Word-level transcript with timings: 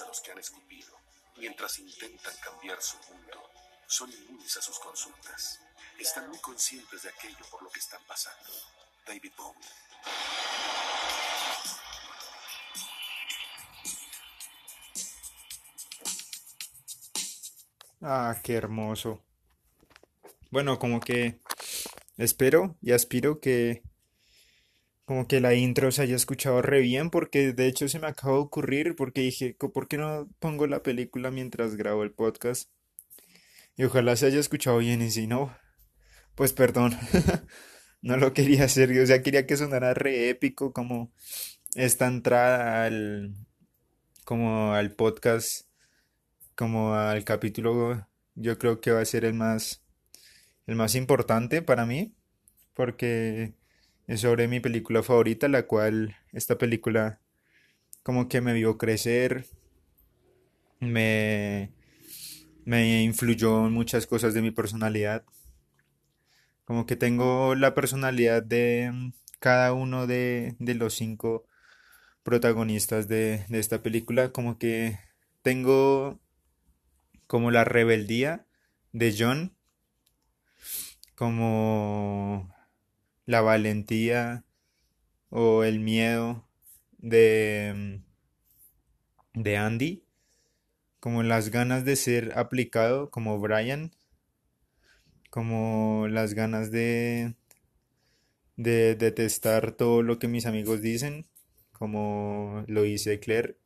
a 0.00 0.06
los 0.06 0.20
que 0.20 0.32
han 0.32 0.38
escupido, 0.38 0.96
mientras 1.36 1.78
intentan 1.78 2.34
cambiar 2.38 2.80
su 2.82 2.96
mundo, 3.10 3.50
son 3.86 4.12
inmunes 4.12 4.56
a 4.56 4.62
sus 4.62 4.78
consultas. 4.78 5.60
Están 5.98 6.28
muy 6.28 6.38
conscientes 6.38 7.02
de 7.02 7.08
aquello 7.08 7.44
por 7.50 7.62
lo 7.62 7.70
que 7.70 7.80
están 7.80 8.02
pasando. 8.06 8.50
David 9.06 9.32
Bowie. 9.36 9.60
Ah, 18.02 18.36
qué 18.42 18.54
hermoso. 18.54 19.22
Bueno, 20.50 20.78
como 20.78 21.00
que 21.00 21.40
espero 22.16 22.76
y 22.82 22.92
aspiro 22.92 23.40
que 23.40 23.82
como 25.06 25.26
que 25.28 25.40
la 25.40 25.54
intro 25.54 25.92
se 25.92 26.02
haya 26.02 26.16
escuchado 26.16 26.62
re 26.62 26.80
bien 26.82 27.10
porque 27.10 27.52
de 27.54 27.68
hecho 27.68 27.88
se 27.88 28.00
me 28.00 28.08
acabó 28.08 28.36
de 28.36 28.42
ocurrir 28.44 28.96
porque 28.96 29.22
dije, 29.22 29.56
"Co- 29.56 29.72
¿por 29.72 29.88
qué 29.88 29.98
no 29.98 30.28
pongo 30.40 30.66
la 30.68 30.82
película 30.82 31.30
mientras 31.32 31.76
grabo 31.76 32.04
el 32.04 32.12
podcast? 32.12 32.70
Y 33.76 33.84
ojalá 33.84 34.16
se 34.16 34.26
haya 34.26 34.40
escuchado 34.40 34.78
bien 34.78 35.02
y 35.02 35.10
si 35.10 35.26
no, 35.26 35.56
pues 36.34 36.52
perdón. 36.52 36.96
No 38.02 38.16
lo 38.18 38.32
quería 38.34 38.64
hacer, 38.64 38.92
o 39.00 39.06
sea, 39.06 39.22
quería 39.22 39.46
que 39.46 39.56
sonara 39.56 39.94
re 39.94 40.28
épico 40.30 40.72
como 40.72 41.12
esta 41.74 42.06
entrada 42.06 42.84
al 42.84 43.34
como 44.24 44.74
al 44.74 44.92
podcast, 44.92 45.66
como 46.56 46.94
al 46.94 47.24
capítulo, 47.24 48.06
yo 48.34 48.58
creo 48.58 48.80
que 48.80 48.92
va 48.92 49.00
a 49.00 49.04
ser 49.04 49.24
el 49.24 49.34
más 49.34 49.84
el 50.66 50.76
más 50.76 50.94
importante 50.96 51.62
para 51.62 51.86
mí 51.86 52.14
porque 52.74 53.54
es 54.06 54.20
sobre 54.22 54.48
mi 54.48 54.60
película 54.60 55.02
favorita, 55.02 55.48
la 55.48 55.66
cual 55.66 56.16
esta 56.32 56.58
película 56.58 57.20
como 58.02 58.28
que 58.28 58.40
me 58.40 58.54
vio 58.54 58.78
crecer, 58.78 59.46
me, 60.80 61.72
me 62.64 63.02
influyó 63.02 63.66
en 63.66 63.72
muchas 63.72 64.06
cosas 64.06 64.34
de 64.34 64.42
mi 64.42 64.50
personalidad. 64.50 65.24
Como 66.64 66.86
que 66.86 66.96
tengo 66.96 67.54
la 67.54 67.74
personalidad 67.74 68.42
de 68.42 68.90
mm, 68.92 69.12
cada 69.40 69.72
uno 69.72 70.06
de, 70.06 70.56
de 70.58 70.74
los 70.74 70.94
cinco 70.94 71.46
protagonistas 72.24 73.08
de, 73.08 73.46
de 73.48 73.58
esta 73.60 73.82
película. 73.82 74.32
Como 74.32 74.58
que 74.58 74.98
tengo 75.42 76.20
como 77.28 77.50
la 77.52 77.64
rebeldía 77.64 78.46
de 78.92 79.14
John, 79.16 79.54
como 81.14 82.54
la 83.26 83.40
valentía 83.42 84.44
o 85.30 85.64
el 85.64 85.80
miedo 85.80 86.48
de, 86.98 88.02
mm, 89.34 89.42
de 89.42 89.56
Andy, 89.56 90.04
como 91.00 91.22
las 91.22 91.50
ganas 91.50 91.84
de 91.84 91.96
ser 91.96 92.38
aplicado 92.38 93.10
como 93.10 93.38
Brian, 93.38 93.92
como 95.30 96.06
las 96.08 96.34
ganas 96.34 96.70
de, 96.70 97.34
de 98.56 98.94
detestar 98.94 99.72
todo 99.72 100.02
lo 100.02 100.18
que 100.18 100.28
mis 100.28 100.46
amigos 100.46 100.80
dicen, 100.80 101.26
como 101.72 102.64
lo 102.68 102.82
dice 102.82 103.20
Claire, 103.20 103.56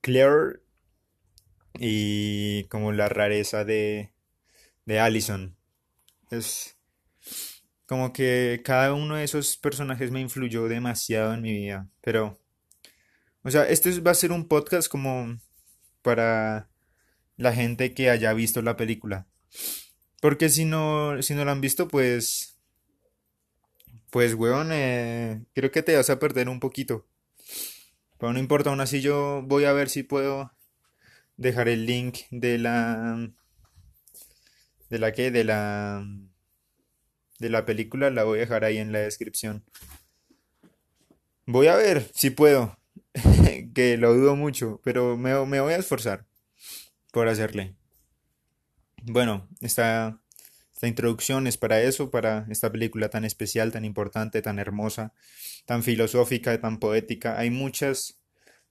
Claire 0.00 0.60
y 1.78 2.64
como 2.64 2.92
la 2.92 3.08
rareza 3.08 3.64
de, 3.64 4.12
de 4.84 5.00
Allison. 5.00 5.56
Es 6.30 6.76
como 7.92 8.10
que 8.14 8.62
cada 8.64 8.94
uno 8.94 9.16
de 9.16 9.24
esos 9.24 9.58
personajes 9.58 10.10
me 10.10 10.18
influyó 10.22 10.66
demasiado 10.66 11.34
en 11.34 11.42
mi 11.42 11.52
vida, 11.52 11.90
pero, 12.00 12.40
o 13.42 13.50
sea, 13.50 13.68
esto 13.68 13.90
es- 13.90 14.02
va 14.02 14.12
a 14.12 14.14
ser 14.14 14.32
un 14.32 14.48
podcast 14.48 14.88
como 14.88 15.36
para 16.02 16.70
la 17.36 17.52
gente 17.52 17.94
que 17.94 18.10
haya 18.10 18.32
visto 18.32 18.62
la 18.62 18.76
película. 18.78 19.26
Porque 20.22 20.48
si 20.48 20.64
no, 20.64 21.20
si 21.22 21.34
no 21.34 21.44
la 21.44 21.52
han 21.52 21.60
visto, 21.60 21.88
pues, 21.88 22.58
pues, 24.10 24.34
weón, 24.34 24.70
eh, 24.72 25.42
creo 25.54 25.70
que 25.70 25.82
te 25.82 25.96
vas 25.96 26.10
a 26.10 26.18
perder 26.18 26.48
un 26.48 26.60
poquito. 26.60 27.06
Pero 28.18 28.32
no 28.32 28.38
importa, 28.38 28.70
aún 28.70 28.80
así 28.80 29.00
yo 29.02 29.42
voy 29.44 29.64
a 29.64 29.72
ver 29.72 29.88
si 29.90 30.02
puedo 30.02 30.52
dejar 31.36 31.68
el 31.68 31.86
link 31.86 32.18
de 32.30 32.58
la, 32.58 33.30
de 34.90 34.98
la 34.98 35.12
que, 35.12 35.30
de 35.30 35.44
la, 35.44 36.04
de 37.42 37.50
la 37.50 37.66
película, 37.66 38.08
la 38.08 38.24
voy 38.24 38.38
a 38.38 38.42
dejar 38.42 38.64
ahí 38.64 38.78
en 38.78 38.92
la 38.92 39.00
descripción. 39.00 39.64
Voy 41.44 41.66
a 41.66 41.76
ver 41.76 42.08
si 42.14 42.30
puedo, 42.30 42.78
que 43.74 43.96
lo 43.98 44.14
dudo 44.14 44.36
mucho, 44.36 44.80
pero 44.84 45.18
me, 45.18 45.34
voy 45.34 45.72
a 45.72 45.76
esforzar 45.76 46.24
por 47.12 47.26
hacerle. 47.28 47.74
Bueno, 49.02 49.48
esta, 49.60 50.22
esta 50.72 50.86
introducción 50.86 51.48
es 51.48 51.58
para 51.58 51.82
eso, 51.82 52.12
para 52.12 52.46
esta 52.48 52.70
película 52.70 53.10
tan 53.10 53.24
especial, 53.24 53.72
tan 53.72 53.84
importante, 53.84 54.40
tan 54.40 54.60
hermosa, 54.60 55.12
tan 55.66 55.82
filosófica, 55.82 56.58
tan 56.60 56.78
poética. 56.78 57.38
Hay 57.38 57.50
muchas 57.50 58.20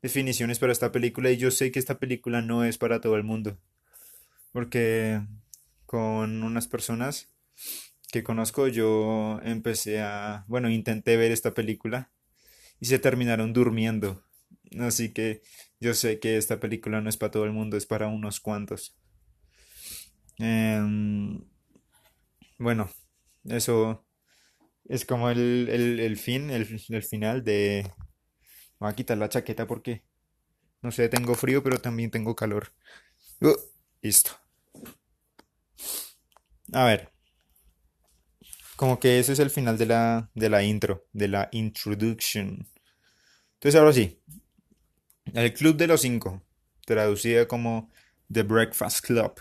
definiciones 0.01 0.59
para 0.59 0.71
esta 0.71 0.93
película 0.93 1.29
y 1.29 1.37
yo 1.37 1.51
sé 1.51 1.71
que 1.73 1.79
esta 1.79 1.99
película 1.99 2.41
no 2.41 2.63
es 2.63 2.77
para 2.77 3.01
todo 3.01 3.17
el 3.17 3.23
mundo, 3.23 3.59
porque 4.53 5.21
con 5.85 6.43
unas 6.43 6.69
personas 6.69 7.27
que 8.11 8.23
conozco 8.23 8.67
yo 8.67 9.39
empecé 9.43 10.01
a, 10.01 10.45
bueno, 10.47 10.69
intenté 10.69 11.17
ver 11.17 11.31
esta 11.31 11.53
película 11.53 12.11
y 12.79 12.87
se 12.87 12.99
terminaron 12.99 13.53
durmiendo. 13.53 14.23
Así 14.79 15.13
que 15.13 15.41
yo 15.79 15.93
sé 15.95 16.19
que 16.19 16.37
esta 16.37 16.59
película 16.59 17.01
no 17.01 17.09
es 17.09 17.17
para 17.17 17.31
todo 17.31 17.45
el 17.45 17.53
mundo, 17.53 17.77
es 17.77 17.85
para 17.87 18.07
unos 18.07 18.39
cuantos. 18.41 18.97
Em, 20.39 21.39
bueno, 22.57 22.89
eso 23.45 24.05
es 24.85 25.05
como 25.05 25.29
el, 25.29 25.69
el, 25.69 25.99
el 26.01 26.17
fin, 26.17 26.51
el, 26.51 26.67
el 26.89 27.03
final 27.03 27.43
de... 27.43 27.91
Voy 28.79 28.89
a 28.91 28.95
quitar 28.95 29.17
la 29.17 29.29
chaqueta 29.29 29.67
porque, 29.67 30.03
no 30.81 30.91
sé, 30.91 31.09
tengo 31.09 31.35
frío, 31.35 31.63
pero 31.63 31.79
también 31.81 32.11
tengo 32.11 32.35
calor. 32.35 32.73
Uh, 33.41 33.55
listo. 34.01 34.31
A 36.73 36.83
ver, 36.85 37.10
como 38.81 38.99
que 38.99 39.19
ese 39.19 39.33
es 39.33 39.39
el 39.39 39.51
final 39.51 39.77
de 39.77 39.85
la, 39.85 40.31
de 40.33 40.49
la 40.49 40.63
intro, 40.63 41.05
de 41.13 41.27
la 41.27 41.49
introduction. 41.51 42.67
Entonces 43.55 43.79
ahora 43.79 43.93
sí, 43.93 44.19
el 45.35 45.53
Club 45.53 45.77
de 45.77 45.85
los 45.85 46.01
Cinco, 46.01 46.41
traducida 46.85 47.47
como 47.47 47.91
The 48.31 48.41
Breakfast 48.41 49.05
Club. 49.05 49.33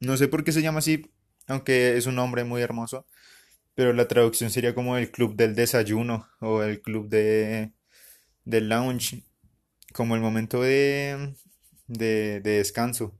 No 0.00 0.16
sé 0.16 0.28
por 0.28 0.44
qué 0.44 0.52
se 0.52 0.62
llama 0.62 0.78
así, 0.80 1.10
aunque 1.48 1.96
es 1.96 2.06
un 2.06 2.14
nombre 2.16 2.44
muy 2.44 2.62
hermoso, 2.62 3.06
pero 3.74 3.92
la 3.92 4.08
traducción 4.08 4.50
sería 4.50 4.74
como 4.74 4.96
el 4.98 5.10
club 5.10 5.36
del 5.36 5.54
desayuno 5.54 6.28
o 6.40 6.62
el 6.62 6.82
club 6.82 7.08
de 7.08 7.72
del 8.44 8.68
lounge, 8.68 9.24
como 9.94 10.16
el 10.16 10.22
momento 10.22 10.62
de 10.62 11.34
de, 11.88 12.40
de 12.40 12.50
descanso, 12.58 13.18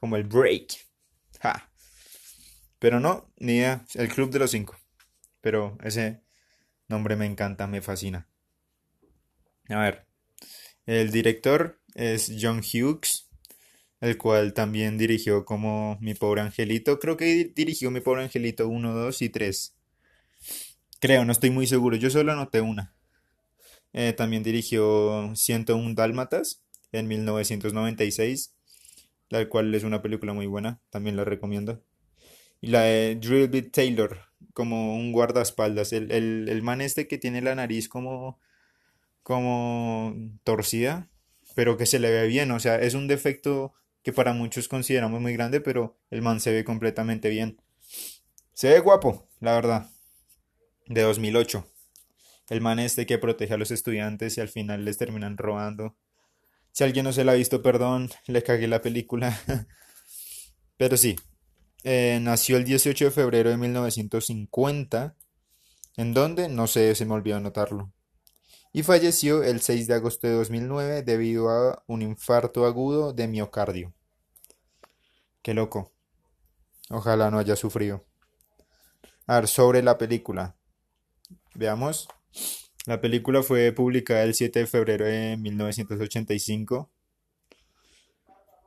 como 0.00 0.16
el 0.16 0.24
break. 0.24 0.85
Pero 2.78 3.00
no, 3.00 3.30
ni 3.38 3.56
idea, 3.56 3.84
el 3.94 4.08
club 4.08 4.30
de 4.30 4.38
los 4.38 4.50
cinco. 4.50 4.76
Pero 5.42 5.78
ese 5.84 6.22
nombre 6.88 7.16
me 7.16 7.26
encanta, 7.26 7.66
me 7.68 7.82
fascina. 7.82 8.28
A 9.68 9.78
ver, 9.78 10.06
el 10.86 11.10
director 11.12 11.80
es 11.94 12.32
John 12.40 12.60
Hughes, 12.60 13.28
el 14.00 14.18
cual 14.18 14.54
también 14.54 14.98
dirigió 14.98 15.44
como 15.44 15.98
Mi 16.00 16.14
Pobre 16.14 16.42
Angelito. 16.42 16.98
Creo 17.00 17.16
que 17.16 17.26
di- 17.26 17.44
dirigió 17.56 17.90
Mi 17.90 18.00
Pobre 18.00 18.24
Angelito 18.24 18.68
uno 18.68 18.94
2 18.94 19.22
y 19.22 19.30
3. 19.30 19.76
Creo, 21.00 21.24
no 21.24 21.32
estoy 21.32 21.50
muy 21.50 21.66
seguro. 21.66 21.96
Yo 21.96 22.10
solo 22.10 22.32
anoté 22.32 22.60
una. 22.60 22.94
Eh, 23.92 24.12
también 24.12 24.42
dirigió 24.42 25.32
101 25.34 25.94
Dálmatas 25.94 26.62
en 26.92 27.08
1996, 27.08 28.54
la 29.30 29.48
cual 29.48 29.74
es 29.74 29.84
una 29.84 30.02
película 30.02 30.32
muy 30.34 30.46
buena. 30.46 30.80
También 30.90 31.16
la 31.16 31.24
recomiendo. 31.24 31.82
Y 32.60 32.68
la 32.68 32.82
de 32.82 33.16
Drill 33.16 33.48
Bit 33.48 33.72
Taylor, 33.72 34.20
como 34.54 34.96
un 34.96 35.12
guardaespaldas. 35.12 35.92
El, 35.92 36.10
el, 36.10 36.48
el 36.48 36.62
man 36.62 36.80
este 36.80 37.06
que 37.06 37.18
tiene 37.18 37.42
la 37.42 37.54
nariz 37.54 37.88
como, 37.88 38.40
como 39.22 40.14
torcida, 40.44 41.08
pero 41.54 41.76
que 41.76 41.86
se 41.86 41.98
le 41.98 42.10
ve 42.10 42.26
bien. 42.26 42.50
O 42.50 42.60
sea, 42.60 42.76
es 42.76 42.94
un 42.94 43.08
defecto 43.08 43.74
que 44.02 44.12
para 44.12 44.32
muchos 44.32 44.68
consideramos 44.68 45.20
muy 45.20 45.32
grande, 45.32 45.60
pero 45.60 45.98
el 46.10 46.22
man 46.22 46.40
se 46.40 46.52
ve 46.52 46.64
completamente 46.64 47.28
bien. 47.28 47.60
Se 48.52 48.70
ve 48.70 48.80
guapo, 48.80 49.28
la 49.40 49.54
verdad. 49.54 49.90
De 50.86 51.02
2008. 51.02 51.66
El 52.48 52.60
man 52.60 52.78
este 52.78 53.06
que 53.06 53.18
protege 53.18 53.54
a 53.54 53.56
los 53.56 53.70
estudiantes 53.70 54.38
y 54.38 54.40
al 54.40 54.48
final 54.48 54.84
les 54.84 54.98
terminan 54.98 55.36
robando. 55.36 55.96
Si 56.72 56.84
alguien 56.84 57.04
no 57.04 57.12
se 57.12 57.24
la 57.24 57.32
ha 57.32 57.34
visto, 57.34 57.62
perdón, 57.62 58.10
le 58.26 58.42
cagué 58.42 58.68
la 58.68 58.82
película. 58.82 59.36
Pero 60.76 60.96
sí, 60.96 61.16
eh, 61.84 62.18
nació 62.22 62.56
el 62.56 62.64
18 62.64 63.06
de 63.06 63.10
febrero 63.10 63.50
de 63.50 63.56
1950. 63.56 65.16
¿En 65.96 66.14
dónde? 66.14 66.48
No 66.48 66.66
sé, 66.66 66.94
se 66.94 67.04
me 67.06 67.14
olvidó 67.14 67.36
anotarlo. 67.36 67.92
y 68.72 68.82
falleció 68.82 69.42
el 69.42 69.62
6 69.62 69.86
de 69.86 69.94
agosto 69.94 70.26
de 70.26 70.34
2009 70.34 71.02
debido 71.02 71.48
a 71.48 71.82
un 71.86 72.02
infarto 72.02 72.66
agudo 72.66 73.14
de 73.14 73.26
miocardio. 73.26 73.94
Qué 75.42 75.54
loco. 75.54 75.92
Ojalá 76.90 77.30
no 77.30 77.38
haya 77.38 77.56
sufrido. 77.56 78.04
A 79.26 79.36
ver, 79.36 79.48
sobre 79.48 79.82
la 79.82 79.96
película. 79.96 80.56
Veamos. 81.54 82.08
La 82.86 83.00
película 83.00 83.42
fue 83.42 83.72
publicada 83.72 84.22
el 84.22 84.34
7 84.34 84.60
de 84.60 84.66
febrero 84.66 85.04
de 85.04 85.36
1985. 85.36 86.90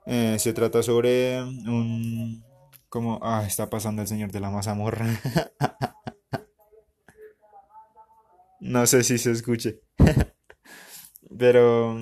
Eh, 0.05 0.37
se 0.39 0.53
trata 0.53 0.81
sobre 0.83 1.41
un... 1.41 2.43
Como... 2.89 3.19
Ah, 3.21 3.43
está 3.45 3.69
pasando 3.69 4.01
el 4.01 4.07
señor 4.07 4.31
de 4.31 4.39
la 4.39 4.49
mazamorra. 4.49 5.05
no 8.59 8.87
sé 8.87 9.03
si 9.03 9.17
se 9.17 9.31
escuche. 9.31 9.81
Pero... 11.37 11.97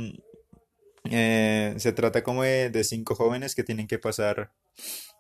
Eh, 1.10 1.74
se 1.78 1.94
trata 1.94 2.24
como 2.24 2.44
de 2.44 2.84
cinco 2.84 3.16
jóvenes 3.16 3.56
que 3.56 3.64
tienen 3.64 3.88
que 3.88 3.98
pasar 3.98 4.52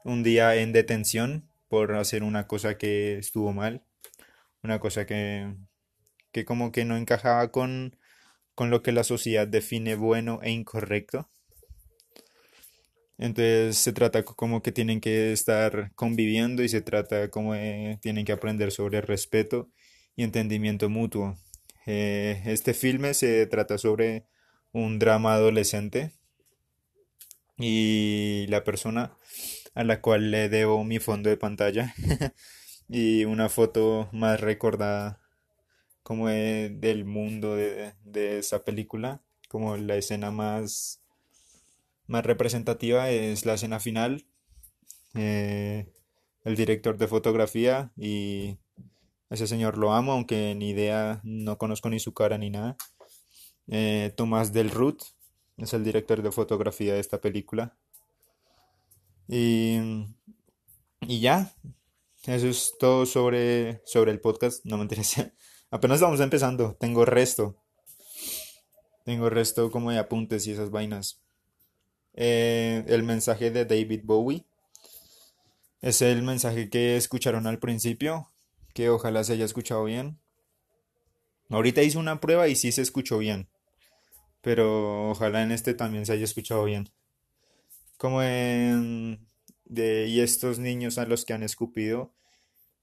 un 0.03 0.21
día 0.21 0.55
en 0.55 0.73
detención 0.73 1.49
por 1.69 1.95
hacer 1.95 2.23
una 2.23 2.47
cosa 2.47 2.77
que 2.77 3.17
estuvo 3.17 3.53
mal. 3.53 3.83
Una 4.63 4.79
cosa 4.79 5.05
que 5.05 5.55
que 6.37 6.45
como 6.45 6.71
que 6.71 6.85
no 6.85 6.97
encajaba 6.97 7.51
con, 7.51 7.97
con 8.53 8.69
lo 8.69 8.83
que 8.83 8.91
la 8.91 9.03
sociedad 9.03 9.47
define 9.47 9.95
bueno 9.95 10.39
e 10.43 10.51
incorrecto. 10.51 11.31
Entonces 13.17 13.77
se 13.77 13.93
trata 13.93 14.23
como 14.23 14.61
que 14.61 14.71
tienen 14.71 15.01
que 15.01 15.31
estar 15.31 15.91
conviviendo 15.95 16.63
y 16.63 16.69
se 16.69 16.81
trata 16.81 17.29
como 17.29 17.53
tienen 18.01 18.25
que 18.25 18.31
aprender 18.31 18.71
sobre 18.71 19.01
respeto 19.01 19.69
y 20.15 20.23
entendimiento 20.23 20.89
mutuo. 20.89 21.37
Eh, 21.85 22.41
este 22.45 22.73
filme 22.73 23.13
se 23.13 23.47
trata 23.47 23.77
sobre 23.77 24.25
un 24.71 24.99
drama 24.99 25.33
adolescente 25.33 26.11
y 27.57 28.45
la 28.49 28.63
persona 28.63 29.15
a 29.73 29.83
la 29.83 30.01
cual 30.01 30.31
le 30.31 30.49
debo 30.49 30.83
mi 30.83 30.99
fondo 30.99 31.29
de 31.29 31.37
pantalla 31.37 31.93
y 32.89 33.25
una 33.25 33.49
foto 33.49 34.09
más 34.11 34.39
recordada 34.41 35.21
como 36.03 36.29
del 36.29 37.03
mundo 37.03 37.55
de, 37.55 38.39
esa 38.39 38.63
película, 38.63 39.21
como 39.49 39.75
la 39.75 39.97
escena 39.97 40.31
más, 40.31 41.01
más 42.07 42.25
representativa 42.25 43.09
es 43.09 43.45
la 43.45 43.54
escena 43.54 43.80
final, 43.80 44.25
eh, 45.13 45.92
el 46.44 46.56
director 46.56 46.98
de 46.98 47.07
fotografía 47.07 47.92
y 47.98 48.57
ese 49.30 49.48
señor 49.48 49.77
lo 49.77 49.94
amo, 49.94 50.13
aunque 50.13 50.56
ni 50.56 50.69
idea, 50.69 51.19
no 51.24 51.57
conozco 51.57 51.89
ni 51.89 52.00
su 52.00 52.13
cara 52.13 52.38
ni 52.38 52.50
nada. 52.50 52.77
Eh, 53.68 54.13
Tomás 54.15 54.54
Del 54.54 54.71
Ruth 54.71 55.04
es 55.57 55.74
el 55.74 55.83
director 55.83 56.21
de 56.21 56.31
fotografía 56.31 56.94
de 56.94 57.00
esta 57.00 57.19
película. 57.19 57.77
Y, 59.27 59.77
y 61.01 61.19
ya, 61.19 61.54
eso 62.25 62.48
es 62.48 62.74
todo 62.80 63.06
sobre, 63.06 63.81
sobre 63.86 64.12
el 64.12 64.21
podcast, 64.21 64.63
no 64.65 64.77
me 64.77 64.83
interesa. 64.83 65.33
Apenas 65.71 66.00
vamos 66.00 66.21
empezando, 66.21 66.77
tengo 66.80 67.04
resto. 67.04 67.62
Tengo 69.04 69.30
resto 69.30 69.69
como 69.71 69.92
de 69.92 70.00
apuntes 70.00 70.48
y 70.48 70.51
esas 70.51 70.69
vainas. 70.69 71.21
Eh, 72.19 72.83
el 72.87 73.03
mensaje 73.03 73.51
de 73.51 73.65
David 73.65 74.01
Bowie 74.03 74.43
es 75.81 76.01
el 76.01 76.23
mensaje 76.23 76.67
que 76.69 76.97
escucharon 76.97 77.45
al 77.45 77.59
principio, 77.59 78.31
que 78.73 78.89
ojalá 78.89 79.23
se 79.23 79.33
haya 79.33 79.45
escuchado 79.45 79.83
bien. 79.83 80.19
Ahorita 81.49 81.83
hice 81.83 81.99
una 81.99 82.19
prueba 82.19 82.47
y 82.47 82.55
sí 82.55 82.71
se 82.71 82.81
escuchó 82.81 83.19
bien, 83.19 83.47
pero 84.41 85.11
ojalá 85.11 85.43
en 85.43 85.51
este 85.51 85.75
también 85.75 86.07
se 86.07 86.13
haya 86.13 86.23
escuchado 86.23 86.65
bien. 86.65 86.89
Como 87.97 88.23
en 88.23 89.27
de 89.65 90.07
y 90.07 90.21
estos 90.21 90.57
niños 90.57 90.97
a 90.97 91.05
los 91.05 91.23
que 91.23 91.33
han 91.33 91.43
escupido 91.43 92.13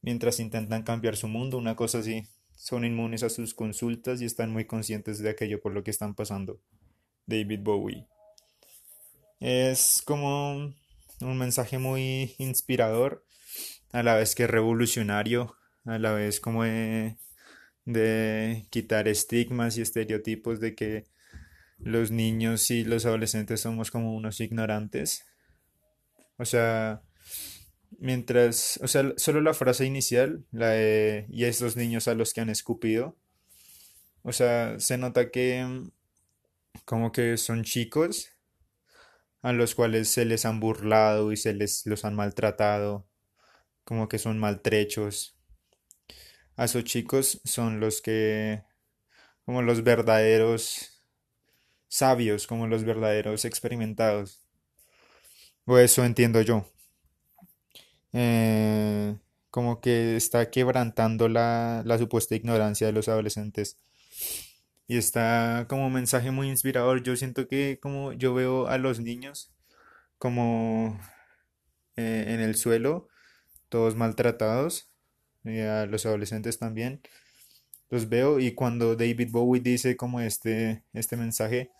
mientras 0.00 0.38
intentan 0.38 0.84
cambiar 0.84 1.16
su 1.16 1.26
mundo, 1.26 1.58
una 1.58 1.74
cosa 1.74 1.98
así 1.98 2.28
son 2.54 2.84
inmunes 2.84 3.24
a 3.24 3.30
sus 3.30 3.52
consultas 3.52 4.22
y 4.22 4.26
están 4.26 4.52
muy 4.52 4.64
conscientes 4.64 5.18
de 5.18 5.30
aquello 5.30 5.60
por 5.60 5.72
lo 5.72 5.82
que 5.82 5.90
están 5.90 6.14
pasando. 6.14 6.60
David 7.26 7.60
Bowie. 7.62 8.06
Es 9.40 10.02
como 10.04 10.74
un 11.20 11.38
mensaje 11.38 11.78
muy 11.78 12.34
inspirador, 12.38 13.24
a 13.92 14.02
la 14.02 14.16
vez 14.16 14.34
que 14.34 14.46
revolucionario, 14.46 15.56
a 15.84 15.98
la 15.98 16.12
vez 16.12 16.40
como 16.40 16.64
de, 16.64 17.16
de 17.84 18.66
quitar 18.70 19.08
estigmas 19.08 19.76
y 19.76 19.82
estereotipos 19.82 20.60
de 20.60 20.74
que 20.74 21.04
los 21.78 22.10
niños 22.10 22.70
y 22.70 22.84
los 22.84 23.06
adolescentes 23.06 23.60
somos 23.60 23.90
como 23.90 24.14
unos 24.14 24.40
ignorantes. 24.40 25.24
O 26.38 26.44
sea, 26.44 27.02
Mientras, 27.98 28.78
o 28.82 28.88
sea, 28.88 29.12
solo 29.16 29.40
la 29.40 29.54
frase 29.54 29.86
inicial, 29.86 30.44
la 30.52 30.70
de 30.70 31.26
y 31.30 31.44
estos 31.44 31.76
niños 31.76 32.08
a 32.08 32.14
los 32.14 32.32
que 32.32 32.40
han 32.40 32.50
escupido, 32.50 33.16
o 34.22 34.32
sea, 34.32 34.78
se 34.80 34.98
nota 34.98 35.30
que 35.30 35.64
mm, 35.64 35.90
como 36.84 37.12
que 37.12 37.36
son 37.36 37.64
chicos 37.64 38.30
a 39.44 39.52
los 39.52 39.74
cuales 39.74 40.08
se 40.08 40.24
les 40.24 40.46
han 40.46 40.58
burlado 40.58 41.30
y 41.30 41.36
se 41.36 41.52
les 41.52 41.84
los 41.86 42.06
han 42.06 42.16
maltratado, 42.16 43.06
como 43.84 44.08
que 44.08 44.18
son 44.18 44.38
maltrechos. 44.38 45.36
A 46.56 46.64
esos 46.64 46.84
chicos 46.84 47.40
son 47.44 47.78
los 47.78 48.00
que, 48.00 48.64
como 49.44 49.62
los 49.62 49.84
verdaderos 49.84 51.02
sabios, 51.88 52.46
como 52.46 52.66
los 52.68 52.84
verdaderos 52.84 53.44
experimentados. 53.44 54.40
O 55.66 55.78
eso 55.78 56.04
entiendo 56.04 56.40
yo. 56.40 56.66
Eh, 58.14 59.16
como 59.50 59.80
que 59.80 60.16
está 60.16 60.50
quebrantando 60.50 61.28
la, 61.28 61.82
la 61.84 61.98
supuesta 61.98 62.34
ignorancia 62.34 62.86
de 62.86 62.92
los 62.94 63.08
adolescentes. 63.08 63.78
Y 64.86 64.98
está 64.98 65.66
como 65.68 65.86
un 65.86 65.92
mensaje 65.92 66.30
muy 66.30 66.48
inspirador. 66.48 67.02
Yo 67.02 67.16
siento 67.16 67.48
que 67.48 67.78
como 67.80 68.12
yo 68.12 68.34
veo 68.34 68.66
a 68.66 68.78
los 68.78 69.00
niños 69.00 69.52
como 70.18 70.98
eh, 71.96 72.24
en 72.28 72.40
el 72.40 72.56
suelo, 72.56 73.08
todos 73.68 73.94
maltratados, 73.96 74.88
y 75.44 75.60
a 75.60 75.86
los 75.86 76.06
adolescentes 76.06 76.58
también. 76.58 77.00
Los 77.90 78.08
veo 78.08 78.40
y 78.40 78.54
cuando 78.54 78.96
David 78.96 79.30
Bowie 79.30 79.60
dice 79.60 79.96
como 79.96 80.20
este, 80.20 80.82
este 80.92 81.16
mensaje, 81.16 81.70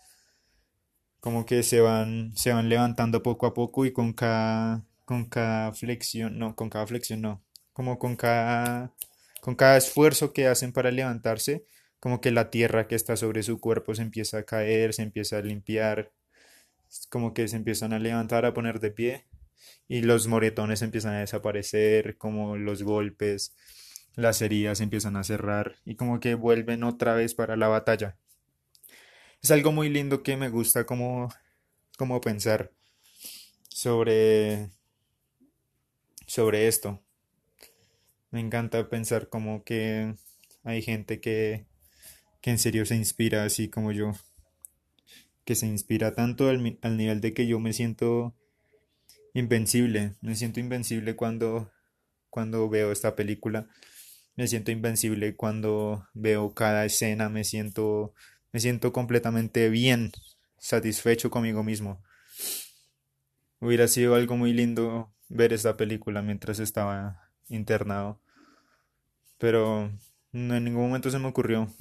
como 1.19 1.45
que 1.45 1.63
se 1.63 1.81
van, 1.81 2.35
se 2.37 2.53
van 2.53 2.69
levantando 2.69 3.23
poco 3.23 3.47
a 3.47 3.53
poco 3.53 3.85
y 3.85 3.91
con 3.91 4.13
cada, 4.13 4.85
con 5.05 5.25
cada 5.25 5.73
flexión, 5.73 6.37
no, 6.37 6.55
con 6.55 6.69
cada 6.69 6.85
flexión 6.87 7.21
no, 7.21 7.41
como 7.73 7.97
con 7.99 8.15
cada, 8.15 8.93
con 9.41 9.55
cada 9.55 9.77
esfuerzo 9.77 10.33
que 10.33 10.47
hacen 10.47 10.71
para 10.71 10.91
levantarse, 10.91 11.65
como 12.05 12.21
que 12.21 12.29
la 12.29 12.51
tierra 12.51 12.87
que 12.87 12.93
está 12.93 13.17
sobre 13.17 13.41
su 13.41 13.59
cuerpo 13.59 13.95
se 13.95 14.03
empieza 14.03 14.37
a 14.37 14.43
caer, 14.43 14.93
se 14.93 15.01
empieza 15.01 15.39
a 15.39 15.41
limpiar, 15.41 16.11
como 17.09 17.33
que 17.33 17.47
se 17.47 17.55
empiezan 17.55 17.93
a 17.93 17.99
levantar, 17.99 18.45
a 18.45 18.53
poner 18.53 18.79
de 18.79 18.91
pie 18.91 19.25
y 19.87 20.03
los 20.03 20.27
moretones 20.27 20.83
empiezan 20.83 21.15
a 21.15 21.21
desaparecer, 21.21 22.15
como 22.19 22.57
los 22.57 22.83
golpes, 22.83 23.55
las 24.13 24.39
heridas 24.43 24.81
empiezan 24.81 25.15
a 25.15 25.23
cerrar 25.23 25.77
y 25.83 25.95
como 25.95 26.19
que 26.19 26.35
vuelven 26.35 26.83
otra 26.83 27.15
vez 27.15 27.33
para 27.33 27.57
la 27.57 27.69
batalla. 27.69 28.19
Es 29.41 29.49
algo 29.49 29.71
muy 29.71 29.89
lindo 29.89 30.21
que 30.21 30.37
me 30.37 30.49
gusta 30.49 30.85
como, 30.85 31.33
como 31.97 32.21
pensar 32.21 32.71
sobre 33.67 34.69
sobre 36.27 36.67
esto. 36.67 37.01
Me 38.29 38.41
encanta 38.41 38.89
pensar 38.89 39.27
como 39.27 39.63
que 39.63 40.13
hay 40.63 40.83
gente 40.83 41.19
que, 41.19 41.65
que 42.45 42.51
en 42.51 42.59
serio 42.59 42.85
se 42.85 42.95
inspira 42.95 43.43
así 43.43 43.69
como 43.69 43.91
yo. 43.91 44.13
Que 45.45 45.55
se 45.55 45.65
inspira 45.65 46.13
tanto 46.13 46.47
al, 46.47 46.61
nivel 46.61 47.19
de 47.19 47.33
que 47.33 47.47
yo 47.47 47.59
me 47.59 47.73
siento 47.73 48.35
invencible. 49.33 50.13
Me 50.21 50.35
siento 50.35 50.59
invencible 50.59 51.15
cuando, 51.15 51.71
cuando 52.29 52.69
veo 52.69 52.91
esta 52.91 53.15
película. 53.15 53.67
Me 54.35 54.47
siento 54.47 54.69
invencible 54.69 55.35
cuando 55.35 56.07
veo 56.13 56.53
cada 56.53 56.85
escena. 56.85 57.29
Me 57.29 57.43
siento, 57.43 58.13
me 58.51 58.59
siento 58.59 58.93
completamente 58.93 59.67
bien, 59.69 60.11
satisfecho 60.59 61.31
conmigo 61.31 61.63
mismo. 61.63 62.03
Hubiera 63.59 63.87
sido 63.87 64.13
algo 64.13 64.37
muy 64.37 64.53
lindo 64.53 65.11
ver 65.29 65.51
esta 65.51 65.77
película 65.77 66.21
mientras 66.21 66.59
estaba 66.59 67.27
internado. 67.49 68.21
Pero 69.39 69.91
en 70.31 70.63
ningún 70.63 70.83
momento 70.83 71.09
se 71.09 71.17
me 71.17 71.27
ocurrió. 71.27 71.73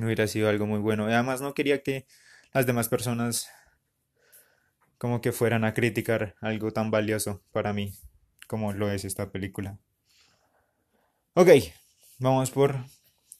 No 0.00 0.06
hubiera 0.06 0.26
sido 0.26 0.48
algo 0.48 0.64
muy 0.64 0.78
bueno. 0.78 1.10
Y 1.10 1.12
además 1.12 1.42
no 1.42 1.52
quería 1.52 1.82
que 1.82 2.06
las 2.54 2.64
demás 2.64 2.88
personas 2.88 3.50
como 4.96 5.20
que 5.20 5.30
fueran 5.30 5.62
a 5.64 5.74
criticar 5.74 6.36
algo 6.40 6.72
tan 6.72 6.90
valioso 6.90 7.42
para 7.52 7.74
mí 7.74 7.92
como 8.46 8.72
lo 8.72 8.90
es 8.90 9.04
esta 9.04 9.30
película. 9.30 9.78
Ok, 11.34 11.50
vamos 12.18 12.50
por 12.50 12.76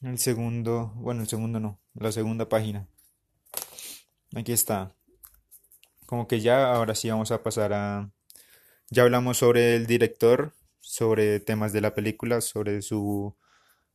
El 0.03 0.19
segundo, 0.19 0.93
bueno, 0.97 1.23
el 1.23 1.29
segundo 1.29 1.61
no, 1.61 1.81
la 1.95 2.13
segunda 2.13 2.47
página. 2.51 2.87
Aquí 4.37 4.53
está. 4.53 4.95
Como 6.05 6.29
que 6.29 6.41
ya 6.41 6.75
ahora 6.75 6.95
sí 6.95 7.09
vamos 7.09 7.31
a 7.31 7.43
pasar 7.43 7.73
a... 7.73 8.11
Ya 8.91 9.05
hablamos 9.05 9.39
sobre 9.39 9.77
el 9.77 9.87
director, 9.87 10.53
sobre 10.81 11.41
temas 11.41 11.73
de 11.73 11.81
la 11.81 11.95
película, 11.95 12.43
sobre 12.43 12.83
su 12.83 13.35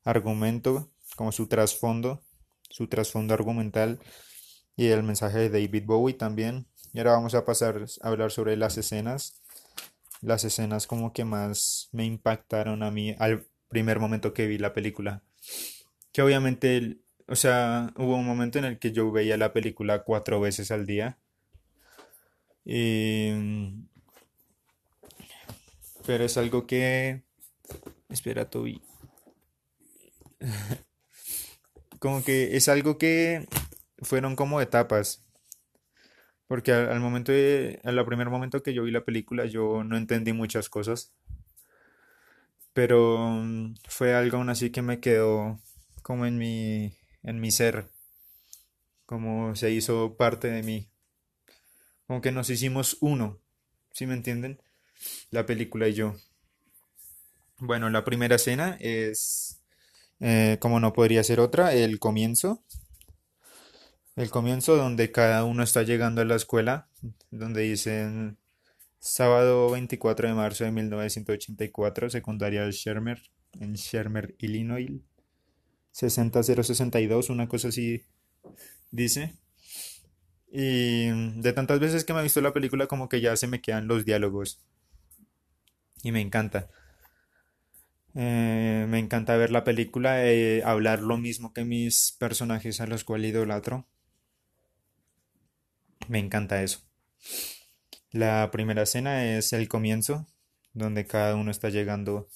argumento, 0.04 0.90
como 1.16 1.32
su 1.32 1.48
trasfondo, 1.48 2.25
su 2.70 2.88
trasfondo 2.88 3.34
argumental 3.34 4.00
y 4.76 4.88
el 4.88 5.04
mensaje 5.04 5.38
de 5.38 5.50
David 5.50 5.84
Bowie 5.86 6.16
también. 6.16 6.68
Y 6.94 7.00
ahora 7.00 7.14
vamos 7.14 7.36
a 7.36 7.46
pasar 7.46 7.86
a 8.02 8.08
hablar 8.08 8.32
sobre 8.32 8.58
las 8.58 8.78
escenas. 8.78 9.42
Las 10.22 10.44
escenas 10.44 10.88
como 10.88 11.14
que 11.14 11.26
más 11.26 11.90
me 11.92 12.06
impactaron 12.06 12.84
a 12.84 12.92
mí 12.92 13.16
al 13.20 13.48
primer 13.70 14.00
momento 14.00 14.34
que 14.34 14.48
vi 14.48 14.58
la 14.58 14.74
película. 14.74 15.24
Que 16.12 16.22
obviamente, 16.22 17.00
o 17.28 17.36
sea, 17.36 17.94
hubo 17.98 18.16
un 18.16 18.26
momento 18.26 18.60
en 18.60 18.66
el 18.66 18.80
que 18.80 18.92
yo 18.92 19.12
veía 19.12 19.38
la 19.38 19.54
película 19.54 20.04
cuatro 20.04 20.40
veces 20.40 20.72
al 20.72 20.86
día. 20.86 21.20
pero 26.06 26.24
es 26.24 26.38
algo 26.38 26.66
que... 26.68 27.24
Espera, 28.10 28.50
Toby. 28.50 28.82
Como 32.06 32.24
que 32.24 32.56
es 32.56 32.70
algo 32.70 33.00
que 33.00 33.48
fueron 33.98 34.36
como 34.36 34.62
etapas. 34.62 35.26
Porque 36.46 36.72
al, 36.72 37.00
momento 37.00 37.32
de, 37.32 37.80
al 37.84 38.06
primer 38.06 38.30
momento 38.30 38.62
que 38.62 38.76
yo 38.76 38.84
vi 38.84 38.92
la 38.92 39.04
película, 39.04 39.48
yo 39.48 39.84
no 39.84 39.98
entendí 39.98 40.32
muchas 40.32 40.70
cosas. 40.70 41.16
Pero 42.74 43.18
mm, 43.18 43.78
fue 43.88 44.14
algo 44.14 44.38
aún 44.38 44.52
así 44.52 44.70
que 44.70 44.84
me 44.84 45.00
quedó 45.00 45.60
como 46.04 46.28
en 46.28 46.38
mi, 46.38 46.96
en 47.24 47.40
mi 47.40 47.50
ser. 47.50 47.90
Como 49.08 49.56
se 49.56 49.72
hizo 49.72 50.16
parte 50.16 50.48
de 50.50 50.62
mí. 50.62 50.88
Como 52.06 52.22
que 52.22 52.32
nos 52.32 52.52
hicimos 52.52 52.98
uno. 53.02 53.40
¿Sí 53.94 54.06
me 54.06 54.14
entienden? 54.14 54.62
La 55.32 55.48
película 55.48 55.88
y 55.88 55.96
yo. 55.96 56.16
Bueno, 57.58 57.90
la 57.90 58.06
primera 58.06 58.36
escena 58.36 58.78
es, 58.80 59.65
eh, 60.20 60.58
como 60.60 60.80
no 60.80 60.94
podría 60.94 61.24
ser 61.24 61.40
otra, 61.40 61.74
el 61.74 62.00
comienzo. 62.00 62.64
El 64.16 64.30
comienzo 64.30 64.78
donde 64.78 65.12
cada 65.12 65.44
uno 65.44 65.64
está 65.64 65.84
llegando 65.84 66.22
a 66.22 66.26
la 66.26 66.36
escuela, 66.36 66.88
donde 67.32 67.64
dicen 67.64 68.38
sábado 69.00 69.70
24 69.72 70.30
de 70.30 70.34
marzo 70.34 70.64
de 70.64 70.72
1984, 70.72 72.10
secundaria 72.10 72.64
de 72.64 72.72
Shermer, 72.72 73.22
en 73.60 73.74
Shermer, 73.74 74.36
Illinois, 74.40 74.90
60062, 75.92 77.30
una 77.30 77.48
cosa 77.48 77.68
así 77.68 78.06
dice. 78.92 79.36
Y 80.52 81.10
de 81.42 81.54
tantas 81.54 81.80
veces 81.80 82.06
que 82.06 82.14
me 82.14 82.22
he 82.22 82.24
visto 82.24 82.42
la 82.42 82.54
película 82.54 82.88
como 82.88 83.10
que 83.10 83.20
ya 83.22 83.36
se 83.36 83.48
me 83.48 83.62
quedan 83.62 83.88
los 83.88 84.06
diálogos. 84.06 84.66
Y 86.02 86.12
me 86.12 86.22
encanta. 86.22 86.70
Eh, 88.16 88.86
me 88.88 89.00
encanta 89.00 89.36
ver 89.36 89.52
la 89.52 89.66
película 89.66 90.32
y 90.32 90.62
hablar 90.62 91.02
lo 91.02 91.18
mismo 91.18 91.54
que 91.54 91.66
mis 91.66 92.16
personajes 92.18 92.80
a 92.80 92.88
los 92.88 93.04
cuales 93.04 93.32
idolatro. 93.32 93.86
Me 96.08 96.20
encanta 96.20 96.64
eso. 96.64 96.80
La 98.12 98.50
primera 98.52 98.84
escena 98.84 99.26
es 99.38 99.52
el 99.52 99.68
comienzo, 99.68 100.26
donde 100.74 101.06
cada 101.06 101.36
uno 101.36 101.52
está 101.52 101.70
llegando 101.70 102.30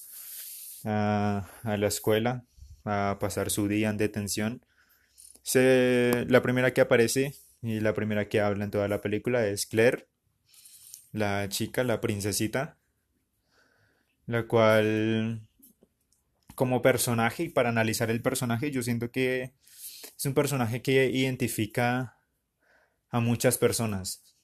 a, 0.84 1.48
la 1.64 1.88
escuela 1.88 2.46
a 2.84 3.18
pasar 3.20 3.50
su 3.50 3.68
día 3.70 3.90
en 3.90 3.98
detención. 3.98 4.66
la 5.54 6.42
primera 6.42 6.74
que 6.74 6.82
aparece 6.82 7.36
y 7.62 7.80
la 7.80 7.94
primera 7.94 8.28
que 8.28 8.42
habla 8.42 8.66
en 8.66 8.72
toda 8.72 8.88
la 8.90 9.02
película 9.02 9.46
es 9.48 9.66
Claire, 9.66 10.08
la 11.14 11.48
chica, 11.50 11.84
la 11.84 12.02
princesita, 12.02 12.78
la 14.26 14.48
cual 14.48 15.49
como 16.60 16.82
personaje 16.82 17.44
y 17.44 17.50
para 17.50 17.70
analizar 17.70 18.12
el 18.12 18.22
personaje 18.22 18.70
yo 18.70 18.84
siento 18.84 19.12
que 19.12 19.54
es 20.18 20.26
un 20.26 20.34
personaje 20.34 20.82
que 20.82 21.10
identifica 21.10 22.18
a 23.08 23.22
muchas 23.22 23.58
personas. 23.58 24.36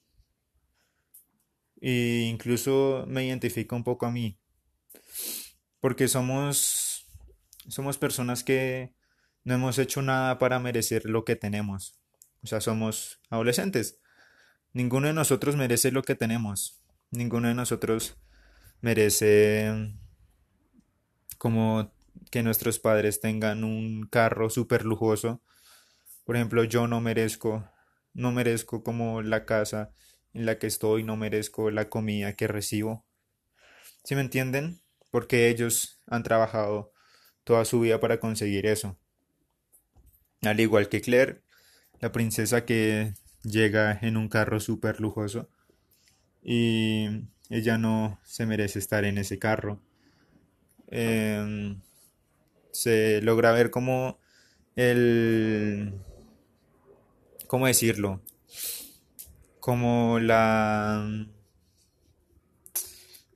E 1.78 2.26
incluso 2.32 3.04
me 3.06 3.26
identifica 3.26 3.76
un 3.76 3.84
poco 3.84 4.06
a 4.06 4.10
mí. 4.10 4.38
Porque 5.78 6.08
somos 6.08 7.06
somos 7.68 7.98
personas 7.98 8.42
que 8.42 8.94
no 9.44 9.52
hemos 9.52 9.78
hecho 9.78 10.00
nada 10.00 10.38
para 10.38 10.58
merecer 10.58 11.04
lo 11.04 11.26
que 11.26 11.36
tenemos. 11.36 12.00
O 12.42 12.46
sea, 12.46 12.62
somos 12.62 13.20
adolescentes. 13.28 14.00
Ninguno 14.72 15.08
de 15.08 15.12
nosotros 15.12 15.54
merece 15.54 15.90
lo 15.90 16.02
que 16.02 16.14
tenemos. 16.14 16.82
Ninguno 17.10 17.48
de 17.48 17.54
nosotros 17.54 18.16
merece 18.80 19.92
como 21.36 21.94
que 22.30 22.42
nuestros 22.42 22.78
padres 22.78 23.20
tengan 23.20 23.64
un 23.64 24.06
carro 24.06 24.50
súper 24.50 24.84
lujoso. 24.84 25.42
Por 26.24 26.36
ejemplo, 26.36 26.64
yo 26.64 26.86
no 26.88 27.00
merezco 27.00 27.68
no 28.16 28.32
merezco 28.32 28.82
como 28.82 29.20
la 29.22 29.44
casa 29.44 29.92
en 30.32 30.46
la 30.46 30.58
que 30.58 30.66
estoy, 30.66 31.04
no 31.04 31.16
merezco 31.16 31.70
la 31.70 31.90
comida 31.90 32.32
que 32.32 32.48
recibo. 32.48 33.04
¿Sí 34.04 34.14
me 34.14 34.22
entienden? 34.22 34.80
Porque 35.10 35.48
ellos 35.48 36.00
han 36.06 36.22
trabajado 36.22 36.92
toda 37.44 37.64
su 37.64 37.80
vida 37.80 38.00
para 38.00 38.18
conseguir 38.18 38.66
eso. 38.66 38.98
Al 40.42 40.60
igual 40.60 40.88
que 40.88 41.00
Claire, 41.02 41.42
la 42.00 42.10
princesa 42.10 42.64
que 42.64 43.12
llega 43.42 43.98
en 44.00 44.16
un 44.16 44.28
carro 44.28 44.58
súper 44.60 45.00
lujoso 45.00 45.48
y 46.42 47.06
ella 47.50 47.76
no 47.78 48.18
se 48.24 48.46
merece 48.46 48.78
estar 48.78 49.04
en 49.04 49.18
ese 49.18 49.38
carro. 49.38 49.80
Em, 50.88 51.80
se 52.76 53.20
logra 53.22 53.52
ver 53.52 53.70
como 53.70 54.18
el 54.76 55.94
¿cómo 57.46 57.66
decirlo? 57.66 58.20
Como 59.60 60.18
la... 60.18 61.26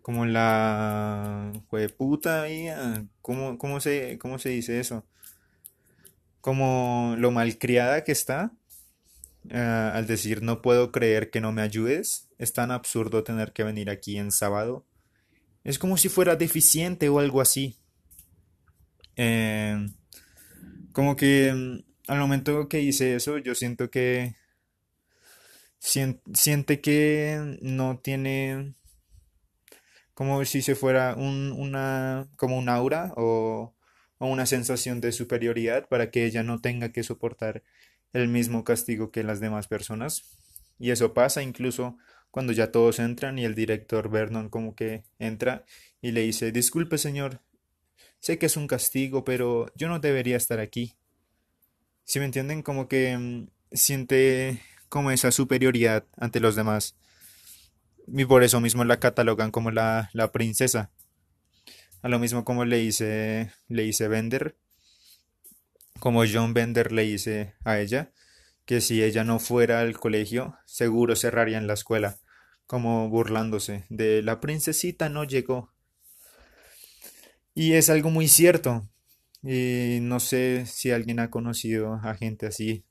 Como 0.02 0.26
la... 0.26 1.52
puta 1.96 2.44
mía. 2.44 3.06
¿Cómo, 3.22 3.58
cómo, 3.58 3.80
se, 3.80 4.18
¿Cómo 4.18 4.38
se 4.38 4.50
dice 4.50 4.80
eso? 4.80 5.04
Como 6.40 7.14
lo 7.18 7.30
malcriada 7.30 8.04
que 8.04 8.12
está. 8.12 8.52
Eh, 9.48 9.56
al 9.58 10.06
decir 10.06 10.42
no 10.42 10.60
puedo 10.62 10.92
creer 10.92 11.30
que 11.30 11.40
no 11.40 11.52
me 11.52 11.62
ayudes. 11.62 12.28
Es 12.38 12.52
tan 12.52 12.70
absurdo 12.70 13.24
tener 13.24 13.52
que 13.52 13.64
venir 13.64 13.90
aquí 13.90 14.18
en 14.18 14.32
sábado. 14.32 14.86
Es 15.64 15.78
como 15.78 15.96
si 15.96 16.08
fuera 16.08 16.36
deficiente 16.36 17.08
o 17.08 17.18
algo 17.18 17.40
así. 17.40 17.79
Eh, 19.22 19.76
como 20.92 21.14
que 21.14 21.50
al 22.06 22.18
momento 22.18 22.70
que 22.70 22.80
hice 22.80 23.16
eso, 23.16 23.36
yo 23.36 23.54
siento 23.54 23.90
que 23.90 24.34
siente 25.78 26.80
que 26.80 27.58
no 27.60 27.98
tiene 27.98 28.74
como 30.14 30.42
si 30.46 30.62
se 30.62 30.74
fuera 30.74 31.16
un, 31.16 31.52
una 31.52 32.30
como 32.36 32.56
un 32.56 32.70
aura 32.70 33.12
o 33.16 33.74
una 34.18 34.46
sensación 34.46 35.02
de 35.02 35.12
superioridad 35.12 35.86
para 35.88 36.10
que 36.10 36.24
ella 36.24 36.42
no 36.42 36.62
tenga 36.62 36.90
que 36.90 37.02
soportar 37.02 37.62
el 38.14 38.26
mismo 38.28 38.64
castigo 38.64 39.10
que 39.10 39.22
las 39.22 39.40
demás 39.40 39.68
personas. 39.68 40.22
Y 40.78 40.92
eso 40.92 41.12
pasa 41.12 41.42
incluso 41.42 41.98
cuando 42.30 42.54
ya 42.54 42.72
todos 42.72 42.98
entran 42.98 43.38
y 43.38 43.44
el 43.44 43.54
director 43.54 44.08
Vernon 44.08 44.48
como 44.48 44.74
que 44.74 45.04
entra 45.18 45.66
y 46.00 46.12
le 46.12 46.22
dice, 46.22 46.52
disculpe 46.52 46.96
señor, 46.96 47.42
sé 48.20 48.38
que 48.38 48.46
es 48.46 48.56
un 48.56 48.66
castigo, 48.66 49.24
pero 49.24 49.72
yo 49.74 49.88
no 49.88 49.98
debería 49.98 50.36
estar 50.36 50.60
aquí. 50.60 50.94
Si 52.04 52.18
me 52.18 52.26
entienden? 52.26 52.62
Como 52.62 52.88
que 52.88 53.16
mm, 53.16 53.48
siente 53.72 54.62
como 54.88 55.10
esa 55.10 55.30
superioridad 55.30 56.04
ante 56.16 56.40
los 56.40 56.54
demás. 56.54 56.96
Y 58.06 58.24
por 58.24 58.42
eso 58.42 58.60
mismo 58.60 58.84
la 58.84 58.98
catalogan 58.98 59.50
como 59.50 59.70
la, 59.70 60.10
la 60.12 60.32
princesa. 60.32 60.90
A 62.02 62.08
lo 62.08 62.18
mismo 62.18 62.44
como 62.44 62.64
le 62.64 62.78
dice, 62.78 63.52
le 63.68 63.82
dice 63.82 64.08
Bender, 64.08 64.56
como 66.00 66.24
John 66.26 66.54
Bender 66.54 66.92
le 66.92 67.02
dice 67.02 67.54
a 67.62 67.78
ella, 67.78 68.10
que 68.64 68.80
si 68.80 69.02
ella 69.02 69.22
no 69.22 69.38
fuera 69.38 69.80
al 69.80 69.98
colegio, 69.98 70.56
seguro 70.64 71.14
cerrarían 71.14 71.66
la 71.66 71.74
escuela, 71.74 72.18
como 72.66 73.08
burlándose 73.08 73.84
de 73.90 74.22
la 74.22 74.40
princesita 74.40 75.08
no 75.08 75.24
llegó. 75.24 75.72
Y 77.54 77.72
es 77.74 77.90
algo 77.90 78.10
muy 78.10 78.28
cierto, 78.28 78.88
y 79.42 79.98
no 80.02 80.20
sé 80.20 80.66
si 80.66 80.90
alguien 80.90 81.20
ha 81.20 81.30
conocido 81.30 81.94
a 81.94 82.14
gente 82.14 82.46
así. 82.46 82.84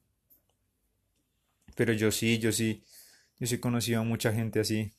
Pero 1.76 1.94
yo 1.94 2.12
sí, 2.12 2.40
yo 2.40 2.52
sí. 2.52 2.84
Yo 3.40 3.48
sí 3.48 3.56
he 3.56 3.60
conocido 3.60 4.02
a 4.02 4.04
mucha 4.04 4.34
gente 4.34 4.60
así. 4.60 4.94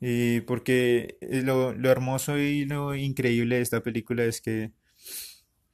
Y 0.00 0.40
porque 0.42 1.18
lo, 1.20 1.72
lo 1.72 1.90
hermoso 1.90 2.38
y 2.38 2.64
lo 2.64 2.94
increíble 2.94 3.56
de 3.56 3.62
esta 3.62 3.82
película 3.82 4.24
es 4.24 4.40
que 4.40 4.72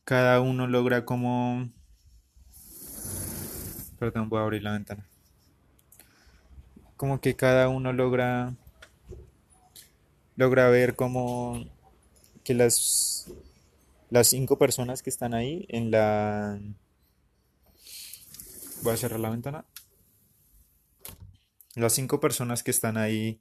cada 0.04 0.40
uno 0.40 0.66
logra 0.66 1.04
como... 1.04 1.70
Perdón, 3.98 4.28
voy 4.28 4.40
a 4.40 4.42
abrir 4.42 4.62
la 4.62 4.72
ventana. 4.72 5.06
Como 6.96 7.20
que 7.20 7.36
cada 7.36 7.68
uno 7.68 7.92
logra 7.92 8.54
logra 10.36 10.68
ver 10.68 10.96
como 10.96 11.64
que 12.44 12.54
las 12.54 13.32
las 14.10 14.28
cinco 14.28 14.58
personas 14.58 15.02
que 15.02 15.10
están 15.10 15.34
ahí 15.34 15.66
en 15.68 15.90
la 15.90 16.60
voy 18.82 18.94
a 18.94 18.96
cerrar 18.96 19.18
la 19.20 19.30
ventana. 19.30 19.64
Las 21.74 21.94
cinco 21.94 22.20
personas 22.20 22.62
que 22.62 22.70
están 22.70 22.96
ahí 22.96 23.40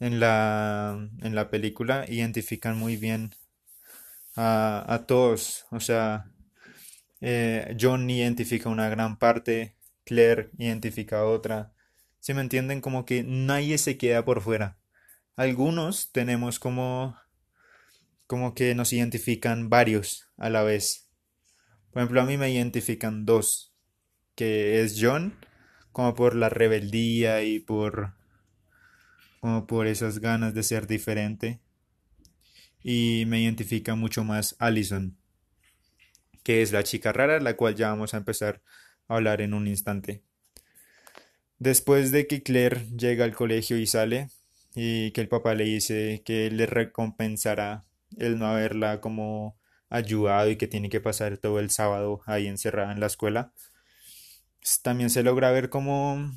en 0.00 0.20
la 0.20 1.08
en 1.22 1.34
la 1.34 1.48
película 1.50 2.04
identifican 2.08 2.76
muy 2.76 2.96
bien 2.96 3.34
a, 4.36 4.84
a 4.92 5.06
todos. 5.06 5.66
O 5.70 5.80
sea 5.80 6.30
eh, 7.20 7.76
John 7.80 8.08
identifica 8.10 8.68
una 8.68 8.88
gran 8.88 9.18
parte 9.18 9.76
Claire 10.04 10.50
identifica 10.58 11.24
otra. 11.24 11.72
Si 12.20 12.34
me 12.34 12.40
entienden 12.40 12.80
como 12.80 13.04
que 13.04 13.22
nadie 13.24 13.78
se 13.78 13.98
queda 13.98 14.24
por 14.24 14.40
fuera. 14.40 14.78
Algunos 15.36 16.10
tenemos 16.12 16.58
como 16.58 17.16
como 18.28 18.54
que 18.54 18.74
nos 18.74 18.92
identifican 18.92 19.70
varios 19.70 20.28
a 20.36 20.50
la 20.50 20.62
vez. 20.62 21.08
Por 21.90 22.02
ejemplo, 22.02 22.20
a 22.20 22.26
mí 22.26 22.36
me 22.36 22.52
identifican 22.52 23.24
dos, 23.24 23.74
que 24.36 24.82
es 24.82 24.98
John, 25.00 25.34
como 25.92 26.14
por 26.14 26.36
la 26.36 26.50
rebeldía 26.50 27.42
y 27.42 27.58
por 27.58 28.14
como 29.40 29.66
por 29.66 29.86
esas 29.86 30.18
ganas 30.18 30.52
de 30.52 30.62
ser 30.62 30.86
diferente. 30.86 31.60
Y 32.82 33.24
me 33.26 33.40
identifica 33.40 33.94
mucho 33.94 34.24
más 34.24 34.56
Allison, 34.58 35.16
que 36.42 36.60
es 36.60 36.70
la 36.70 36.84
chica 36.84 37.12
rara, 37.12 37.40
la 37.40 37.56
cual 37.56 37.76
ya 37.76 37.88
vamos 37.88 38.12
a 38.12 38.18
empezar 38.18 38.62
a 39.08 39.16
hablar 39.16 39.40
en 39.40 39.54
un 39.54 39.66
instante. 39.66 40.22
Después 41.58 42.12
de 42.12 42.26
que 42.26 42.42
Claire 42.42 42.86
llega 42.94 43.24
al 43.24 43.34
colegio 43.34 43.78
y 43.78 43.86
sale, 43.86 44.28
y 44.74 45.12
que 45.12 45.22
el 45.22 45.28
papá 45.28 45.54
le 45.54 45.64
dice 45.64 46.22
que 46.26 46.50
le 46.50 46.66
recompensará 46.66 47.87
el 48.16 48.38
no 48.38 48.46
haberla 48.46 49.00
como 49.00 49.58
ayudado 49.90 50.50
y 50.50 50.56
que 50.56 50.66
tiene 50.66 50.88
que 50.90 51.00
pasar 51.00 51.38
todo 51.38 51.60
el 51.60 51.70
sábado 51.70 52.20
ahí 52.26 52.46
encerrada 52.46 52.92
en 52.92 53.00
la 53.00 53.06
escuela. 53.06 53.52
Pues, 54.60 54.82
también 54.82 55.10
se 55.10 55.22
logra 55.22 55.50
ver 55.50 55.70
como 55.70 56.32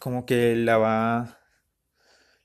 como 0.00 0.26
que 0.26 0.54
la 0.56 0.78
va 0.78 1.38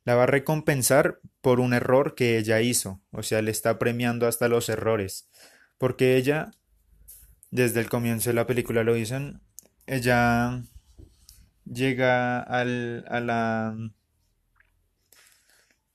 la 0.05 0.15
va 0.15 0.23
a 0.23 0.27
recompensar 0.27 1.19
por 1.41 1.59
un 1.59 1.73
error 1.73 2.15
que 2.15 2.37
ella 2.37 2.61
hizo, 2.61 3.01
o 3.11 3.23
sea, 3.23 3.41
le 3.41 3.51
está 3.51 3.79
premiando 3.79 4.27
hasta 4.27 4.47
los 4.47 4.69
errores, 4.69 5.29
porque 5.77 6.17
ella 6.17 6.51
desde 7.51 7.79
el 7.79 7.89
comienzo 7.89 8.29
de 8.29 8.35
la 8.35 8.47
película 8.47 8.83
lo 8.83 8.93
dicen, 8.93 9.41
ella 9.87 10.63
llega 11.65 12.41
al, 12.41 13.05
a 13.09 13.19
la 13.19 13.75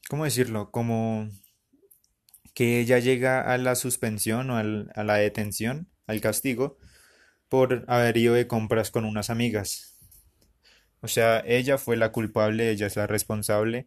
¿cómo 0.09 0.25
decirlo? 0.25 0.71
Como 0.71 1.29
que 2.59 2.81
ella 2.81 2.99
llega 2.99 3.41
a 3.41 3.57
la 3.57 3.77
suspensión 3.77 4.51
o 4.51 4.57
a 4.57 5.05
la 5.05 5.15
detención, 5.15 5.87
al 6.09 6.21
castigo, 6.21 6.77
por 7.49 7.85
haber 7.87 8.17
ido 8.17 8.35
de 8.35 8.49
compras 8.49 8.91
con 8.91 9.05
unas 9.05 9.31
amigas. 9.31 9.97
O 11.01 11.07
sea, 11.07 11.39
ella 11.47 11.79
fue 11.79 11.97
la 11.97 12.11
culpable, 12.11 12.71
ella 12.71 12.89
es 12.89 12.97
la 12.97 13.07
responsable, 13.07 13.87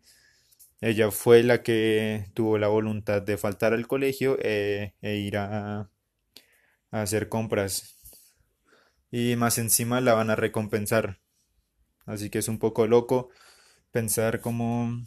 ella 0.80 1.12
fue 1.12 1.44
la 1.44 1.64
que 1.64 2.28
tuvo 2.34 2.58
la 2.58 2.70
voluntad 2.70 3.22
de 3.22 3.38
faltar 3.38 3.74
al 3.74 3.88
colegio 3.88 4.38
eh, 4.42 4.94
e 5.02 5.18
ir 5.18 5.36
a, 5.36 5.90
a 6.92 7.02
hacer 7.02 7.28
compras. 7.28 7.98
Y 9.12 9.36
más 9.36 9.58
encima 9.58 10.00
la 10.00 10.14
van 10.14 10.30
a 10.30 10.38
recompensar. 10.38 11.20
Así 12.06 12.30
que 12.30 12.40
es 12.40 12.48
un 12.48 12.58
poco 12.58 12.88
loco 12.88 13.32
pensar 13.92 14.40
como, 14.40 15.06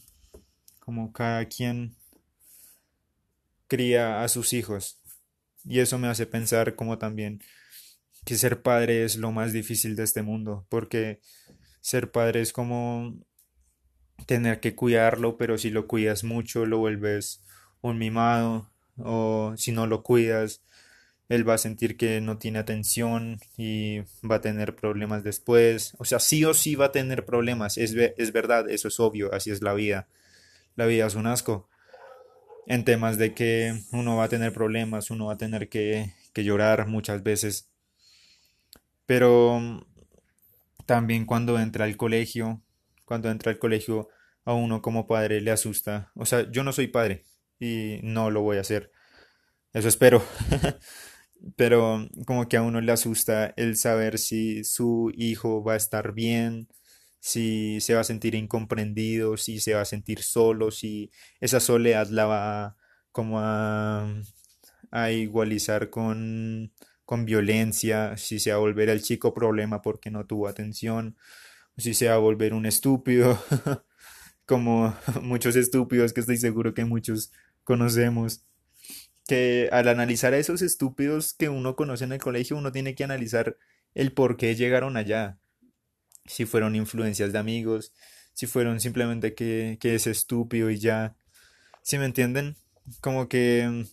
como 0.81 1.15
cada 1.15 1.47
quien 1.47 1.97
cría 3.69 4.23
a 4.23 4.29
sus 4.29 4.53
hijos. 4.53 5.01
Y 5.65 5.81
eso 5.81 5.99
me 5.99 6.09
hace 6.09 6.27
pensar 6.27 6.75
como 6.75 6.99
también 6.99 7.43
que 8.25 8.37
ser 8.37 8.63
padre 8.63 9.05
es 9.05 9.17
lo 9.17 9.33
más 9.33 9.53
difícil 9.53 9.97
de 9.97 10.05
este 10.05 10.23
mundo, 10.23 10.67
porque 10.69 11.21
ser 11.81 12.11
padre 12.11 12.41
es 12.41 12.53
como 12.53 13.15
tener 14.27 14.61
que 14.61 14.75
cuidarlo, 14.75 15.37
pero 15.37 15.59
si 15.59 15.71
lo 15.71 15.87
cuidas 15.87 16.25
mucho 16.25 16.67
lo 16.67 16.79
vuelves 16.79 17.43
un 17.83 17.99
mimado, 17.99 18.71
o 18.97 19.55
si 19.57 19.73
no 19.73 19.87
lo 19.87 20.03
cuidas, 20.03 20.63
él 21.29 21.49
va 21.49 21.55
a 21.55 21.59
sentir 21.59 21.97
que 21.97 22.21
no 22.21 22.39
tiene 22.39 22.59
atención 22.59 23.39
y 23.57 24.01
va 24.29 24.37
a 24.37 24.41
tener 24.41 24.77
problemas 24.77 25.25
después. 25.25 25.95
O 25.99 26.05
sea, 26.05 26.19
sí 26.19 26.45
o 26.45 26.55
sí 26.55 26.77
va 26.77 26.87
a 26.87 26.93
tener 26.93 27.27
problemas, 27.27 27.77
es, 27.79 27.95
es 27.95 28.33
verdad, 28.33 28.71
eso 28.71 28.89
es 28.89 29.01
obvio, 29.01 29.33
así 29.35 29.51
es 29.51 29.63
la 29.63 29.75
vida. 29.75 30.09
La 30.77 30.87
vida 30.87 31.07
es 31.07 31.15
un 31.15 31.27
asco 31.27 31.69
en 32.67 32.85
temas 32.85 33.19
de 33.19 33.35
que 33.35 33.75
uno 33.93 34.17
va 34.17 34.25
a 34.25 34.29
tener 34.29 34.53
problemas, 34.53 35.11
uno 35.11 35.27
va 35.27 35.35
a 35.35 35.39
tener 35.39 35.69
que, 35.69 36.13
llorar 36.35 36.87
muchas 36.89 37.23
veces. 37.23 37.71
Pero 39.07 39.61
mm, 39.61 39.85
también 40.87 41.27
cuando 41.27 41.59
entra 41.59 41.85
al 41.85 41.97
colegio, 41.97 42.63
cuando 43.05 43.31
entra 43.31 43.53
al 43.53 43.59
colegio 43.59 44.09
a 44.45 44.55
uno 44.55 44.83
como 44.83 45.07
padre 45.07 45.41
le 45.41 45.51
asusta. 45.51 46.11
O 46.15 46.27
sea, 46.27 46.51
yo 46.51 46.65
no 46.65 46.73
soy 46.73 46.89
padre 46.89 47.25
y 47.61 48.01
no 48.03 48.31
lo 48.31 48.43
voy 48.43 48.59
a 48.59 48.63
hacer. 48.63 48.91
Eso 49.73 49.89
espero. 49.89 50.23
Pero 51.57 52.09
como 52.27 52.49
que 52.49 52.57
a 52.57 52.63
uno 52.63 52.81
le 52.81 52.93
asusta 52.93 53.53
el 53.57 53.77
saber 53.77 54.19
si 54.19 54.65
su 54.65 55.13
hijo 55.15 55.63
va 55.63 55.75
a 55.75 55.77
estar 55.77 56.13
bien, 56.13 56.69
si 57.25 57.81
se 57.81 57.95
va 57.95 58.03
a 58.03 58.05
sentir 58.05 58.35
incomprendido, 58.35 59.39
si 59.39 59.59
se 59.59 59.73
va 59.75 59.81
a 59.81 59.87
sentir 59.87 60.23
solo, 60.23 60.71
si 60.71 61.11
esa 61.41 61.59
soledad 61.59 62.09
la 62.11 62.27
va 62.27 62.77
como 63.13 63.41
a, 63.41 64.07
a 64.91 65.11
igualizar 65.11 65.89
con, 65.89 66.71
con 67.07 67.25
violencia, 67.25 68.19
si 68.19 68.39
se 68.41 68.51
va 68.51 68.57
a 68.57 68.61
volver 68.61 68.91
el 68.91 69.03
chico 69.03 69.33
problema 69.33 69.81
porque 69.81 70.11
no 70.11 70.27
tuvo 70.27 70.49
atención, 70.49 71.17
si 71.79 71.95
se 71.95 72.09
va 72.09 72.15
a 72.17 72.19
volver 72.19 72.53
un 72.53 72.67
estúpido, 72.67 73.43
como 74.47 74.95
muchos 75.23 75.57
estúpidos 75.57 76.13
que 76.13 76.21
estoy 76.21 76.37
seguro 76.37 76.75
que 76.75 76.85
muchos 76.85 77.33
conocemos. 77.65 78.45
Que 79.27 79.71
al 79.73 79.89
analizar 79.89 80.35
a 80.35 80.39
esos 80.39 80.61
estúpidos 80.63 81.33
que 81.35 81.49
uno 81.49 81.77
conoce 81.77 82.05
en 82.05 82.13
el 82.13 82.21
colegio, 82.21 82.59
uno 82.59 82.73
tiene 82.73 82.95
que 82.95 83.05
analizar 83.05 83.57
el 83.95 84.13
por 84.13 84.37
qué 84.37 84.55
llegaron 84.57 84.99
allá 84.99 85.39
si 86.27 86.47
fueron 86.47 86.75
influencias 86.77 87.33
de 87.33 87.39
amigos, 87.39 87.93
si 88.33 88.47
fueron 88.47 88.81
simplemente 88.81 89.35
que, 89.35 89.79
que 89.81 89.95
es 89.95 90.07
estúpido 90.07 90.71
y 90.71 90.79
ya. 90.79 91.17
Si 91.83 91.99
me 91.99 92.07
entienden? 92.07 92.57
Como 93.01 93.29
que... 93.29 93.87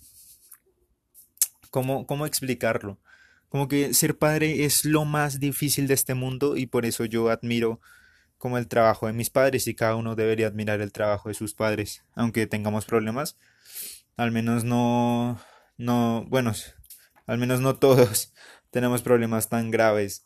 ¿Cómo, 1.70 2.06
¿Cómo 2.06 2.26
explicarlo? 2.26 3.00
Como 3.48 3.68
que 3.68 3.94
ser 3.94 4.18
padre 4.18 4.66
es 4.66 4.86
lo 4.86 5.06
más 5.06 5.40
difícil 5.40 5.88
de 5.88 5.94
este 5.94 6.14
mundo 6.14 6.58
y 6.58 6.68
por 6.68 6.86
eso 6.86 7.06
yo 7.06 7.30
admiro 7.30 7.80
como 8.38 8.58
el 8.58 8.68
trabajo 8.68 9.08
de 9.08 9.14
mis 9.14 9.30
padres 9.30 9.68
y 9.68 9.76
cada 9.76 9.96
uno 9.96 10.16
debería 10.16 10.48
admirar 10.48 10.82
el 10.82 10.92
trabajo 10.92 11.30
de 11.30 11.36
sus 11.36 11.54
padres, 11.54 12.04
aunque 12.16 12.48
tengamos 12.48 12.86
problemas, 12.86 13.38
al 14.18 14.32
menos 14.32 14.64
no, 14.64 15.40
no, 15.78 16.26
bueno, 16.28 16.54
al 17.28 17.38
menos 17.38 17.62
no 17.62 17.76
todos 17.76 18.34
tenemos 18.72 19.04
problemas 19.04 19.48
tan 19.48 19.70
graves 19.70 20.26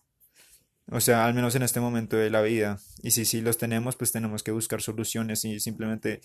o 0.91 0.99
sea, 0.99 1.25
al 1.25 1.33
menos 1.33 1.55
en 1.55 1.63
este 1.63 1.79
momento 1.79 2.15
de 2.15 2.29
la 2.29 2.41
vida. 2.41 2.79
Y 3.01 3.11
si 3.11 3.25
sí 3.25 3.41
los 3.41 3.57
tenemos, 3.57 3.95
pues 3.95 4.11
tenemos 4.11 4.43
que 4.43 4.51
buscar 4.51 4.81
soluciones 4.81 5.43
y 5.45 5.59
simplemente 5.59 6.21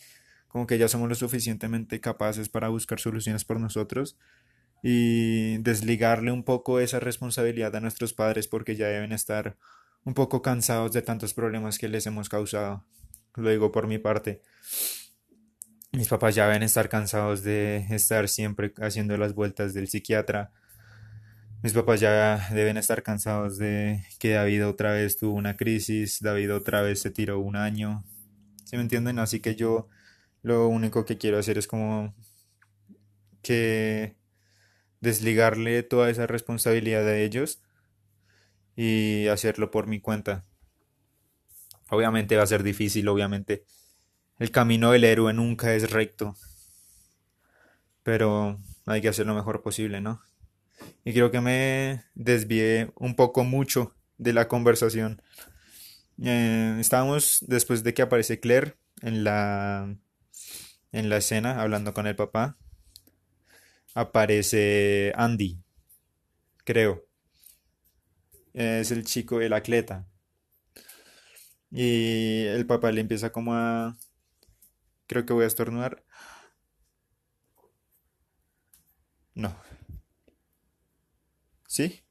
como 0.49 0.67
que 0.67 0.79
ya 0.79 0.89
somos 0.89 1.09
lo 1.09 1.15
suficientemente 1.15 2.01
capaces 2.01 2.49
para 2.49 2.69
buscar 2.69 3.01
soluciones 3.01 3.45
por 3.45 3.61
nosotros 3.61 4.19
y 4.83 5.59
desligarle 5.59 6.33
un 6.33 6.43
poco 6.43 6.81
esa 6.81 7.01
responsabilidad 7.01 7.75
a 7.77 7.81
nuestros 7.81 8.13
padres 8.13 8.49
porque 8.49 8.77
ya 8.77 8.89
deben 8.89 9.13
estar 9.13 9.57
un 10.05 10.15
poco 10.15 10.43
cansados 10.43 10.93
de 10.93 11.03
tantos 11.03 11.35
problemas 11.35 11.79
que 11.79 11.89
les 11.89 12.07
hemos 12.07 12.29
causado. 12.29 12.85
Lo 13.37 13.51
digo 13.51 13.71
por 13.71 13.87
mi 13.87 13.99
parte. 13.99 14.43
Mis 15.93 16.09
papás 16.09 16.35
ya 16.35 16.47
deben 16.47 16.63
estar 16.63 16.89
cansados 16.89 17.43
de 17.43 17.87
estar 17.91 18.29
siempre 18.29 18.73
haciendo 18.79 19.17
las 19.17 19.35
vueltas 19.35 19.75
del 19.75 19.89
psiquiatra 19.89 20.53
mis 21.63 21.73
papás 21.73 22.01
ya 22.01 22.49
deben 22.53 22.77
estar 22.77 23.03
cansados 23.03 23.59
de 23.59 24.03
que 24.19 24.31
David 24.31 24.67
otra 24.67 24.93
vez 24.93 25.19
tuvo 25.19 25.35
una 25.35 25.57
crisis, 25.57 26.21
David 26.21 26.55
otra 26.55 26.83
vez 26.83 27.01
se 27.01 27.11
tiró 27.11 27.39
un 27.41 27.57
año. 27.57 28.05
¿Sí 28.65 28.77
me 28.77 28.83
entienden? 28.83 29.19
Así 29.19 29.41
que 29.41 29.57
yo 29.57 29.89
lo 30.43 30.69
único 30.69 31.05
que 31.05 31.19
quiero 31.19 31.39
hacer 31.39 31.59
es 31.59 31.67
como 31.67 32.15
que 33.43 34.17
desligarle 35.01 35.83
toda 35.83 36.11
esa 36.11 36.27
responsabilidad 36.27 37.07
a 37.07 37.19
ellos 37.19 37.63
y 38.77 39.27
hacerlo 39.29 39.71
por 39.71 39.87
mi 39.87 40.01
cuenta. 40.01 40.45
Obviamente 41.91 42.37
va 42.37 42.45
a 42.45 42.47
ser 42.47 42.63
difícil, 42.63 43.09
obviamente. 43.09 43.65
El 44.39 44.51
camino 44.51 44.93
del 44.93 45.05
héroe 45.05 45.35
nunca 45.35 45.75
es 45.75 45.91
recto. 45.91 46.37
Pero 48.03 48.59
hay 48.87 49.01
que 49.03 49.09
hacer 49.09 49.27
lo 49.27 49.35
mejor 49.35 49.63
posible, 49.63 50.01
¿no? 50.01 50.23
Y 51.05 51.13
creo 51.13 51.31
que 51.31 51.41
me 51.41 52.05
desvié 52.15 52.93
un 52.97 53.17
poco 53.17 53.45
mucho 53.45 53.95
de 54.19 54.33
la 54.33 54.49
conversación. 54.49 55.23
Eh, 56.23 56.77
estábamos 56.81 57.45
después 57.47 57.83
de 57.83 57.95
que 57.95 58.03
aparece 58.03 58.41
Claire 58.41 58.77
en 59.03 59.25
la 59.25 59.97
en 60.93 61.09
la 61.09 61.19
escena 61.19 61.61
hablando 61.61 61.95
con 61.95 62.07
el 62.07 62.17
papá. 62.17 62.57
Aparece 63.95 65.13
Andy, 65.17 65.59
creo. 66.65 67.07
Es 68.55 68.91
el 68.91 69.05
chico 69.05 69.39
del 69.39 69.53
atleta. 69.53 70.07
Y 71.71 72.45
el 72.47 72.67
papá 72.67 72.91
le 72.93 73.01
empieza 73.01 73.31
como 73.33 73.55
a... 73.55 73.97
Creo 75.07 75.27
que 75.27 75.33
voy 75.33 75.45
a 75.45 75.49
estornudar. 75.49 76.05
No. 79.35 79.57
¿Sí? 81.71 82.03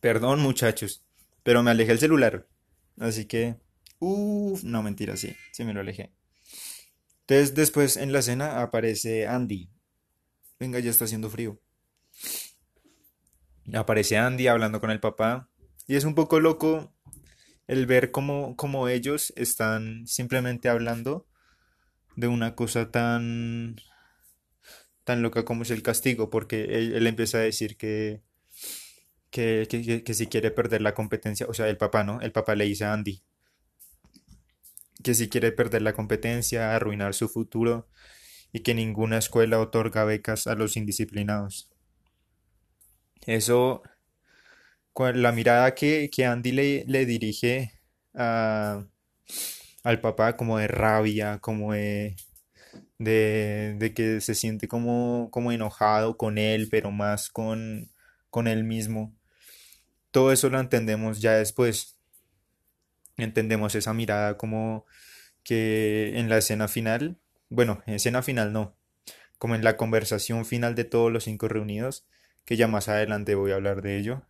Perdón 0.00 0.40
muchachos, 0.40 1.04
pero 1.44 1.62
me 1.62 1.70
alejé 1.70 1.92
el 1.92 2.00
celular. 2.00 2.48
Así 2.98 3.26
que... 3.26 3.60
Uff, 4.00 4.64
no 4.64 4.82
mentira, 4.82 5.16
sí, 5.16 5.36
sí 5.52 5.62
me 5.62 5.72
lo 5.72 5.82
alejé. 5.82 6.12
Entonces 7.20 7.54
después 7.54 7.96
en 7.96 8.12
la 8.12 8.22
cena 8.22 8.60
aparece 8.60 9.28
Andy. 9.28 9.70
Venga, 10.58 10.80
ya 10.80 10.90
está 10.90 11.04
haciendo 11.04 11.30
frío. 11.30 11.62
Aparece 13.72 14.16
Andy 14.16 14.48
hablando 14.48 14.80
con 14.80 14.90
el 14.90 14.98
papá. 14.98 15.48
Y 15.86 15.94
es 15.94 16.02
un 16.02 16.16
poco 16.16 16.40
loco 16.40 16.92
el 17.68 17.86
ver 17.86 18.10
cómo, 18.10 18.56
cómo 18.56 18.88
ellos 18.88 19.32
están 19.36 20.08
simplemente 20.08 20.68
hablando 20.68 21.28
de 22.16 22.28
una 22.28 22.54
cosa 22.54 22.90
tan 22.90 23.76
tan 25.04 25.22
loca 25.22 25.44
como 25.44 25.62
es 25.62 25.70
el 25.70 25.82
castigo, 25.82 26.30
porque 26.30 26.64
él, 26.64 27.06
empieza 27.06 27.38
a 27.38 27.42
decir 27.42 27.76
que 27.76 28.22
que, 29.30 29.66
que, 29.70 30.02
que, 30.02 30.14
si 30.14 30.26
quiere 30.26 30.50
perder 30.50 30.82
la 30.82 30.94
competencia, 30.94 31.46
o 31.48 31.54
sea, 31.54 31.68
el 31.68 31.76
papá, 31.76 32.04
¿no? 32.04 32.20
El 32.20 32.32
papá 32.32 32.54
le 32.54 32.64
dice 32.64 32.84
a 32.84 32.92
Andy 32.94 33.22
que 35.02 35.14
si 35.14 35.28
quiere 35.28 35.52
perder 35.52 35.82
la 35.82 35.92
competencia, 35.92 36.74
arruinar 36.74 37.14
su 37.14 37.28
futuro 37.28 37.88
y 38.52 38.60
que 38.60 38.74
ninguna 38.74 39.18
escuela 39.18 39.60
otorga 39.60 40.04
becas 40.04 40.46
a 40.46 40.54
los 40.54 40.76
indisciplinados. 40.76 41.70
Eso, 43.26 43.82
la 44.96 45.32
mirada 45.32 45.74
que, 45.74 46.10
que 46.10 46.24
Andy 46.24 46.52
le, 46.52 46.84
le 46.86 47.06
dirige 47.06 47.72
a, 48.14 48.86
al 49.86 50.00
papá 50.00 50.36
como 50.36 50.58
de 50.58 50.66
rabia, 50.66 51.38
como 51.38 51.72
de, 51.72 52.16
de, 52.98 53.92
que 53.94 54.20
se 54.20 54.34
siente 54.34 54.66
como, 54.66 55.28
como 55.30 55.52
enojado 55.52 56.16
con 56.16 56.38
él, 56.38 56.66
pero 56.68 56.90
más 56.90 57.30
con, 57.30 57.92
con 58.28 58.48
él 58.48 58.64
mismo. 58.64 59.14
Todo 60.10 60.32
eso 60.32 60.50
lo 60.50 60.58
entendemos 60.58 61.20
ya 61.20 61.34
después. 61.34 61.96
Entendemos 63.16 63.76
esa 63.76 63.94
mirada 63.94 64.36
como 64.36 64.86
que 65.44 66.18
en 66.18 66.28
la 66.28 66.38
escena 66.38 66.66
final, 66.66 67.20
bueno, 67.48 67.84
en 67.86 67.94
escena 67.94 68.22
final 68.22 68.52
no, 68.52 68.76
como 69.38 69.54
en 69.54 69.62
la 69.62 69.76
conversación 69.76 70.44
final 70.44 70.74
de 70.74 70.84
todos 70.84 71.12
los 71.12 71.24
cinco 71.24 71.46
reunidos, 71.46 72.08
que 72.44 72.56
ya 72.56 72.66
más 72.66 72.88
adelante 72.88 73.36
voy 73.36 73.52
a 73.52 73.54
hablar 73.54 73.82
de 73.82 73.98
ello. 73.98 74.22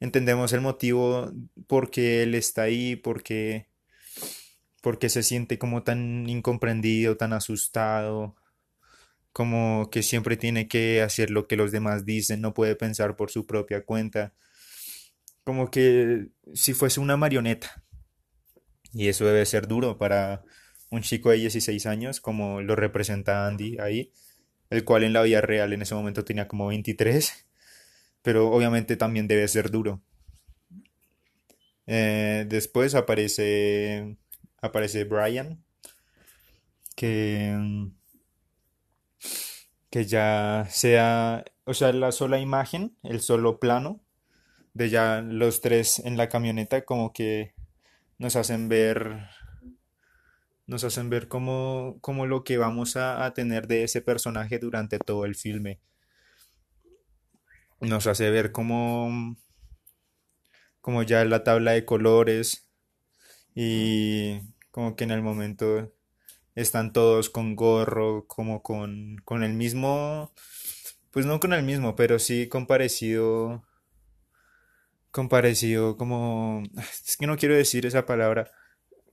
Entendemos 0.00 0.54
el 0.54 0.62
motivo 0.62 1.30
por 1.66 1.90
qué 1.90 2.22
él 2.22 2.34
está 2.34 2.62
ahí, 2.62 2.96
por 2.96 3.22
qué, 3.22 3.68
se 5.08 5.22
siente 5.22 5.58
como 5.58 5.82
tan 5.82 6.28
incomprendido, 6.28 7.16
tan 7.16 7.32
asustado, 7.32 8.36
como 9.32 9.90
que 9.90 10.02
siempre 10.02 10.36
tiene 10.36 10.68
que 10.68 11.02
hacer 11.02 11.30
lo 11.30 11.46
que 11.46 11.56
los 11.56 11.72
demás 11.72 12.04
dicen, 12.04 12.40
no 12.40 12.54
puede 12.54 12.76
pensar 12.76 13.16
por 13.16 13.30
su 13.30 13.46
propia 13.46 13.84
cuenta, 13.84 14.34
como 15.44 15.70
que 15.70 16.28
si 16.54 16.74
fuese 16.74 17.00
una 17.00 17.16
marioneta. 17.16 17.84
Y 18.92 19.08
eso 19.08 19.26
debe 19.26 19.44
ser 19.46 19.68
duro 19.68 19.98
para 19.98 20.42
un 20.90 21.02
chico 21.02 21.30
de 21.30 21.36
16 21.38 21.86
años, 21.86 22.20
como 22.20 22.62
lo 22.62 22.76
representa 22.76 23.46
Andy 23.46 23.78
ahí, 23.80 24.12
el 24.70 24.84
cual 24.84 25.04
en 25.04 25.12
la 25.12 25.22
vida 25.22 25.40
real 25.40 25.72
en 25.72 25.82
ese 25.82 25.94
momento 25.94 26.24
tenía 26.24 26.48
como 26.48 26.68
23 26.68 27.48
pero 28.22 28.50
obviamente 28.50 28.96
también 28.96 29.28
debe 29.28 29.48
ser 29.48 29.70
duro. 29.70 30.02
Eh, 31.86 32.44
después 32.48 32.94
aparece, 32.94 34.18
aparece 34.60 35.04
Brian, 35.04 35.64
que, 36.96 37.90
que 39.90 40.04
ya 40.04 40.66
sea, 40.70 41.44
o 41.64 41.74
sea, 41.74 41.92
la 41.92 42.12
sola 42.12 42.38
imagen, 42.40 42.96
el 43.02 43.20
solo 43.20 43.60
plano 43.60 44.00
de 44.74 44.90
ya 44.90 45.20
los 45.22 45.60
tres 45.60 45.98
en 46.00 46.16
la 46.16 46.28
camioneta, 46.28 46.84
como 46.84 47.12
que 47.12 47.54
nos 48.18 48.36
hacen 48.36 48.68
ver 48.68 49.28
nos 50.68 50.84
hacen 50.84 51.08
ver 51.08 51.28
como, 51.28 51.96
como 52.02 52.26
lo 52.26 52.44
que 52.44 52.58
vamos 52.58 52.96
a, 52.96 53.32
tener 53.32 53.66
de 53.66 53.84
ese 53.84 54.02
personaje 54.02 54.58
durante 54.58 54.98
todo 54.98 55.24
el 55.24 55.34
filme. 55.34 55.80
Nos 57.80 58.06
hace 58.06 58.30
ver 58.30 58.52
como, 58.52 59.36
como 60.82 61.02
ya 61.02 61.24
la 61.24 61.42
tabla 61.42 61.72
de 61.72 61.86
colores 61.86 62.67
y 63.60 64.40
como 64.70 64.94
que 64.94 65.02
en 65.02 65.10
el 65.10 65.20
momento 65.20 65.92
están 66.54 66.92
todos 66.92 67.28
con 67.28 67.56
gorro, 67.56 68.24
como 68.28 68.62
con, 68.62 69.16
con 69.24 69.42
el 69.42 69.52
mismo, 69.52 70.32
pues 71.10 71.26
no 71.26 71.40
con 71.40 71.52
el 71.52 71.64
mismo, 71.64 71.96
pero 71.96 72.20
sí 72.20 72.48
con 72.48 72.68
parecido, 72.68 73.64
con 75.10 75.28
parecido 75.28 75.96
como, 75.96 76.62
es 77.04 77.16
que 77.16 77.26
no 77.26 77.36
quiero 77.36 77.56
decir 77.56 77.84
esa 77.84 78.06
palabra, 78.06 78.48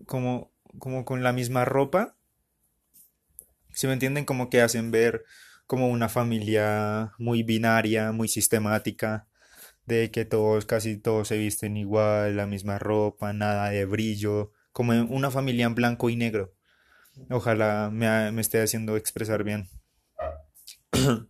como, 0.06 0.54
como 0.78 1.06
con 1.06 1.24
la 1.24 1.34
misma 1.34 1.66
ropa, 1.66 2.16
si 3.72 3.88
me 3.88 3.94
entienden, 3.94 4.26
como 4.26 4.52
que 4.52 4.62
hacen 4.62 4.92
ver 4.92 5.26
como 5.66 5.90
una 5.90 6.08
familia 6.08 7.14
muy 7.18 7.42
binaria, 7.42 8.12
muy 8.12 8.28
sistemática, 8.28 9.28
de 9.86 10.12
que 10.12 10.26
todos, 10.26 10.66
casi 10.66 10.98
todos 10.98 11.28
se 11.28 11.38
visten 11.38 11.78
igual, 11.78 12.36
la 12.38 12.46
misma 12.48 12.80
ropa, 12.80 13.34
nada 13.34 13.70
de 13.70 13.86
brillo, 13.86 14.52
como 14.72 14.94
una 14.94 15.32
familia 15.32 15.66
en 15.66 15.76
blanco 15.76 16.10
y 16.10 16.16
negro. 16.16 16.54
Ojalá 17.30 17.90
me, 17.92 18.32
me 18.32 18.42
esté 18.42 18.62
haciendo 18.62 18.98
expresar 18.98 19.44
bien. 19.44 19.70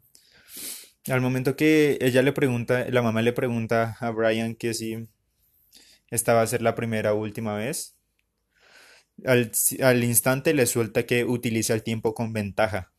Al 1.08 1.22
momento 1.22 1.56
que 1.56 2.00
ella 2.02 2.22
le 2.24 2.34
pregunta, 2.34 2.86
la 2.90 3.02
mamá 3.04 3.22
le 3.22 3.34
pregunta 3.34 3.98
a 4.00 4.10
Brian 4.10 4.56
que 4.56 4.74
si 4.74 5.08
esta 6.10 6.34
va 6.34 6.42
a 6.42 6.48
ser 6.48 6.64
la 6.64 6.74
primera 6.74 7.14
o 7.14 7.18
última 7.18 7.56
vez, 7.56 7.96
al, 9.24 9.52
al 9.82 10.04
instante 10.04 10.54
le 10.54 10.66
suelta 10.66 11.06
que 11.06 11.24
utiliza 11.24 11.74
el 11.74 11.84
tiempo 11.84 12.16
con 12.16 12.34
ventaja. 12.34 12.95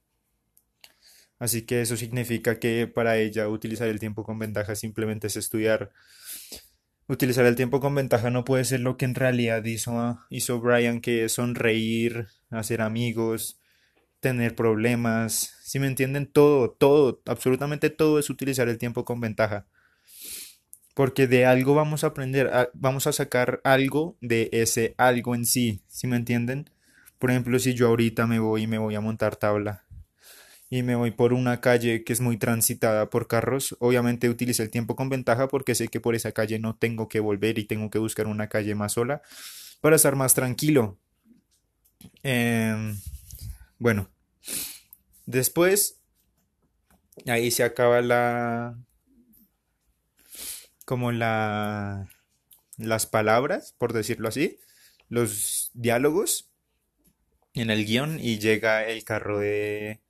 Así 1.38 1.62
que 1.62 1.82
eso 1.82 1.96
significa 1.96 2.58
que 2.58 2.86
para 2.86 3.18
ella 3.18 3.48
utilizar 3.48 3.88
el 3.88 4.00
tiempo 4.00 4.24
con 4.24 4.38
ventaja 4.38 4.74
simplemente 4.74 5.26
es 5.26 5.36
estudiar. 5.36 5.90
Utilizar 7.08 7.44
el 7.46 7.56
tiempo 7.56 7.78
con 7.80 7.94
ventaja 7.94 8.30
no 8.30 8.44
puede 8.44 8.64
ser 8.64 8.80
lo 8.80 8.96
que 8.96 9.04
en 9.04 9.14
realidad 9.14 9.64
hizo, 9.64 10.18
hizo 10.30 10.60
Brian, 10.60 11.00
que 11.00 11.24
es 11.24 11.32
sonreír, 11.32 12.26
hacer 12.50 12.80
amigos, 12.80 13.60
tener 14.20 14.56
problemas. 14.56 15.54
Si 15.62 15.78
me 15.78 15.86
entienden, 15.86 16.26
todo, 16.26 16.70
todo, 16.70 17.22
absolutamente 17.26 17.90
todo 17.90 18.18
es 18.18 18.30
utilizar 18.30 18.68
el 18.68 18.78
tiempo 18.78 19.04
con 19.04 19.20
ventaja. 19.20 19.66
Porque 20.94 21.26
de 21.26 21.44
algo 21.44 21.74
vamos 21.74 22.02
a 22.02 22.08
aprender, 22.08 22.50
vamos 22.72 23.06
a 23.06 23.12
sacar 23.12 23.60
algo 23.62 24.16
de 24.22 24.48
ese 24.52 24.94
algo 24.96 25.34
en 25.34 25.44
sí. 25.44 25.82
Si 25.88 26.06
me 26.06 26.16
entienden? 26.16 26.70
Por 27.18 27.30
ejemplo, 27.30 27.58
si 27.58 27.74
yo 27.74 27.88
ahorita 27.88 28.26
me 28.26 28.38
voy 28.38 28.62
y 28.62 28.66
me 28.66 28.78
voy 28.78 28.94
a 28.94 29.00
montar 29.00 29.36
tabla 29.36 29.85
y 30.68 30.82
me 30.82 30.96
voy 30.96 31.12
por 31.12 31.32
una 31.32 31.60
calle 31.60 32.02
que 32.02 32.12
es 32.12 32.20
muy 32.20 32.36
transitada 32.38 33.08
por 33.08 33.28
carros, 33.28 33.76
obviamente 33.78 34.28
utilizo 34.28 34.62
el 34.62 34.70
tiempo 34.70 34.96
con 34.96 35.08
ventaja 35.08 35.48
porque 35.48 35.74
sé 35.74 35.88
que 35.88 36.00
por 36.00 36.14
esa 36.14 36.32
calle 36.32 36.58
no 36.58 36.76
tengo 36.76 37.08
que 37.08 37.20
volver 37.20 37.58
y 37.58 37.64
tengo 37.64 37.90
que 37.90 37.98
buscar 37.98 38.26
una 38.26 38.48
calle 38.48 38.74
más 38.74 38.92
sola 38.92 39.22
para 39.80 39.96
estar 39.96 40.16
más 40.16 40.34
tranquilo. 40.34 40.98
Em, 42.22 42.98
bueno, 43.78 44.08
después 45.26 46.00
ahí 47.26 47.50
se 47.50 47.62
acaba 47.62 48.00
la 48.00 48.76
como 50.84 51.12
la 51.12 52.08
las 52.76 53.06
palabras, 53.06 53.74
por 53.78 53.92
decirlo 53.92 54.28
así, 54.28 54.58
los 55.08 55.70
diálogos 55.74 56.50
en 57.54 57.70
el 57.70 57.86
guion 57.86 58.18
y 58.20 58.38
llega 58.38 58.84
el 58.84 59.04
carro 59.04 59.38
de 59.38 60.00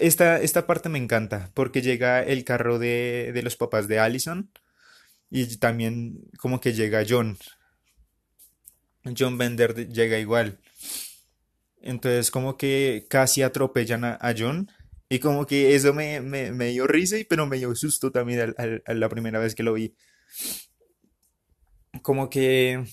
esta, 0.00 0.40
esta 0.40 0.66
parte 0.66 0.88
me 0.88 0.98
encanta 0.98 1.50
porque 1.54 1.82
llega 1.82 2.22
el 2.22 2.44
carro 2.44 2.78
de, 2.78 3.30
de 3.34 3.42
los 3.42 3.56
papás 3.56 3.88
de 3.88 3.98
Allison 3.98 4.50
y 5.30 5.58
también 5.58 6.18
como 6.38 6.60
que 6.60 6.72
llega 6.74 7.04
John. 7.08 7.38
John 9.16 9.38
Bender 9.38 9.74
llega 9.88 10.18
igual. 10.18 10.58
Entonces 11.80 12.30
como 12.30 12.56
que 12.56 13.06
casi 13.08 13.42
atropellan 13.42 14.04
a, 14.04 14.18
a 14.20 14.34
John. 14.36 14.70
Y 15.08 15.20
como 15.20 15.46
que 15.46 15.74
eso 15.74 15.94
me, 15.94 16.20
me, 16.20 16.52
me 16.52 16.68
dio 16.68 16.86
risa, 16.86 17.16
y- 17.18 17.24
pero 17.24 17.46
me 17.46 17.56
dio 17.56 17.74
susto 17.74 18.12
también 18.12 18.54
al- 18.58 18.82
la 18.86 19.08
primera 19.08 19.38
vez 19.38 19.54
que 19.54 19.62
lo 19.62 19.72
vi. 19.72 19.94
Como 22.02 22.28
que 22.30 22.84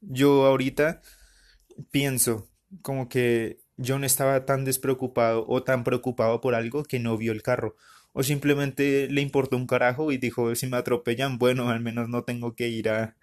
yo 0.00 0.46
ahorita 0.46 1.00
pienso 1.90 2.50
como 2.82 3.08
que 3.08 3.60
John 3.84 4.04
estaba 4.04 4.44
tan 4.46 4.64
despreocupado 4.64 5.44
o 5.48 5.62
tan 5.62 5.84
preocupado 5.84 6.40
por 6.40 6.54
algo 6.54 6.84
que 6.84 6.98
no 6.98 7.16
vio 7.16 7.32
el 7.32 7.42
carro. 7.42 7.76
O 8.12 8.22
simplemente 8.22 9.08
le 9.10 9.20
importó 9.20 9.56
un 9.56 9.66
carajo 9.66 10.12
y 10.12 10.18
dijo, 10.18 10.54
si 10.54 10.66
me 10.66 10.78
atropellan, 10.78 11.38
bueno, 11.38 11.68
al 11.68 11.80
menos 11.80 12.08
no 12.08 12.24
tengo 12.24 12.54
que 12.56 12.68
ir 12.68 12.88
a, 12.88 13.16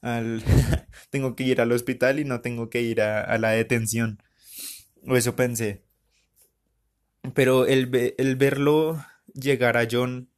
al, 0.00 0.42
tengo 1.10 1.36
que 1.36 1.44
ir 1.44 1.60
al 1.60 1.72
hospital 1.72 2.18
y 2.18 2.24
no 2.24 2.40
tengo 2.40 2.70
que 2.70 2.82
ir 2.82 3.02
a, 3.02 3.20
a 3.22 3.38
la 3.38 3.50
detención. 3.50 4.22
O 5.06 5.16
eso 5.16 5.36
pensé. 5.36 5.82
Pero 7.34 7.66
el, 7.66 8.14
el 8.16 8.36
verlo 8.36 9.04
llegar 9.34 9.76
a 9.76 9.86
John, 9.90 10.30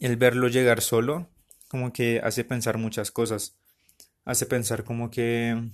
el 0.00 0.16
verlo 0.16 0.48
llegar 0.48 0.80
solo, 0.80 1.28
como 1.68 1.92
que 1.92 2.20
hace 2.22 2.44
pensar 2.44 2.78
muchas 2.78 3.10
cosas. 3.10 3.56
Hace 4.24 4.46
pensar 4.46 4.84
como 4.84 5.10
que 5.10 5.70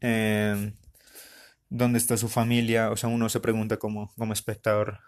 dónde 0.00 1.98
está 1.98 2.16
su 2.16 2.28
familia. 2.28 2.90
O 2.90 2.96
sea, 2.96 3.08
uno 3.08 3.28
se 3.28 3.40
pregunta 3.40 3.78
como, 3.78 4.12
como 4.16 4.32
espectador, 4.32 5.00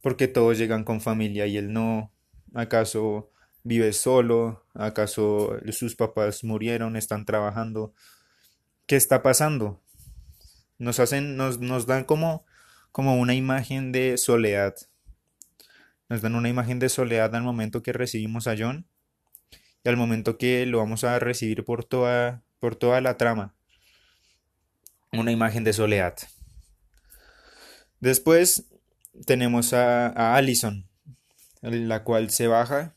¿por 0.00 0.16
qué 0.16 0.28
todos 0.28 0.58
llegan 0.58 0.84
con 0.84 1.00
familia 1.00 1.46
y 1.46 1.56
él 1.56 1.72
no? 1.72 2.12
¿Acaso 2.54 3.30
vive 3.62 3.92
solo? 3.92 4.64
¿Acaso 4.74 5.56
sus 5.70 5.94
papás 5.94 6.44
murieron? 6.44 6.96
¿Están 6.96 7.24
trabajando? 7.24 7.94
¿Qué 8.86 8.96
está 8.96 9.22
pasando? 9.22 9.80
Nos 10.78 10.98
hacen, 10.98 11.36
nos, 11.36 11.60
nos 11.60 11.86
dan 11.86 12.04
como, 12.04 12.44
como 12.90 13.18
una 13.20 13.34
imagen 13.34 13.92
de 13.92 14.16
soledad. 14.16 14.74
Nos 16.08 16.22
dan 16.22 16.34
una 16.34 16.48
imagen 16.48 16.78
de 16.78 16.88
soledad 16.88 17.34
al 17.36 17.42
momento 17.42 17.82
que 17.82 17.92
recibimos 17.92 18.48
a 18.48 18.56
John 18.58 18.86
y 19.84 19.88
al 19.88 19.96
momento 19.96 20.38
que 20.38 20.66
lo 20.66 20.78
vamos 20.78 21.04
a 21.04 21.18
recibir 21.18 21.64
por 21.64 21.84
toda, 21.84 22.42
por 22.58 22.76
toda 22.76 23.00
la 23.00 23.16
trama. 23.16 23.54
Una 25.12 25.32
imagen 25.32 25.64
de 25.64 25.72
soledad. 25.72 26.16
Después 27.98 28.64
tenemos 29.26 29.72
a, 29.72 30.06
a 30.08 30.36
Allison, 30.36 30.88
la 31.62 32.04
cual 32.04 32.30
se 32.30 32.46
baja 32.46 32.94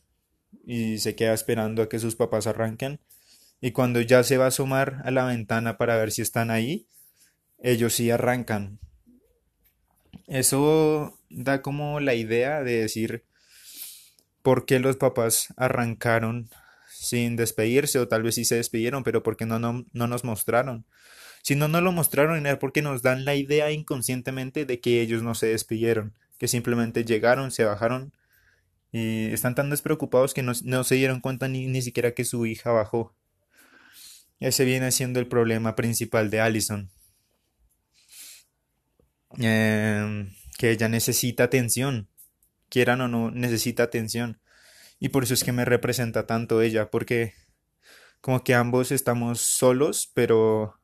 y 0.66 1.00
se 1.00 1.16
queda 1.16 1.34
esperando 1.34 1.82
a 1.82 1.90
que 1.90 2.00
sus 2.00 2.16
papás 2.16 2.48
arranquen. 2.48 3.00
Y 3.62 3.72
cuando 3.72 4.02
ya 4.02 4.24
se 4.24 4.38
va 4.38 4.46
a 4.46 4.50
asomar 4.50 5.02
a 5.06 5.12
la 5.12 5.26
ventana 5.26 5.78
para 5.78 5.98
ver 5.98 6.12
si 6.12 6.22
están 6.22 6.52
ahí, 6.52 6.88
ellos 7.60 7.94
sí 7.94 8.12
arrancan. 8.12 8.80
Eso 10.28 11.18
da 11.30 11.62
como 11.62 12.00
la 12.00 12.14
idea 12.14 12.62
de 12.64 12.82
decir 12.82 13.24
por 14.42 14.66
qué 14.66 14.80
los 14.80 14.98
papás 14.98 15.54
arrancaron 15.58 16.50
sin 16.90 17.36
despedirse, 17.36 18.00
o 18.00 18.08
tal 18.08 18.24
vez 18.24 18.36
sí 18.36 18.46
se 18.46 18.56
despidieron, 18.56 19.04
pero 19.04 19.24
por 19.24 19.36
qué 19.36 19.46
no, 19.46 19.60
no, 19.60 19.86
no 19.92 20.08
nos 20.08 20.24
mostraron. 20.24 20.86
Si 21.44 21.56
no 21.56 21.68
nos 21.68 21.84
lo 21.84 21.92
mostraron, 21.92 22.48
es 22.48 22.58
porque 22.58 22.82
nos 22.82 23.02
dan 23.02 23.26
la 23.26 23.36
idea 23.36 23.70
inconscientemente 23.70 24.66
de 24.66 24.80
que 24.80 25.02
ellos 25.02 25.24
no 25.24 25.36
se 25.36 25.48
despidieron, 25.48 26.14
que 26.38 26.48
simplemente 26.48 27.04
llegaron, 27.04 27.52
se 27.52 27.66
bajaron 27.66 28.14
y 28.94 29.26
están 29.34 29.54
tan 29.54 29.70
despreocupados 29.70 30.34
que 30.34 30.42
no, 30.42 30.54
no 30.64 30.84
se 30.86 30.96
dieron 30.96 31.20
cuenta 31.20 31.50
ni, 31.50 31.68
ni 31.68 31.82
siquiera 31.82 32.14
que 32.14 32.24
su 32.24 32.46
hija 32.46 32.72
bajó. 32.72 33.14
Ese 34.40 34.64
viene 34.64 34.92
siendo 34.94 35.20
el 35.20 35.28
problema 35.28 35.76
principal 35.76 36.30
de 36.30 36.40
Allison, 36.40 36.90
em, 39.38 40.34
que 40.58 40.72
ella 40.72 40.88
necesita 40.88 41.44
atención, 41.44 42.08
quieran 42.70 43.02
o 43.02 43.10
no, 43.10 43.32
necesita 43.32 43.84
atención. 43.84 44.40
Y 44.98 45.10
por 45.10 45.24
eso 45.24 45.34
es 45.34 45.44
que 45.44 45.52
me 45.52 45.66
representa 45.66 46.26
tanto 46.26 46.62
ella, 46.62 46.90
porque 46.90 47.34
como 48.22 48.46
que 48.46 48.56
ambos 48.56 48.94
estamos 48.94 49.42
solos, 49.42 50.10
pero 50.14 50.80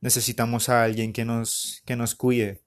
necesitamos 0.00 0.68
a 0.68 0.84
alguien 0.84 1.12
que 1.12 1.24
nos, 1.24 1.82
que 1.86 1.96
nos 1.96 2.14
cuide. 2.14 2.62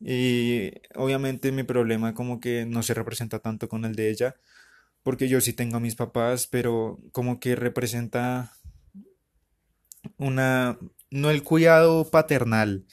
Y 0.00 0.72
obviamente 0.94 1.52
mi 1.52 1.62
problema 1.64 2.14
como 2.14 2.40
que 2.40 2.66
no 2.66 2.82
se 2.82 2.94
representa 2.94 3.38
tanto 3.40 3.68
con 3.68 3.84
el 3.84 3.94
de 3.94 4.10
ella, 4.10 4.36
porque 5.02 5.28
yo 5.28 5.40
sí 5.40 5.52
tengo 5.52 5.78
a 5.78 5.80
mis 5.80 5.96
papás, 5.96 6.46
pero 6.48 7.00
como 7.12 7.40
que 7.40 7.56
representa 7.56 8.52
una, 10.18 10.78
no 11.10 11.30
el 11.30 11.42
cuidado 11.42 12.10
paternal, 12.10 12.86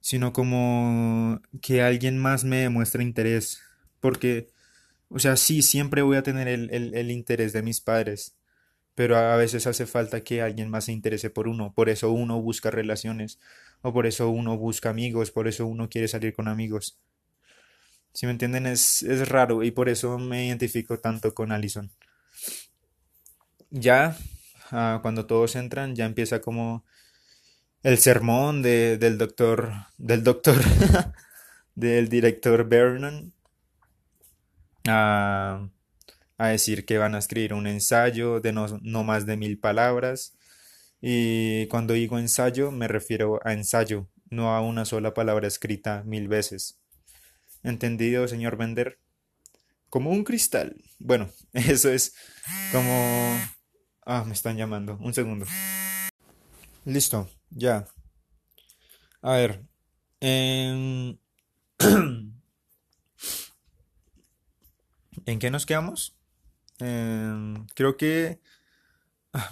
sino 0.00 0.32
como 0.32 1.40
que 1.62 1.82
alguien 1.82 2.18
más 2.18 2.44
me 2.44 2.58
demuestre 2.58 3.02
interés, 3.02 3.60
porque, 4.00 4.48
o 5.08 5.18
sea, 5.18 5.36
sí, 5.36 5.62
siempre 5.62 6.02
voy 6.02 6.16
a 6.16 6.22
tener 6.22 6.48
el, 6.48 6.70
el, 6.72 6.94
el 6.94 7.10
interés 7.10 7.52
de 7.52 7.62
mis 7.62 7.80
padres, 7.80 8.33
pero 8.94 9.16
a 9.16 9.36
veces 9.36 9.66
hace 9.66 9.86
falta 9.86 10.22
que 10.22 10.42
alguien 10.42 10.70
más 10.70 10.84
se 10.86 10.92
interese 10.92 11.30
por 11.30 11.48
uno, 11.48 11.72
por 11.74 11.88
eso 11.88 12.10
uno 12.12 12.40
busca 12.40 12.70
relaciones, 12.70 13.38
o 13.82 13.92
por 13.92 14.06
eso 14.06 14.28
uno 14.30 14.56
busca 14.56 14.90
amigos, 14.90 15.30
por 15.30 15.48
eso 15.48 15.66
uno 15.66 15.88
quiere 15.88 16.08
salir 16.08 16.34
con 16.34 16.48
amigos. 16.48 16.98
Si 18.12 18.26
me 18.26 18.32
entienden, 18.32 18.66
es, 18.66 19.02
es 19.02 19.28
raro 19.28 19.62
y 19.64 19.72
por 19.72 19.88
eso 19.88 20.18
me 20.18 20.46
identifico 20.46 20.98
tanto 20.98 21.34
con 21.34 21.50
Allison. 21.52 21.90
Ya, 23.70 24.16
ah, 24.70 25.00
cuando 25.02 25.26
todos 25.26 25.56
entran, 25.56 25.96
ya 25.96 26.06
empieza 26.06 26.40
como 26.40 26.84
el 27.82 27.98
sermón 27.98 28.62
de, 28.62 28.98
del 28.98 29.18
doctor, 29.18 29.72
del 29.98 30.22
doctor, 30.24 30.56
del 31.74 32.08
director 32.08 32.68
Vernon, 32.68 33.32
a, 34.86 35.68
a 36.38 36.48
decir 36.48 36.84
que 36.84 36.98
van 36.98 37.14
a 37.14 37.18
escribir 37.18 37.54
un 37.54 37.66
ensayo 37.66 38.40
de 38.40 38.52
no, 38.52 38.66
no 38.82 39.04
más 39.04 39.26
de 39.26 39.36
mil 39.36 39.58
palabras. 39.58 40.36
Y 41.00 41.66
cuando 41.68 41.94
digo 41.94 42.18
ensayo, 42.18 42.70
me 42.70 42.88
refiero 42.88 43.40
a 43.44 43.52
ensayo, 43.52 44.08
no 44.30 44.54
a 44.54 44.60
una 44.62 44.84
sola 44.84 45.14
palabra 45.14 45.46
escrita 45.46 46.02
mil 46.04 46.28
veces. 46.28 46.80
¿Entendido, 47.62 48.28
señor 48.28 48.56
Bender? 48.56 48.98
Como 49.88 50.10
un 50.10 50.24
cristal. 50.24 50.76
Bueno, 50.98 51.30
eso 51.52 51.90
es 51.90 52.14
como... 52.72 53.38
Ah, 54.06 54.24
me 54.26 54.34
están 54.34 54.56
llamando. 54.56 54.98
Un 55.00 55.14
segundo. 55.14 55.46
Listo, 56.84 57.30
ya. 57.50 57.86
A 59.22 59.32
ver. 59.36 59.64
¿En, 60.20 61.18
¿en 65.26 65.38
qué 65.38 65.50
nos 65.50 65.64
quedamos? 65.64 66.13
Em, 66.86 67.66
creo 67.74 67.96
que 67.96 68.40
ah, 69.34 69.48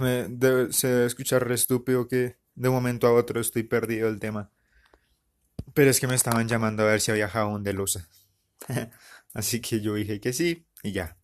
se 0.72 0.88
debe 0.88 1.06
escuchar 1.06 1.50
estúpido 1.52 2.08
que 2.08 2.36
de 2.56 2.68
un 2.70 2.74
momento 2.76 3.06
a 3.06 3.14
otro 3.14 3.40
estoy 3.40 3.64
perdido 3.64 4.08
del 4.08 4.20
tema. 4.20 4.50
Pero 5.74 5.90
es 5.90 6.00
que 6.00 6.06
me 6.06 6.14
estaban 6.14 6.48
llamando 6.48 6.82
a 6.82 6.86
ver 6.86 7.00
si 7.00 7.10
había 7.10 7.28
jabón 7.28 7.62
de 7.62 7.72
loza. 7.72 8.08
Así 9.34 9.60
que 9.60 9.80
yo 9.80 9.94
dije 9.94 10.20
que 10.20 10.32
sí 10.32 10.66
y 10.82 10.92
ya. 10.92 11.16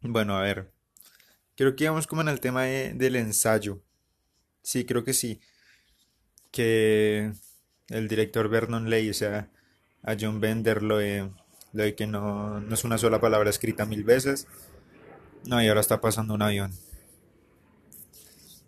Bueno, 0.00 0.36
a 0.36 0.42
ver. 0.42 0.72
Creo 1.56 1.76
que 1.76 1.84
íbamos 1.84 2.06
como 2.06 2.22
en 2.22 2.28
el 2.28 2.40
tema 2.40 2.64
de- 2.64 2.94
del 2.94 3.16
ensayo. 3.16 3.82
Sí, 4.62 4.86
creo 4.86 5.04
que 5.04 5.14
sí. 5.14 5.40
Que 6.50 7.32
el 7.88 8.08
director 8.08 8.48
Vernon 8.48 8.88
Lay, 8.90 9.10
o 9.10 9.14
sea, 9.14 9.50
a 10.02 10.16
John 10.18 10.40
Bender 10.40 10.82
lo 10.82 10.98
de, 10.98 11.20
lo 11.20 11.30
de 11.72 11.94
que 11.94 12.06
no, 12.06 12.60
no 12.60 12.74
es 12.74 12.84
una 12.84 12.98
sola 12.98 13.20
palabra 13.20 13.50
escrita 13.50 13.86
mil 13.86 14.04
veces. 14.04 14.46
No, 15.44 15.62
y 15.62 15.68
ahora 15.68 15.80
está 15.80 16.00
pasando 16.00 16.34
un 16.34 16.42
avión. 16.42 16.72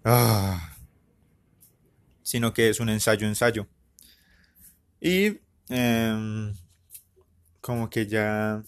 Ah, 0.05 0.77
sino 2.23 2.53
que 2.53 2.69
es 2.69 2.81
un 2.81 2.89
ensayo, 2.89 3.27
ensayo. 3.27 3.67
Y 5.01 5.41
em, 5.69 6.55
como 7.61 7.91
que 7.91 8.07
ya... 8.07 8.63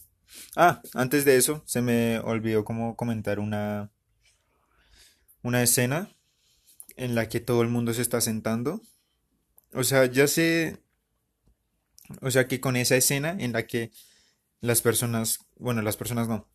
Ah, 0.56 0.80
antes 0.94 1.24
de 1.24 1.36
eso, 1.36 1.62
se 1.66 1.82
me 1.82 2.18
olvidó 2.20 2.64
como 2.64 2.96
comentar 2.96 3.38
una, 3.38 3.90
una 5.42 5.62
escena 5.62 6.10
en 6.96 7.14
la 7.14 7.28
que 7.28 7.40
todo 7.40 7.62
el 7.62 7.68
mundo 7.68 7.94
se 7.94 8.02
está 8.02 8.20
sentando. 8.20 8.82
O 9.72 9.84
sea, 9.84 10.06
ya 10.06 10.26
sé, 10.26 10.82
o 12.20 12.30
sea 12.30 12.48
que 12.48 12.60
con 12.60 12.76
esa 12.76 12.96
escena 12.96 13.36
en 13.38 13.52
la 13.52 13.66
que 13.66 13.90
las 14.60 14.82
personas, 14.82 15.38
bueno, 15.56 15.82
las 15.82 15.96
personas 15.96 16.28
no, 16.28 16.48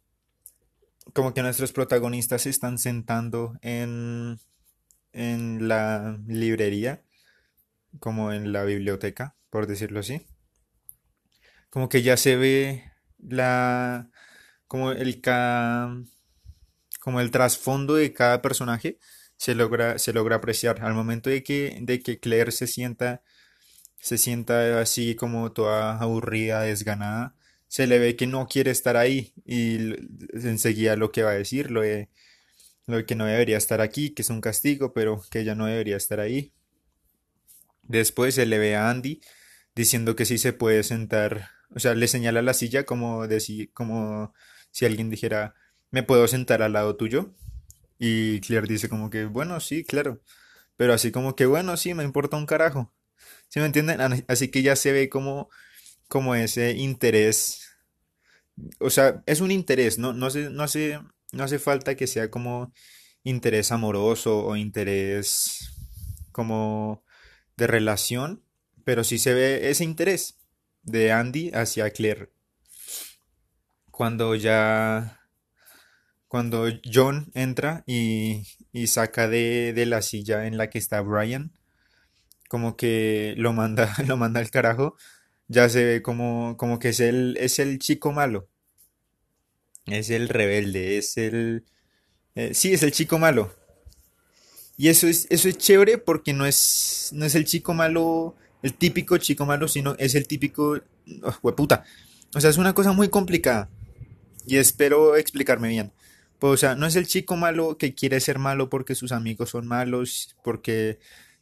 como 1.14 1.34
que 1.34 1.42
nuestros 1.42 1.72
protagonistas 1.72 2.44
se 2.44 2.50
están 2.50 2.78
sentando 2.78 3.58
en, 3.62 4.40
en 5.14 5.68
la 5.68 6.20
librería, 6.28 7.04
como 8.00 8.32
en 8.34 8.52
la 8.52 8.64
biblioteca, 8.64 9.36
por 9.50 9.68
decirlo 9.68 10.00
así. 10.00 10.26
Como 11.70 11.90
que 11.90 12.02
ya 12.02 12.18
se 12.18 12.36
ve 12.36 12.92
la, 13.18 14.10
como 14.68 14.92
el 14.92 15.22
como 17.00 17.22
el 17.22 17.32
trasfondo 17.32 17.96
de 17.96 18.14
cada 18.14 18.42
personaje 18.42 18.98
se 19.38 19.56
logra, 19.56 20.00
se 20.00 20.14
logra 20.14 20.38
apreciar. 20.38 20.84
Al 20.84 20.94
momento 20.94 21.30
de 21.30 21.44
que, 21.44 21.78
de 21.82 22.00
que 22.00 22.20
Claire 22.20 22.52
se 22.52 22.68
sienta, 22.68 23.22
se 24.00 24.18
sienta 24.18 24.80
así 24.82 25.16
como 25.16 25.52
toda 25.52 26.00
aburrida, 26.00 26.62
desganada, 26.62 27.36
se 27.68 27.88
le 27.88 28.00
ve 28.00 28.16
que 28.16 28.28
no 28.28 28.48
quiere 28.48 28.72
estar 28.72 28.98
ahí 28.98 29.34
y 29.46 29.94
enseguida 30.34 30.96
lo 30.96 31.12
que 31.12 31.24
va 31.24 31.32
a 31.32 31.36
decir, 31.36 31.72
lo 31.72 31.82
de, 31.82 32.10
lo 32.88 33.06
que 33.06 33.16
no 33.16 33.26
debería 33.26 33.58
estar 33.58 33.82
aquí, 33.82 34.12
que 34.12 34.22
es 34.22 34.30
un 34.30 34.42
castigo, 34.42 34.94
pero 34.94 35.22
que 35.30 35.40
ella 35.40 35.56
no 35.56 35.66
debería 35.66 35.98
estar 35.98 36.20
ahí. 36.20 36.54
Después 37.84 38.36
se 38.36 38.46
le 38.46 38.58
ve 38.58 38.76
a 38.76 38.90
Andy 38.90 39.22
diciendo 39.76 40.16
que 40.16 40.26
sí 40.26 40.38
se 40.38 40.54
puede 40.54 40.84
sentar, 40.84 41.50
o 41.76 41.80
sea, 41.80 41.96
le 41.96 42.08
señala 42.08 42.42
la 42.42 42.54
silla 42.54 42.86
como, 42.86 43.24
como 43.74 44.34
si 44.72 44.86
alguien 44.86 45.10
dijera, 45.10 45.56
¿me 45.92 46.04
puedo 46.04 46.28
sentar 46.28 46.62
al 46.62 46.74
lado 46.74 46.96
tuyo? 46.96 47.36
Y 48.00 48.42
Claire 48.42 48.68
dice 48.68 48.90
como 48.90 49.10
que, 49.10 49.26
bueno, 49.26 49.60
sí, 49.60 49.84
claro. 49.84 50.22
Pero 50.78 50.94
así 50.94 51.12
como 51.12 51.36
que, 51.36 51.46
bueno, 51.46 51.78
sí, 51.78 51.94
me 51.94 52.04
importa 52.04 52.38
un 52.38 52.46
carajo. 52.46 52.94
¿Sí 53.50 53.60
me 53.60 53.68
entienden? 53.68 54.00
Así 54.28 54.50
que 54.50 54.62
ya 54.62 54.76
se 54.76 54.92
ve 54.92 55.10
como, 55.10 55.50
como 56.08 56.36
ese 56.36 56.72
interés. 56.74 57.62
O 58.80 58.90
sea, 58.90 59.24
es 59.26 59.42
un 59.42 59.52
interés, 59.52 60.00
no, 60.00 60.14
no, 60.14 60.30
no, 60.30 60.64
hace, 60.64 61.00
no 61.34 61.44
hace 61.44 61.60
falta 61.60 61.96
que 61.96 62.08
sea 62.08 62.32
como 62.32 62.72
interés 63.24 63.72
amoroso 63.72 64.46
o 64.46 64.56
interés 64.56 65.72
como 66.32 67.04
de 67.58 67.68
relación, 67.68 68.44
pero 68.84 69.04
sí 69.04 69.18
se 69.18 69.34
ve 69.34 69.70
ese 69.70 69.84
interés 69.84 70.38
de 70.84 71.12
Andy 71.12 71.52
hacia 71.54 71.90
Claire. 71.90 72.30
Cuando 73.92 74.36
ya 74.36 75.26
cuando 76.36 76.68
John 76.84 77.32
entra 77.34 77.84
y, 77.88 78.44
saca 78.88 79.30
de, 79.30 79.86
la 79.88 80.02
silla 80.02 80.48
en 80.48 80.58
la 80.58 80.70
que 80.70 80.78
está 80.78 81.00
Brian, 81.00 81.54
como 82.50 82.76
que 82.76 83.36
lo 83.38 83.54
manda, 83.54 83.96
lo 84.06 84.18
manda 84.18 84.42
al 84.42 84.52
carajo, 84.52 84.98
ya 85.48 85.70
se 85.70 85.84
ve 85.84 86.02
como, 86.02 86.58
como 86.58 86.80
que 86.80 86.90
es 86.90 87.00
el, 87.00 87.38
es 87.40 87.60
el 87.60 87.80
chico 87.80 88.12
malo. 88.12 88.48
Es 89.86 90.10
el 90.10 90.30
rebelde, 90.30 90.98
es 90.98 91.18
el... 91.18 91.66
Eh, 92.36 92.54
sí, 92.54 92.74
es 92.74 92.84
el 92.84 92.92
chico 92.92 93.20
malo. 93.20 93.54
Y 94.78 94.90
eso 94.90 95.08
es, 95.08 95.28
eso 95.30 95.48
es 95.48 95.58
chévere 95.58 95.98
porque 95.98 96.34
no 96.34 96.46
es, 96.46 97.12
no 97.14 97.26
es 97.26 97.36
el 97.36 97.46
chico 97.46 97.74
malo, 97.74 98.36
el 98.62 98.74
típico 98.74 99.18
chico 99.18 99.46
malo, 99.46 99.68
sino 99.68 99.96
es 100.00 100.16
el 100.16 100.28
típico... 100.28 100.80
Oh, 101.42 101.56
puta. 101.56 101.86
O 102.34 102.42
sea, 102.42 102.50
es 102.50 102.58
una 102.58 102.74
cosa 102.74 102.92
muy 102.92 103.10
complicada. 103.10 103.70
Y 104.46 104.58
espero 104.58 105.16
explicarme 105.16 105.70
bien. 105.70 105.94
Pues, 106.40 106.54
o 106.54 106.58
sea, 106.58 106.76
no 106.76 106.86
es 106.88 106.96
el 106.96 107.08
chico 107.08 107.36
malo 107.38 107.78
que 107.78 107.94
quiere 107.94 108.20
ser 108.20 108.40
malo 108.40 108.70
porque 108.70 108.96
sus 108.96 109.12
amigos 109.12 109.52
son 109.52 109.68
malos, 109.68 110.36
porque 110.44 111.00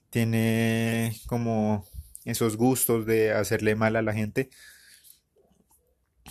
tiene 0.10 1.20
como 1.28 1.88
esos 2.26 2.58
gustos 2.58 3.06
de 3.06 3.32
hacerle 3.32 3.76
mal 3.76 3.96
a 3.96 4.02
la 4.02 4.14
gente, 4.14 4.50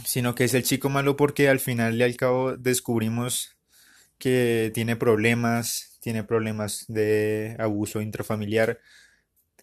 sino 0.05 0.35
que 0.35 0.45
es 0.45 0.55
el 0.55 0.63
chico 0.63 0.89
malo 0.89 1.17
porque 1.17 1.49
al 1.49 1.61
final 1.61 1.97
y 1.97 2.03
al 2.03 2.17
cabo 2.17 2.57
descubrimos 2.57 3.57
que 4.19 4.71
tiene 4.75 4.97
problemas, 4.97 5.99
tiene 6.01 6.25
problemas 6.25 6.85
de 6.89 7.57
abuso 7.59 8.01
intrafamiliar, 8.01 8.81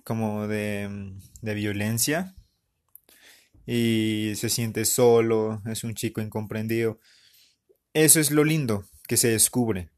como 0.04 0.48
de, 0.48 1.13
de 1.42 1.54
violencia, 1.54 2.36
y 3.65 4.34
se 4.36 4.50
siente 4.50 4.84
solo, 4.86 5.62
es 5.68 5.84
un 5.84 5.94
chico 5.94 6.22
incomprendido. 6.22 7.00
Eso 7.94 8.20
es 8.20 8.32
lo 8.32 8.44
lindo, 8.44 8.86
que 9.08 9.15
se 9.15 9.30
descubre. 9.30 9.89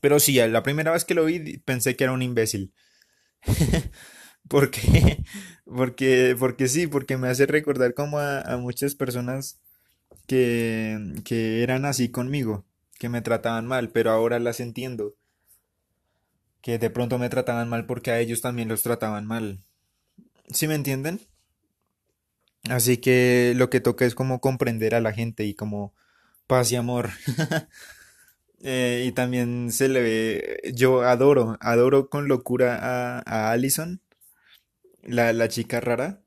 Pero 0.00 0.20
sí, 0.20 0.34
la 0.34 0.62
primera 0.62 0.92
vez 0.92 1.04
que 1.04 1.14
lo 1.14 1.24
vi 1.24 1.58
pensé 1.58 1.96
que 1.96 2.04
era 2.04 2.12
un 2.12 2.22
imbécil. 2.22 2.72
¿Por 4.48 4.70
qué? 4.70 5.24
Porque, 5.64 6.36
porque 6.38 6.68
sí, 6.68 6.86
porque 6.86 7.16
me 7.16 7.28
hace 7.28 7.46
recordar 7.46 7.94
como 7.94 8.18
a, 8.18 8.58
muchas 8.58 8.94
personas 8.94 9.58
que, 10.26 11.14
que 11.24 11.62
eran 11.62 11.86
así 11.86 12.10
conmigo, 12.10 12.66
que 12.98 13.08
me 13.08 13.22
trataban 13.22 13.66
mal, 13.66 13.88
pero 13.88 14.10
ahora 14.10 14.38
las 14.38 14.60
entiendo. 14.60 15.14
Que 16.60 16.78
de 16.78 16.90
pronto 16.90 17.18
me 17.18 17.30
trataban 17.30 17.70
mal 17.70 17.86
porque 17.86 18.10
a 18.10 18.20
ellos 18.20 18.42
también 18.42 18.68
los 18.68 18.82
trataban 18.82 19.24
mal. 19.26 19.62
¿Sí 20.50 20.68
me 20.68 20.74
entienden? 20.74 21.20
Así 22.68 22.98
que 22.98 23.54
lo 23.56 23.70
que 23.70 23.80
toca 23.80 24.04
es 24.04 24.14
como 24.14 24.40
comprender 24.40 24.94
a 24.94 25.00
la 25.00 25.12
gente 25.12 25.44
y 25.44 25.54
como 25.54 25.94
paz 26.46 26.72
y 26.72 26.76
amor. 26.76 27.10
Eh, 28.64 29.06
y 29.08 29.12
también 29.12 29.72
se 29.72 29.88
le 29.88 30.00
ve, 30.00 30.72
yo 30.72 31.02
adoro, 31.02 31.58
adoro 31.60 32.08
con 32.08 32.28
locura 32.28 32.78
a, 32.80 33.22
a 33.26 33.50
Allison, 33.50 34.01
la, 35.02 35.32
la 35.32 35.48
chica 35.48 35.80
rara. 35.80 36.22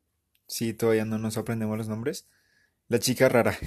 Sí, 0.47 0.73
todavía 0.73 1.05
no 1.05 1.17
nos 1.17 1.37
aprendemos 1.37 1.77
los 1.77 1.87
nombres. 1.87 2.27
La 2.87 2.99
chica 2.99 3.29
rara, 3.29 3.57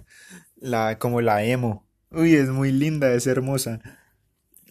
la, 0.56 0.98
como 0.98 1.20
la 1.20 1.44
emo. 1.44 1.86
Uy, 2.10 2.34
es 2.36 2.48
muy 2.48 2.72
linda, 2.72 3.12
es 3.12 3.26
hermosa. 3.26 3.80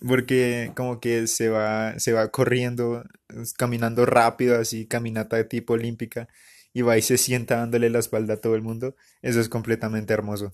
Porque 0.08 0.72
como 0.76 1.00
que 1.00 1.28
se 1.28 1.50
va, 1.50 2.00
se 2.00 2.14
va 2.14 2.30
corriendo, 2.32 3.04
caminando 3.58 4.06
rápido, 4.06 4.60
así, 4.60 4.88
caminata 4.88 5.38
de 5.38 5.44
tipo 5.46 5.74
olímpica, 5.74 6.28
y 6.74 6.84
va 6.84 6.98
y 6.98 7.02
se 7.02 7.18
sienta 7.18 7.58
dándole 7.58 7.90
la 7.90 8.00
espalda 8.00 8.36
a 8.36 8.42
todo 8.42 8.56
el 8.56 8.62
mundo. 8.62 8.96
Eso 9.22 9.42
es 9.42 9.50
completamente 9.50 10.14
hermoso 10.14 10.54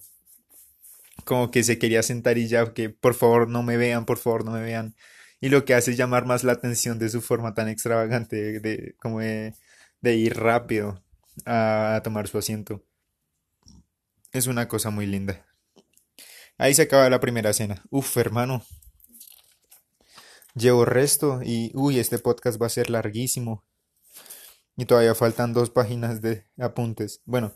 como 1.26 1.52
que 1.52 1.64
se 1.64 1.80
quería 1.80 2.04
sentar 2.04 2.38
y 2.38 2.48
ya, 2.48 2.74
que 2.74 2.90
por 2.90 3.14
favor 3.14 3.48
no 3.50 3.64
me 3.64 3.78
vean, 3.78 4.06
por 4.06 4.18
favor 4.18 4.46
no 4.46 4.52
me 4.52 4.62
vean. 4.62 4.96
Y 5.44 5.50
lo 5.50 5.66
que 5.66 5.74
hace 5.74 5.92
es 5.92 5.98
llamar 5.98 6.26
más 6.26 6.46
la 6.46 6.54
atención 6.54 7.00
de 7.00 7.10
su 7.10 7.20
forma 7.20 7.54
tan 7.54 7.68
extravagante, 7.68 8.62
de, 8.62 8.96
como 8.98 9.20
de, 9.20 9.54
ir 10.02 10.38
rápido 10.38 11.04
a, 11.46 12.00
tomar 12.02 12.30
su 12.30 12.38
asiento. 12.38 12.82
Es 14.32 14.48
una 14.48 14.70
cosa 14.70 14.90
muy 14.90 15.06
linda. 15.06 15.46
Ahí 16.58 16.74
se 16.74 16.84
acaba 16.84 17.10
la 17.10 17.20
primera 17.20 17.50
escena. 17.50 17.84
Uf, 17.90 18.16
hermano. 18.16 18.64
Llevo 20.56 20.86
resto 20.86 21.42
y, 21.44 21.72
uy, 21.74 22.00
este 22.00 22.20
podcast 22.20 22.62
va 22.62 22.68
a 22.68 22.70
ser 22.70 22.90
larguísimo. 22.90 23.66
Y 24.78 24.86
todavía 24.86 25.14
faltan 25.14 25.52
dos 25.52 25.70
páginas 25.70 26.22
de 26.22 26.46
apuntes. 26.58 27.22
Bueno, 27.26 27.54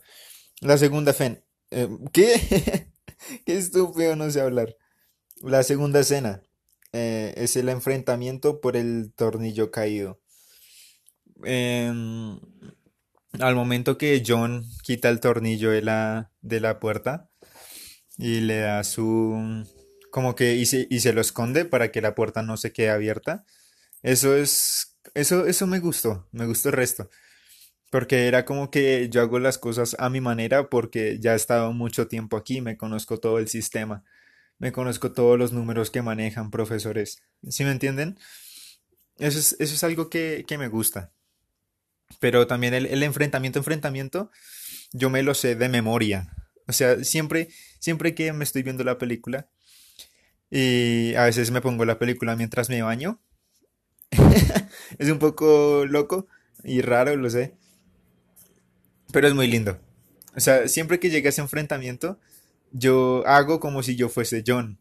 la 0.60 0.76
segunda 0.76 1.14
fen. 1.14 1.42
Eh, 1.70 1.88
¿Qué? 2.12 2.92
Qué 3.46 3.56
estúpido, 3.56 4.14
no 4.14 4.30
sé 4.30 4.42
hablar. 4.42 4.76
La 5.40 5.62
segunda 5.62 6.00
escena 6.00 6.42
eh, 6.92 7.34
es 7.36 7.56
el 7.56 7.68
enfrentamiento 7.68 8.60
por 8.60 8.76
el 8.76 9.12
tornillo 9.14 9.70
caído. 9.70 10.20
Em, 11.44 12.40
al 13.40 13.54
momento 13.54 13.98
que 13.98 14.22
John 14.26 14.64
quita 14.82 15.08
el 15.08 15.20
tornillo 15.20 15.70
de 15.70 15.82
la, 15.82 16.32
de 16.40 16.60
la 16.60 16.80
puerta 16.80 17.28
y 18.16 18.40
le 18.40 18.60
da 18.60 18.84
su... 18.84 19.64
como 20.10 20.34
que 20.34 20.54
y 20.54 20.66
se, 20.66 20.86
y 20.90 21.00
se 21.00 21.12
lo 21.12 21.20
esconde 21.20 21.64
para 21.64 21.92
que 21.92 22.00
la 22.00 22.14
puerta 22.14 22.42
no 22.42 22.56
se 22.56 22.72
quede 22.72 22.90
abierta. 22.90 23.44
Eso 24.02 24.36
es... 24.36 24.96
Eso, 25.14 25.46
eso 25.46 25.66
me 25.66 25.80
gustó, 25.80 26.28
me 26.32 26.46
gustó 26.46 26.68
el 26.68 26.74
resto. 26.74 27.10
Porque 27.90 28.26
era 28.28 28.44
como 28.44 28.70
que 28.70 29.08
yo 29.10 29.22
hago 29.22 29.38
las 29.38 29.58
cosas 29.58 29.96
a 29.98 30.10
mi 30.10 30.20
manera 30.20 30.68
porque 30.68 31.18
ya 31.20 31.32
he 31.32 31.36
estado 31.36 31.72
mucho 31.72 32.08
tiempo 32.08 32.36
aquí, 32.36 32.60
me 32.60 32.76
conozco 32.76 33.18
todo 33.18 33.38
el 33.38 33.48
sistema, 33.48 34.04
me 34.58 34.72
conozco 34.72 35.12
todos 35.12 35.38
los 35.38 35.52
números 35.52 35.90
que 35.90 36.02
manejan 36.02 36.50
profesores. 36.50 37.22
¿Sí 37.48 37.64
me 37.64 37.70
entienden? 37.70 38.18
Eso 39.18 39.38
es, 39.38 39.56
eso 39.58 39.74
es 39.74 39.84
algo 39.84 40.10
que, 40.10 40.44
que 40.46 40.58
me 40.58 40.68
gusta. 40.68 41.12
Pero 42.20 42.46
también 42.46 42.74
el, 42.74 42.86
el, 42.86 43.02
enfrentamiento, 43.02 43.58
enfrentamiento, 43.58 44.30
yo 44.92 45.10
me 45.10 45.22
lo 45.22 45.34
sé 45.34 45.54
de 45.54 45.68
memoria. 45.68 46.34
O 46.66 46.72
sea, 46.72 47.02
siempre, 47.04 47.48
siempre 47.78 48.14
que 48.14 48.32
me 48.32 48.44
estoy 48.44 48.62
viendo 48.62 48.84
la 48.84 48.98
película, 48.98 49.48
y 50.50 51.14
a 51.14 51.24
veces 51.24 51.50
me 51.50 51.60
pongo 51.60 51.84
la 51.84 51.98
película 51.98 52.36
mientras 52.36 52.70
me 52.70 52.82
baño, 52.82 53.20
es 54.98 55.10
un 55.10 55.18
poco 55.18 55.84
loco 55.86 56.26
y 56.64 56.80
raro, 56.80 57.14
lo 57.16 57.28
sé 57.28 57.58
pero 59.12 59.28
es 59.28 59.34
muy 59.34 59.46
lindo. 59.46 59.78
O 60.36 60.40
sea, 60.40 60.68
siempre 60.68 61.00
que 61.00 61.10
llega 61.10 61.30
ese 61.30 61.40
enfrentamiento, 61.40 62.18
yo 62.72 63.22
hago 63.26 63.60
como 63.60 63.82
si 63.82 63.96
yo 63.96 64.08
fuese 64.08 64.42
John. 64.46 64.78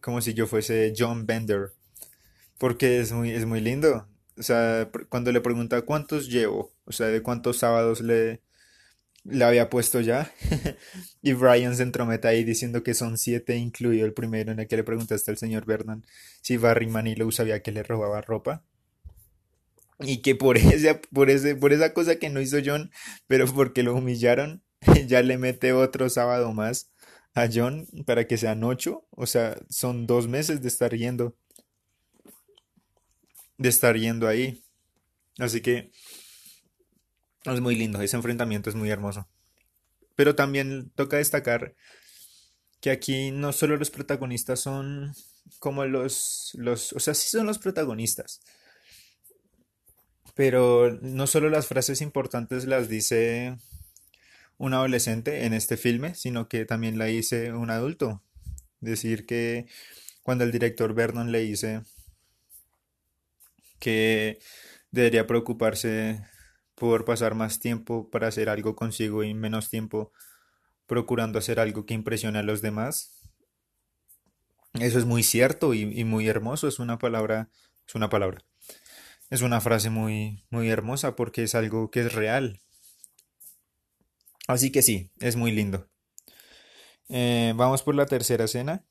Como 0.00 0.20
si 0.20 0.34
yo 0.34 0.46
fuese 0.46 0.92
John 0.96 1.26
Bender. 1.26 1.72
Porque 2.58 3.00
es 3.00 3.12
muy, 3.12 3.30
es 3.30 3.46
muy 3.46 3.60
lindo. 3.60 4.06
O 4.36 4.42
sea, 4.42 4.88
cuando 5.08 5.32
le 5.32 5.40
pregunta 5.40 5.82
cuántos 5.82 6.28
llevo, 6.28 6.72
o 6.84 6.92
sea, 6.92 7.08
de 7.08 7.22
cuántos 7.22 7.58
sábados 7.58 8.00
le, 8.00 8.40
le 9.24 9.44
había 9.44 9.70
puesto 9.70 10.00
ya. 10.00 10.32
y 11.22 11.32
Brian 11.32 11.76
se 11.76 11.82
entrometa 11.82 12.28
ahí 12.28 12.44
diciendo 12.44 12.82
que 12.82 12.94
son 12.94 13.18
siete, 13.18 13.56
incluido 13.56 14.06
el 14.06 14.12
primero 14.12 14.52
en 14.52 14.60
el 14.60 14.68
que 14.68 14.76
le 14.76 14.84
preguntaste 14.84 15.30
al 15.30 15.38
señor 15.38 15.66
Vernon 15.66 16.04
si 16.40 16.56
Barry 16.56 16.86
Manilow 16.86 17.30
sabía 17.32 17.62
que 17.62 17.72
le 17.72 17.82
robaba 17.82 18.20
ropa 18.20 18.62
y 20.00 20.22
que 20.22 20.34
por 20.34 20.56
esa, 20.58 21.00
por 21.12 21.30
ese, 21.30 21.56
por 21.56 21.72
esa 21.72 21.92
cosa 21.92 22.16
que 22.16 22.30
no 22.30 22.40
hizo 22.40 22.58
John, 22.64 22.90
pero 23.26 23.46
porque 23.46 23.82
lo 23.82 23.94
humillaron, 23.94 24.62
ya 25.06 25.22
le 25.22 25.38
mete 25.38 25.72
otro 25.72 26.08
sábado 26.08 26.52
más 26.52 26.90
a 27.34 27.48
John 27.52 27.86
para 28.06 28.26
que 28.26 28.36
sean 28.38 28.64
ocho, 28.64 29.06
o 29.10 29.26
sea, 29.26 29.56
son 29.70 30.06
dos 30.06 30.28
meses 30.28 30.60
de 30.62 30.68
estar 30.68 30.94
yendo. 30.94 31.36
de 33.58 33.68
estar 33.68 33.96
yendo 33.96 34.28
ahí. 34.28 34.62
Así 35.38 35.60
que 35.60 35.90
es 37.44 37.60
muy 37.60 37.74
lindo, 37.76 38.00
ese 38.02 38.16
enfrentamiento 38.16 38.70
es 38.70 38.76
muy 38.76 38.90
hermoso. 38.90 39.28
Pero 40.16 40.34
también 40.34 40.90
toca 40.96 41.16
destacar 41.18 41.74
que 42.80 42.90
aquí 42.90 43.30
no 43.30 43.52
solo 43.52 43.76
los 43.76 43.90
protagonistas 43.90 44.60
son 44.60 45.12
como 45.58 45.84
los, 45.86 46.52
los, 46.54 46.92
o 46.92 47.00
sea, 47.00 47.14
sí 47.14 47.28
son 47.28 47.46
los 47.46 47.58
protagonistas, 47.58 48.40
pero 50.34 50.98
no 51.02 51.26
solo 51.26 51.48
las 51.50 51.66
frases 51.66 52.00
importantes 52.00 52.66
las 52.66 52.88
dice 52.88 53.56
un 54.58 54.74
adolescente 54.74 55.46
en 55.46 55.54
este 55.54 55.76
filme, 55.76 56.14
sino 56.14 56.48
que 56.48 56.64
también 56.64 56.98
la 56.98 57.06
dice 57.06 57.52
un 57.52 57.70
adulto. 57.70 58.22
Decir 58.80 59.26
que 59.26 59.66
cuando 60.22 60.44
el 60.44 60.52
director 60.52 60.94
Vernon 60.94 61.32
le 61.32 61.40
dice 61.40 61.82
que 63.78 64.38
debería 64.90 65.26
preocuparse 65.26 66.22
por 66.74 67.04
pasar 67.04 67.34
más 67.34 67.60
tiempo 67.60 68.10
para 68.10 68.28
hacer 68.28 68.48
algo 68.48 68.76
consigo 68.76 69.24
y 69.24 69.34
menos 69.34 69.68
tiempo 69.68 70.12
procurando 70.86 71.38
hacer 71.38 71.60
algo 71.60 71.86
que 71.86 71.94
impresione 71.94 72.38
a 72.38 72.42
los 72.42 72.62
demás. 72.62 73.20
Eso 74.74 74.98
es 74.98 75.04
muy 75.04 75.22
cierto 75.22 75.74
y, 75.74 76.04
muy 76.04 76.28
hermoso, 76.28 76.68
es 76.68 76.78
una 76.78 76.98
palabra, 76.98 77.50
es 77.86 77.94
una 77.94 78.08
palabra. 78.08 78.44
Es 79.30 79.42
una 79.42 79.60
frase 79.60 79.90
muy, 79.90 80.44
muy 80.50 80.68
hermosa 80.70 81.16
porque 81.16 81.42
es 81.42 81.54
algo 81.54 81.90
que 81.90 82.00
es 82.00 82.12
real. 82.14 82.60
Así 84.48 84.72
que 84.72 84.80
sí, 84.80 85.12
es 85.20 85.36
muy 85.36 85.52
lindo. 85.52 85.90
Eh, 87.10 87.52
vamos 87.54 87.82
por 87.82 87.94
la 87.94 88.06
tercera 88.06 88.46
escena. 88.46 88.82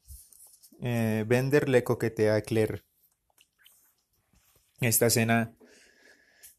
Eh, 0.82 1.26
Bender 1.28 1.68
le 1.68 1.84
coquetea 1.84 2.36
a 2.36 2.42
Claire. 2.42 2.84
Esta 4.80 5.08
escena 5.08 5.56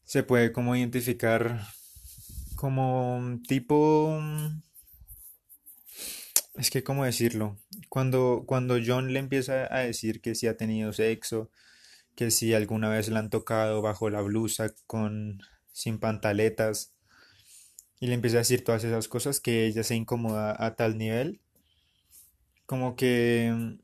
se 0.03 0.23
puede 0.23 0.51
como 0.51 0.75
identificar 0.75 1.61
como 2.57 3.39
tipo... 3.47 4.21
Es 6.55 6.69
que, 6.69 6.83
¿cómo 6.83 7.05
decirlo? 7.05 7.57
Cuando, 7.87 8.43
cuando 8.45 8.79
John 8.85 9.13
le 9.13 9.19
empieza 9.19 9.73
a 9.73 9.79
decir 9.79 10.19
que 10.19 10.35
si 10.35 10.47
ha 10.47 10.57
tenido 10.57 10.91
sexo, 10.91 11.49
que 12.15 12.31
si 12.31 12.53
alguna 12.53 12.89
vez 12.89 13.07
le 13.07 13.17
han 13.17 13.29
tocado 13.29 13.81
bajo 13.81 14.09
la 14.09 14.19
blusa 14.19 14.73
con 14.87 15.39
sin 15.71 15.99
pantaletas, 15.99 16.98
y 17.99 18.07
le 18.07 18.13
empieza 18.13 18.37
a 18.37 18.39
decir 18.39 18.63
todas 18.63 18.83
esas 18.83 19.07
cosas 19.07 19.39
que 19.39 19.65
ella 19.65 19.83
se 19.83 19.95
incomoda 19.95 20.55
a 20.57 20.75
tal 20.75 20.97
nivel, 20.97 21.41
como 22.65 22.95
que 22.95 23.77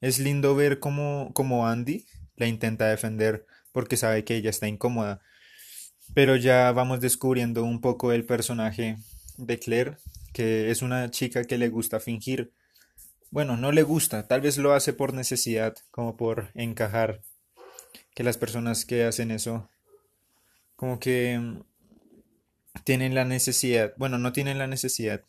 es 0.00 0.18
lindo 0.18 0.54
ver 0.54 0.78
cómo, 0.78 1.30
cómo 1.34 1.66
Andy 1.66 2.06
la 2.36 2.46
intenta 2.46 2.86
defender 2.88 3.46
porque 3.72 3.96
sabe 3.96 4.24
que 4.24 4.36
ella 4.36 4.50
está 4.50 4.66
incómoda. 4.66 5.20
Pero 6.14 6.36
ya 6.36 6.72
vamos 6.72 7.00
descubriendo 7.00 7.62
un 7.64 7.80
poco 7.80 8.12
el 8.12 8.24
personaje 8.24 8.96
de 9.36 9.58
Claire, 9.58 9.96
que 10.32 10.70
es 10.70 10.82
una 10.82 11.10
chica 11.10 11.44
que 11.44 11.58
le 11.58 11.68
gusta 11.68 12.00
fingir. 12.00 12.52
Bueno, 13.30 13.56
no 13.56 13.70
le 13.70 13.82
gusta, 13.82 14.26
tal 14.26 14.40
vez 14.40 14.58
lo 14.58 14.72
hace 14.72 14.92
por 14.92 15.14
necesidad, 15.14 15.76
como 15.90 16.16
por 16.16 16.50
encajar. 16.54 17.22
Que 18.14 18.24
las 18.24 18.38
personas 18.38 18.84
que 18.84 19.04
hacen 19.04 19.30
eso, 19.30 19.70
como 20.74 20.98
que 20.98 21.38
mm, 21.38 21.60
tienen 22.84 23.14
la 23.14 23.24
necesidad, 23.24 23.92
bueno, 23.96 24.18
no 24.18 24.32
tienen 24.32 24.58
la 24.58 24.66
necesidad. 24.66 25.24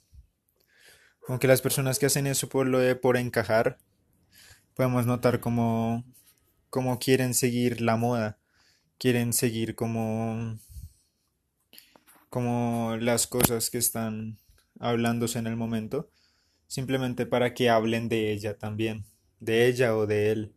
Como 1.19 1.39
que 1.39 1.47
las 1.47 1.61
personas 1.61 1.99
que 1.99 2.07
hacen 2.07 2.27
eso 2.27 2.49
por 2.49 2.67
lo 2.67 2.79
de 2.79 2.95
por 2.95 3.17
encajar, 3.17 3.77
podemos 4.75 5.05
notar 5.05 5.39
como, 5.39 6.03
como 6.69 6.99
quieren 6.99 7.33
seguir 7.33 7.81
la 7.81 7.95
moda, 7.95 8.39
quieren 8.97 9.33
seguir 9.33 9.75
como 9.75 10.57
como 12.31 12.95
las 12.95 13.27
cosas 13.27 13.69
que 13.69 13.77
están 13.77 14.39
hablándose 14.79 15.37
en 15.37 15.47
el 15.47 15.57
momento, 15.57 16.09
simplemente 16.67 17.25
para 17.25 17.53
que 17.53 17.69
hablen 17.69 18.07
de 18.07 18.31
ella 18.31 18.57
también, 18.57 19.03
de 19.41 19.67
ella 19.67 19.97
o 19.97 20.07
de 20.07 20.31
él. 20.31 20.55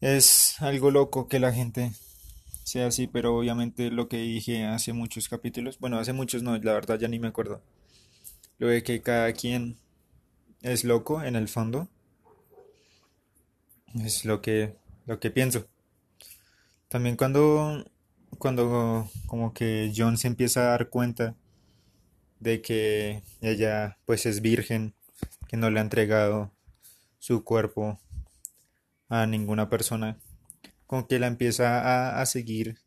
Es 0.00 0.60
algo 0.62 0.90
loco 0.90 1.28
que 1.28 1.38
la 1.38 1.52
gente 1.52 1.92
sea 2.74 2.88
así, 2.88 3.06
pero 3.06 3.36
obviamente 3.36 3.92
lo 3.92 4.08
que 4.08 4.16
dije 4.16 4.64
hace 4.64 4.92
muchos 4.92 5.28
capítulos, 5.28 5.78
bueno, 5.78 5.96
hace 6.00 6.12
muchos 6.12 6.42
no, 6.42 6.58
la 6.58 6.72
verdad 6.72 6.98
ya 6.98 7.06
ni 7.06 7.20
me 7.20 7.28
acuerdo. 7.28 7.62
Lo 8.58 8.66
de 8.66 8.82
que 8.82 9.00
cada 9.00 9.32
quien 9.32 9.78
es 10.60 10.82
loco 10.82 11.22
en 11.22 11.36
el 11.36 11.46
fondo 11.46 11.88
es 13.94 14.24
lo 14.24 14.42
que 14.42 14.74
lo 15.06 15.20
que 15.20 15.30
pienso. 15.30 15.68
También 16.88 17.16
cuando 17.16 17.84
cuando 18.38 19.08
como 19.26 19.54
que 19.54 19.92
John 19.96 20.18
se 20.18 20.26
empieza 20.26 20.62
a 20.62 20.70
dar 20.70 20.88
cuenta 20.88 21.36
de 22.40 22.60
que 22.60 23.22
ella 23.40 23.98
pues 24.04 24.26
es 24.26 24.40
virgen, 24.40 24.94
que 25.46 25.56
no 25.56 25.70
le 25.70 25.78
ha 25.78 25.82
entregado 25.82 26.50
su 27.20 27.44
cuerpo 27.44 28.00
a 29.08 29.26
ninguna 29.26 29.70
persona, 29.70 30.18
como 30.86 31.06
que 31.06 31.18
la 31.18 31.26
empieza 31.26 31.80
a, 31.80 32.20
a 32.20 32.26
seguir 32.26 32.78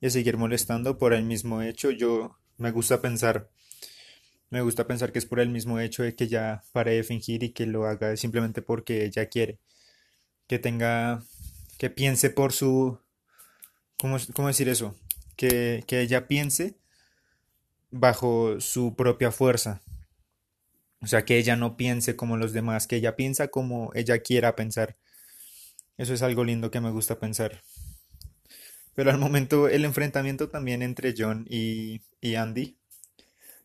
y 0.00 0.06
a 0.06 0.10
seguir 0.10 0.36
molestando 0.36 0.98
por 0.98 1.12
el 1.12 1.24
mismo 1.24 1.62
hecho. 1.62 1.90
Yo 1.90 2.38
me 2.58 2.70
gusta 2.70 3.00
pensar, 3.00 3.50
me 4.50 4.62
gusta 4.62 4.86
pensar 4.86 5.12
que 5.12 5.18
es 5.18 5.26
por 5.26 5.40
el 5.40 5.48
mismo 5.48 5.80
hecho 5.80 6.02
de 6.02 6.14
que 6.14 6.28
ya 6.28 6.64
pare 6.72 6.92
de 6.92 7.04
fingir 7.04 7.42
y 7.42 7.50
que 7.50 7.66
lo 7.66 7.86
haga 7.86 8.16
simplemente 8.16 8.62
porque 8.62 9.04
ella 9.04 9.26
quiere, 9.26 9.58
que 10.46 10.58
tenga, 10.58 11.22
que 11.78 11.90
piense 11.90 12.30
por 12.30 12.52
su 12.52 12.98
¿cómo, 14.34 14.48
decir 14.48 14.68
eso? 14.68 14.96
Que, 15.36 15.84
que 15.86 16.00
ella 16.00 16.26
piense 16.26 16.76
bajo 17.90 18.60
su 18.60 18.94
propia 18.96 19.30
fuerza. 19.30 19.82
O 21.00 21.06
sea, 21.06 21.24
que 21.24 21.38
ella 21.38 21.56
no 21.56 21.76
piense 21.76 22.16
como 22.16 22.36
los 22.36 22.52
demás, 22.52 22.86
que 22.86 22.96
ella 22.96 23.16
piensa 23.16 23.48
como 23.48 23.90
ella 23.94 24.18
quiera 24.20 24.56
pensar. 24.56 24.96
Eso 26.02 26.14
es 26.14 26.22
algo 26.22 26.42
lindo 26.42 26.72
que 26.72 26.80
me 26.80 26.90
gusta 26.90 27.20
pensar. 27.20 27.62
Pero 28.96 29.12
al 29.12 29.18
momento 29.18 29.68
el 29.68 29.84
enfrentamiento 29.84 30.48
también 30.48 30.82
entre 30.82 31.14
John 31.16 31.46
y, 31.48 32.02
y 32.20 32.34
Andy 32.34 32.76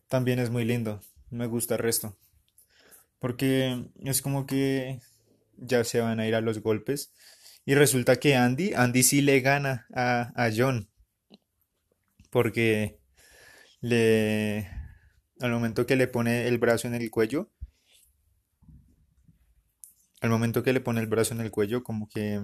también 0.06 0.38
es 0.38 0.48
muy 0.48 0.64
lindo. 0.64 1.00
Me 1.30 1.46
gusta 1.46 1.74
el 1.74 1.80
resto. 1.80 2.16
Porque 3.18 3.90
es 4.04 4.22
como 4.22 4.46
que 4.46 5.00
ya 5.56 5.82
se 5.82 6.00
van 6.00 6.20
a 6.20 6.28
ir 6.28 6.36
a 6.36 6.40
los 6.40 6.62
golpes 6.62 7.12
y 7.66 7.74
resulta 7.74 8.20
que 8.20 8.36
Andy, 8.36 8.72
Andy 8.72 9.02
sí 9.02 9.20
le 9.20 9.40
gana 9.40 9.88
a, 9.92 10.30
a 10.36 10.52
John. 10.56 10.88
Porque 12.30 13.00
le, 13.80 14.70
al 15.40 15.50
momento 15.50 15.86
que 15.86 15.96
le 15.96 16.06
pone 16.06 16.46
el 16.46 16.58
brazo 16.58 16.86
en 16.86 16.94
el 16.94 17.10
cuello, 17.10 17.50
al 20.20 20.30
momento 20.30 20.62
que 20.62 20.72
le 20.72 20.80
pone 20.80 21.00
el 21.00 21.06
brazo 21.06 21.34
en 21.34 21.40
el 21.40 21.50
cuello, 21.50 21.82
como 21.82 22.08
que 22.08 22.40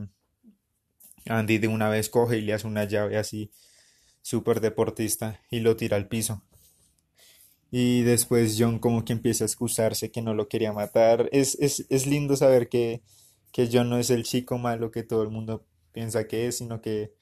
Andy 1.26 1.58
de 1.58 1.68
una 1.68 1.88
vez 1.88 2.08
coge 2.08 2.38
y 2.38 2.42
le 2.42 2.52
hace 2.54 2.66
una 2.66 2.84
llave 2.84 3.16
así, 3.16 3.50
súper 4.22 4.60
deportista, 4.60 5.40
y 5.50 5.60
lo 5.60 5.76
tira 5.76 5.96
al 5.96 6.08
piso. 6.08 6.42
Y 7.70 8.02
después 8.02 8.56
John 8.58 8.78
como 8.78 9.04
que 9.04 9.12
empieza 9.12 9.44
a 9.44 9.46
excusarse 9.46 10.12
que 10.12 10.22
no 10.22 10.34
lo 10.34 10.48
quería 10.48 10.72
matar. 10.72 11.28
Es, 11.32 11.56
es, 11.60 11.86
es 11.90 12.06
lindo 12.06 12.36
saber 12.36 12.68
que 12.68 13.02
que 13.54 13.70
John 13.72 13.88
no 13.88 13.98
es 13.98 14.10
el 14.10 14.24
chico 14.24 14.58
malo 14.58 14.90
que 14.90 15.04
todo 15.04 15.22
el 15.22 15.30
mundo 15.30 15.64
piensa 15.92 16.26
que 16.26 16.48
es, 16.48 16.58
sino 16.58 16.80
que 16.80 17.14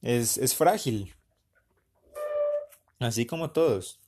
es, 0.00 0.38
es 0.38 0.54
frágil. 0.54 1.16
Así 3.00 3.26
como 3.26 3.50
todos. 3.50 4.00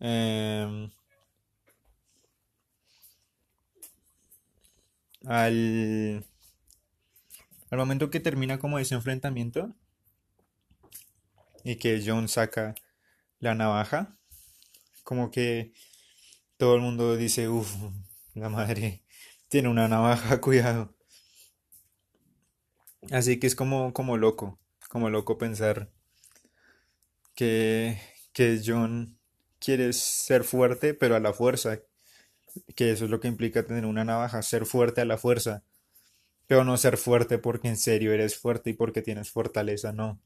Em, 0.00 0.90
al, 5.26 6.24
al 7.70 7.78
momento 7.78 8.10
que 8.10 8.20
termina 8.20 8.58
como 8.58 8.78
ese 8.78 8.94
enfrentamiento 8.94 9.74
y 11.64 11.76
que 11.76 12.02
John 12.04 12.28
saca 12.28 12.74
la 13.40 13.54
navaja, 13.54 14.18
como 15.02 15.30
que 15.30 15.72
todo 16.56 16.76
el 16.76 16.82
mundo 16.82 17.16
dice, 17.16 17.48
uff, 17.48 17.74
la 18.34 18.48
madre, 18.48 19.02
tiene 19.48 19.68
una 19.68 19.88
navaja, 19.88 20.40
cuidado. 20.40 20.94
Así 23.10 23.38
que 23.38 23.46
es 23.46 23.54
como, 23.54 23.92
como 23.92 24.16
loco, 24.16 24.58
como 24.88 25.10
loco 25.10 25.38
pensar 25.38 25.90
que, 27.34 28.00
que 28.32 28.60
John 28.64 29.18
quiere 29.58 29.92
ser 29.92 30.44
fuerte, 30.44 30.94
pero 30.94 31.16
a 31.16 31.20
la 31.20 31.32
fuerza. 31.32 31.80
Que 32.74 32.92
eso 32.92 33.04
es 33.04 33.10
lo 33.10 33.20
que 33.20 33.28
implica 33.28 33.64
tener 33.64 33.86
una 33.86 34.04
navaja, 34.04 34.42
ser 34.42 34.66
fuerte 34.66 35.00
a 35.00 35.04
la 35.04 35.18
fuerza. 35.18 35.62
Pero 36.46 36.64
no 36.64 36.76
ser 36.76 36.96
fuerte 36.96 37.38
porque 37.38 37.68
en 37.68 37.76
serio 37.76 38.12
eres 38.12 38.36
fuerte 38.36 38.70
y 38.70 38.72
porque 38.74 39.02
tienes 39.02 39.30
fortaleza, 39.30 39.92
no. 39.92 40.18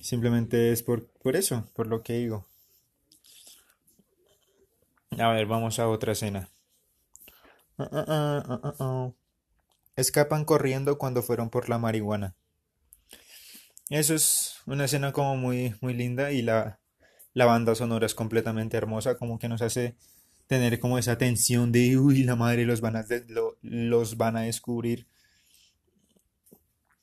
Simplemente 0.00 0.72
es 0.72 0.82
por, 0.82 1.06
por 1.06 1.36
eso, 1.36 1.68
por 1.74 1.86
lo 1.86 2.02
que 2.02 2.14
digo. 2.14 2.46
A 5.18 5.28
ver, 5.32 5.46
vamos 5.46 5.78
a 5.78 5.88
otra 5.88 6.12
escena. 6.12 6.48
escapan 9.96 10.44
corriendo 10.44 10.98
cuando 10.98 11.22
fueron 11.22 11.50
por 11.50 11.68
la 11.68 11.78
marihuana. 11.78 12.34
Eso 13.90 14.14
es 14.14 14.56
una 14.66 14.86
escena 14.86 15.12
como 15.12 15.36
muy, 15.36 15.74
muy 15.80 15.94
linda 15.94 16.32
y 16.32 16.42
la, 16.42 16.80
la 17.34 17.44
banda 17.46 17.74
sonora 17.74 18.06
es 18.06 18.14
completamente 18.14 18.76
hermosa, 18.76 19.16
como 19.16 19.38
que 19.38 19.48
nos 19.48 19.62
hace 19.62 19.96
tener 20.46 20.80
como 20.80 20.98
esa 20.98 21.18
tensión 21.18 21.72
de, 21.72 21.98
uy, 21.98 22.24
la 22.24 22.36
madre 22.36 22.64
los 22.64 22.80
van 22.80 22.96
a, 22.96 23.06
los 23.62 24.16
van 24.16 24.36
a 24.36 24.42
descubrir. 24.42 25.06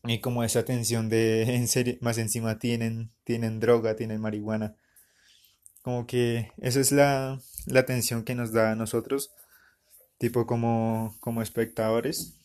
Y 0.03 0.19
como 0.21 0.43
esa 0.43 0.63
tensión 0.63 1.09
de, 1.09 1.43
en 1.55 1.67
serio, 1.67 1.97
más 2.01 2.17
encima 2.17 2.59
tienen, 2.59 3.11
tienen 3.23 3.59
droga, 3.59 3.95
tienen 3.95 4.21
marihuana. 4.21 4.75
Como 5.81 6.07
que 6.07 6.51
esa 6.57 6.79
es 6.79 6.91
la, 6.91 7.39
la 7.65 7.85
tensión 7.85 8.23
que 8.23 8.35
nos 8.35 8.51
da 8.51 8.71
a 8.71 8.75
nosotros, 8.75 9.31
tipo 10.17 10.45
como, 10.45 11.15
como 11.19 11.41
espectadores. 11.41 12.35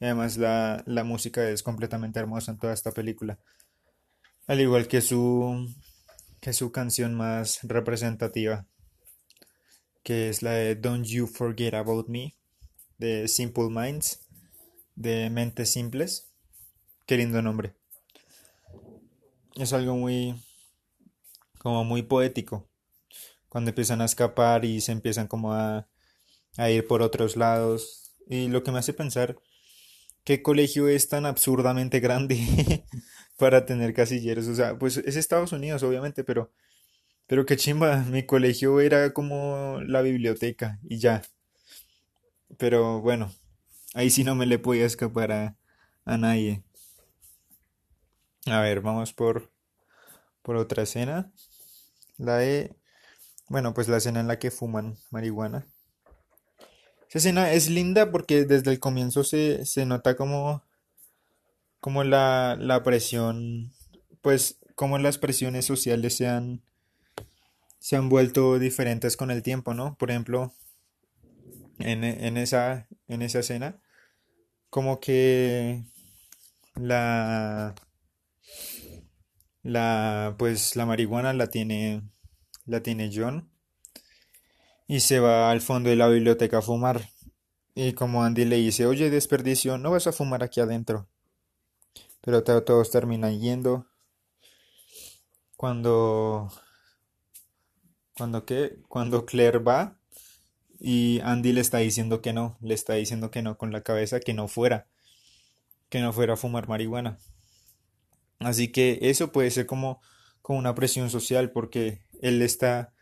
Además 0.00 0.36
la, 0.36 0.82
la 0.86 1.04
música 1.04 1.48
es 1.48 1.62
completamente 1.62 2.18
hermosa 2.18 2.52
en 2.52 2.58
toda 2.58 2.74
esta 2.74 2.92
película. 2.92 3.38
Al 4.46 4.60
igual 4.60 4.88
que 4.88 5.00
su, 5.00 5.66
que 6.40 6.52
su 6.52 6.70
canción 6.72 7.14
más 7.14 7.60
representativa, 7.62 8.66
que 10.04 10.28
es 10.28 10.42
la 10.42 10.52
de 10.52 10.76
Don't 10.76 11.06
You 11.06 11.26
Forget 11.26 11.74
About 11.74 12.08
Me, 12.08 12.36
de 12.98 13.26
Simple 13.26 13.70
Minds, 13.70 14.20
de 14.94 15.30
Mentes 15.30 15.70
Simples. 15.70 16.30
Qué 17.06 17.16
lindo 17.16 17.40
nombre. 17.42 17.74
Es 19.56 19.72
algo 19.72 19.96
muy, 19.96 20.34
como 21.58 21.84
muy 21.84 22.02
poético. 22.02 22.68
Cuando 23.48 23.70
empiezan 23.70 24.02
a 24.02 24.04
escapar 24.04 24.64
y 24.64 24.80
se 24.82 24.92
empiezan 24.92 25.26
como 25.26 25.54
a, 25.54 25.88
a 26.58 26.70
ir 26.70 26.86
por 26.86 27.00
otros 27.00 27.36
lados. 27.36 28.14
Y 28.28 28.48
lo 28.48 28.62
que 28.62 28.72
me 28.72 28.80
hace 28.80 28.92
pensar, 28.92 29.38
¿qué 30.22 30.42
colegio 30.42 30.86
es 30.88 31.08
tan 31.08 31.24
absurdamente 31.24 32.00
grande 32.00 32.84
para 33.38 33.64
tener 33.64 33.94
casilleros? 33.94 34.48
O 34.48 34.54
sea, 34.54 34.78
pues 34.78 34.98
es 34.98 35.16
Estados 35.16 35.52
Unidos, 35.52 35.82
obviamente, 35.82 36.24
pero 36.24 36.52
pero 37.26 37.46
qué 37.46 37.56
chimba, 37.56 37.98
mi 38.10 38.24
colegio 38.24 38.80
era 38.80 39.12
como 39.12 39.80
la 39.86 40.02
biblioteca 40.02 40.78
y 40.82 40.98
ya. 40.98 41.22
Pero 42.58 43.00
bueno, 43.00 43.32
ahí 43.94 44.10
sí 44.10 44.24
no 44.24 44.34
me 44.34 44.46
le 44.46 44.58
podía 44.58 44.86
escapar 44.86 45.32
a, 45.32 45.56
nadie. 46.04 46.62
A 48.46 48.60
ver, 48.60 48.80
vamos 48.80 49.12
por, 49.12 49.50
por 50.42 50.56
otra 50.56 50.82
escena. 50.82 51.32
La 52.18 52.36
de, 52.36 52.76
bueno, 53.48 53.74
pues 53.74 53.88
la 53.88 53.96
escena 53.96 54.20
en 54.20 54.28
la 54.28 54.38
que 54.38 54.50
fuman 54.50 54.96
marihuana. 55.10 55.66
Esa 57.08 57.18
escena 57.18 57.52
es 57.52 57.70
linda 57.70 58.10
porque 58.10 58.44
desde 58.44 58.70
el 58.70 58.80
comienzo 58.80 59.24
se, 59.24 59.64
se 59.64 59.86
nota 59.86 60.16
como, 60.16 60.62
como 61.80 62.04
la, 62.04 62.56
la 62.58 62.82
presión, 62.82 63.72
pues 64.20 64.58
como 64.74 64.98
las 64.98 65.18
presiones 65.18 65.64
sociales 65.64 66.16
se 66.16 66.28
han 66.28 66.62
se 67.84 67.96
han 67.96 68.08
vuelto 68.08 68.58
diferentes 68.58 69.14
con 69.14 69.30
el 69.30 69.42
tiempo, 69.42 69.74
¿no? 69.74 69.94
Por 69.98 70.10
ejemplo, 70.10 70.54
en, 71.78 72.02
esa, 72.38 72.88
en 73.08 73.20
esa 73.20 73.40
escena, 73.40 73.78
como 74.70 75.00
que 75.00 75.84
la, 76.76 77.74
la, 79.62 80.34
pues 80.38 80.76
la 80.76 80.86
marihuana 80.86 81.34
la 81.34 81.48
tiene, 81.48 82.00
la 82.64 82.82
tiene 82.82 83.10
John 83.14 83.50
y 84.86 85.00
se 85.00 85.20
va 85.20 85.50
al 85.50 85.60
fondo 85.60 85.90
de 85.90 85.96
la 85.96 86.08
biblioteca 86.08 86.60
a 86.60 86.62
fumar. 86.62 87.10
Y 87.74 87.92
como 87.92 88.24
Andy 88.24 88.46
le 88.46 88.56
dice, 88.56 88.86
oye, 88.86 89.10
desperdicio, 89.10 89.76
no 89.76 89.90
vas 89.90 90.06
a 90.06 90.12
fumar 90.12 90.42
aquí 90.42 90.60
adentro. 90.62 91.06
Pero 92.22 92.42
todos 92.42 92.90
terminan 92.90 93.38
yendo. 93.38 93.86
Cuando 95.58 96.50
cuando 98.16 98.44
que, 98.44 98.78
cuando 98.88 99.26
Claire 99.26 99.58
va 99.58 99.98
y 100.80 101.20
Andy 101.22 101.52
le 101.52 101.60
está 101.60 101.78
diciendo 101.78 102.20
que 102.22 102.32
no, 102.32 102.56
le 102.60 102.74
está 102.74 102.94
diciendo 102.94 103.30
que 103.30 103.42
no 103.42 103.58
con 103.58 103.72
la 103.72 103.82
cabeza, 103.82 104.20
que 104.20 104.34
no 104.34 104.48
fuera, 104.48 104.86
que 105.88 106.00
no 106.00 106.12
fuera 106.12 106.34
a 106.34 106.36
fumar 106.36 106.68
marihuana. 106.68 107.18
Así 108.40 108.68
que 108.68 108.98
eso 109.02 109.32
puede 109.32 109.50
ser 109.50 109.66
como, 109.66 110.00
como 110.42 110.58
una 110.58 110.74
presión 110.74 111.10
social 111.10 111.50
porque 111.50 112.02
él 112.20 112.42
está 112.42 112.92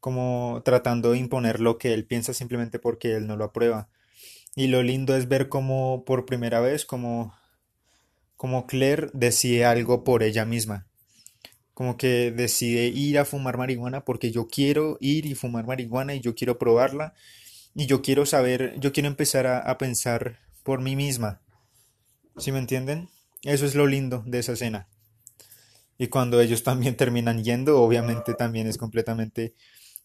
como 0.00 0.62
tratando 0.64 1.12
de 1.12 1.18
imponer 1.18 1.60
lo 1.60 1.78
que 1.78 1.92
él 1.92 2.06
piensa 2.06 2.32
simplemente 2.32 2.78
porque 2.78 3.14
él 3.14 3.26
no 3.26 3.36
lo 3.36 3.44
aprueba. 3.44 3.88
Y 4.54 4.68
lo 4.68 4.82
lindo 4.82 5.16
es 5.16 5.28
ver 5.28 5.48
como 5.48 6.04
por 6.04 6.24
primera 6.24 6.60
vez 6.60 6.86
como, 6.86 7.34
como 8.36 8.66
Claire 8.66 9.10
decide 9.12 9.64
algo 9.64 10.04
por 10.04 10.22
ella 10.22 10.44
misma 10.44 10.86
como 11.76 11.98
que 11.98 12.32
decide 12.32 12.86
ir 12.86 13.18
a 13.18 13.26
fumar 13.26 13.58
marihuana 13.58 14.02
porque 14.02 14.30
yo 14.30 14.48
quiero 14.48 14.96
ir 14.98 15.26
y 15.26 15.34
fumar 15.34 15.66
marihuana 15.66 16.14
y 16.14 16.20
yo 16.20 16.34
quiero 16.34 16.58
probarla 16.58 17.12
y 17.74 17.84
yo 17.84 18.00
quiero 18.00 18.24
saber, 18.24 18.80
yo 18.80 18.94
quiero 18.94 19.08
empezar 19.08 19.46
a, 19.46 19.76
pensar 19.76 20.38
por 20.62 20.80
mí 20.80 20.96
misma. 20.96 21.42
¿Sí 22.38 22.50
me 22.50 22.60
entienden? 22.60 23.10
Eso 23.42 23.66
es 23.66 23.74
lo 23.74 23.86
lindo 23.86 24.24
de 24.26 24.38
esa 24.38 24.54
escena. 24.54 24.88
Y 25.98 26.06
cuando 26.06 26.40
ellos 26.40 26.62
también 26.62 26.96
terminan 26.96 27.44
yendo, 27.44 27.82
obviamente 27.82 28.32
también 28.32 28.66
es 28.66 28.78
completamente, 28.78 29.52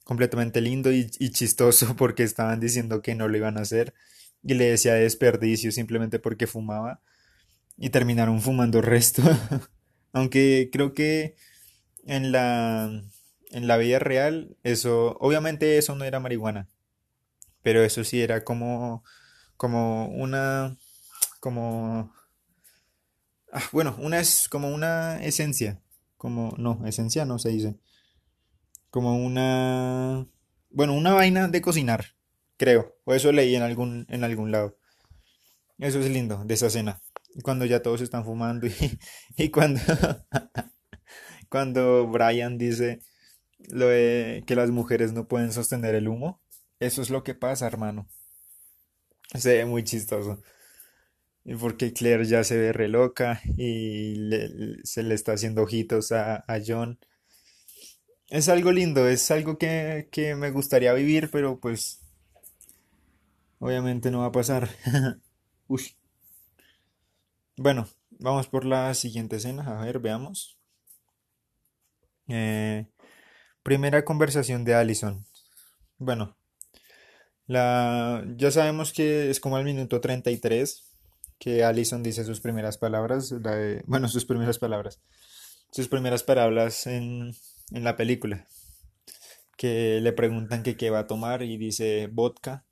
completamente 0.03 0.59
lindo 0.59 0.91
y, 0.91 1.09
y 1.19 1.29
chistoso 1.29 1.95
porque 1.95 2.23
estaban 2.23 2.59
diciendo 2.59 3.01
que 3.01 3.15
no 3.15 3.29
lo 3.29 3.37
iban 3.37 3.57
a 3.57 3.61
hacer 3.61 3.93
y 4.43 4.55
le 4.55 4.65
decía 4.65 4.95
desperdicio 4.95 5.71
simplemente 5.71 6.19
porque 6.19 6.47
fumaba 6.47 6.99
y 7.77 7.91
terminaron 7.91 8.41
fumando 8.41 8.81
resto. 8.81 9.23
Aunque 10.11 10.69
creo 10.69 10.93
que 10.93 11.37
en 12.05 12.31
la, 12.31 13.03
en 13.51 13.67
la 13.67 13.77
vida 13.77 13.99
real, 13.99 14.57
eso, 14.63 15.17
obviamente 15.19 15.77
eso 15.77 15.95
no 15.95 16.05
era 16.05 16.19
marihuana, 16.19 16.69
pero 17.61 17.83
eso 17.83 18.03
sí 18.03 18.21
era 18.21 18.43
como, 18.43 19.03
como 19.57 20.07
una, 20.07 20.77
como, 21.39 22.13
ah, 23.51 23.63
bueno, 23.71 23.95
una 23.99 24.19
es 24.19 24.47
como 24.49 24.69
una 24.69 25.23
esencia, 25.23 25.81
como, 26.17 26.55
no, 26.57 26.85
esencia 26.85 27.25
no 27.25 27.39
se 27.39 27.49
dice, 27.49 27.79
como 28.89 29.17
una, 29.17 30.27
bueno, 30.69 30.93
una 30.93 31.13
vaina 31.13 31.47
de 31.47 31.61
cocinar, 31.61 32.15
creo, 32.57 32.95
o 33.05 33.13
eso 33.13 33.31
leí 33.31 33.55
en 33.55 33.63
algún, 33.63 34.05
en 34.09 34.23
algún 34.23 34.51
lado. 34.51 34.77
Eso 35.77 35.99
es 35.99 36.09
lindo 36.11 36.43
de 36.45 36.53
esa 36.53 36.67
escena. 36.67 37.01
Cuando 37.41 37.65
ya 37.65 37.81
todos 37.81 38.01
están 38.01 38.23
fumando 38.23 38.67
y, 38.67 38.73
y 39.35 39.49
cuando 39.49 39.81
cuando 41.51 42.07
Brian 42.07 42.57
dice 42.57 43.01
lo 43.69 43.87
de 43.87 44.43
que 44.47 44.55
las 44.55 44.71
mujeres 44.71 45.11
no 45.11 45.27
pueden 45.27 45.51
sostener 45.51 45.95
el 45.95 46.07
humo. 46.07 46.41
Eso 46.79 47.01
es 47.01 47.09
lo 47.09 47.23
que 47.25 47.35
pasa, 47.35 47.67
hermano. 47.67 48.07
Se 49.37 49.57
ve 49.57 49.65
muy 49.65 49.83
chistoso. 49.83 50.41
Porque 51.59 51.91
Claire 51.91 52.23
ya 52.23 52.45
se 52.45 52.57
ve 52.57 52.71
re 52.71 52.87
loca 52.87 53.41
y 53.57 54.15
se 54.83 55.03
le 55.03 55.13
está 55.13 55.33
haciendo 55.33 55.63
ojitos 55.63 56.13
a, 56.13 56.45
John. 56.65 56.99
Es 58.29 58.47
algo 58.47 58.71
lindo, 58.71 59.09
es 59.09 59.29
algo 59.29 59.57
que, 59.57 60.07
que 60.09 60.35
me 60.35 60.51
gustaría 60.51 60.93
vivir, 60.93 61.29
pero 61.31 61.59
pues 61.59 61.99
obviamente 63.59 64.09
no 64.09 64.19
va 64.19 64.27
a 64.27 64.31
pasar. 64.31 64.69
Uy. 65.67 65.97
Bueno, 67.57 67.89
vamos 68.11 68.47
por 68.47 68.63
la 68.63 68.93
siguiente 68.93 69.35
escena. 69.35 69.81
A 69.81 69.83
ver, 69.83 69.99
veamos. 69.99 70.60
Eh, 72.33 72.85
primera 73.61 74.05
conversación 74.05 74.63
de 74.63 74.73
Allison. 74.73 75.25
Bueno, 75.97 76.37
la, 77.45 78.23
ya 78.37 78.51
sabemos 78.51 78.93
que 78.93 79.29
es 79.29 79.41
como 79.41 79.57
al 79.57 79.65
minuto 79.65 79.99
33 79.99 80.87
que 81.39 81.65
Allison 81.65 82.03
dice 82.03 82.23
sus 82.23 82.39
primeras 82.39 82.77
palabras, 82.77 83.35
bueno, 83.85 84.07
sus 84.07 84.23
primeras 84.23 84.59
palabras, 84.59 85.01
sus 85.71 85.89
primeras 85.89 86.23
palabras 86.23 86.87
en, 86.87 87.35
en 87.71 87.83
la 87.83 87.97
película, 87.97 88.47
que 89.57 89.99
le 89.99 90.13
preguntan 90.13 90.63
que 90.63 90.77
qué 90.77 90.89
va 90.89 90.99
a 90.99 91.07
tomar 91.07 91.43
y 91.43 91.57
dice 91.57 92.07
vodka, 92.07 92.63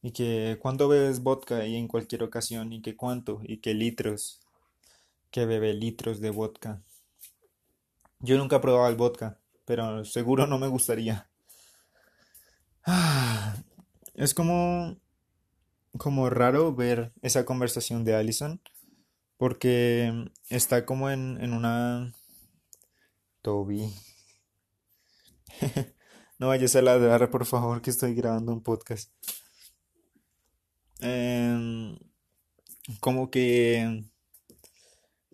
y 0.00 0.12
que 0.12 0.58
cuando 0.62 0.88
bebes 0.88 1.20
vodka 1.20 1.66
y 1.66 1.76
en 1.76 1.88
cualquier 1.88 2.22
ocasión, 2.22 2.72
y 2.72 2.80
que 2.80 2.96
cuánto, 2.96 3.42
y 3.44 3.58
que 3.58 3.74
litros, 3.74 4.40
que 5.30 5.44
bebe 5.44 5.74
litros 5.74 6.20
de 6.20 6.30
vodka. 6.30 6.82
Yo 8.22 8.38
nunca 8.38 8.56
he 8.56 8.60
probado 8.60 8.88
el 8.88 8.96
vodka, 8.96 9.40
pero 9.64 10.04
seguro 10.04 10.46
no 10.46 10.58
me 10.58 10.68
gustaría. 10.68 11.28
es 14.14 14.34
como 14.34 14.96
como 15.98 16.30
raro 16.30 16.74
ver 16.74 17.12
esa 17.20 17.44
conversación 17.44 18.04
de 18.04 18.14
Allison 18.14 18.60
porque 19.36 20.30
está 20.48 20.86
como 20.86 21.10
en, 21.10 21.38
en 21.42 21.52
una 21.52 22.12
Toby 23.42 23.92
no 26.38 26.48
vayas 26.48 26.74
a 26.76 26.82
ladrar 26.82 27.30
por 27.30 27.44
favor 27.44 27.82
que 27.82 27.90
estoy 27.90 28.14
grabando 28.14 28.52
un 28.52 28.62
podcast 28.62 29.12
em, 31.00 31.98
como 33.00 33.30
que 33.30 34.04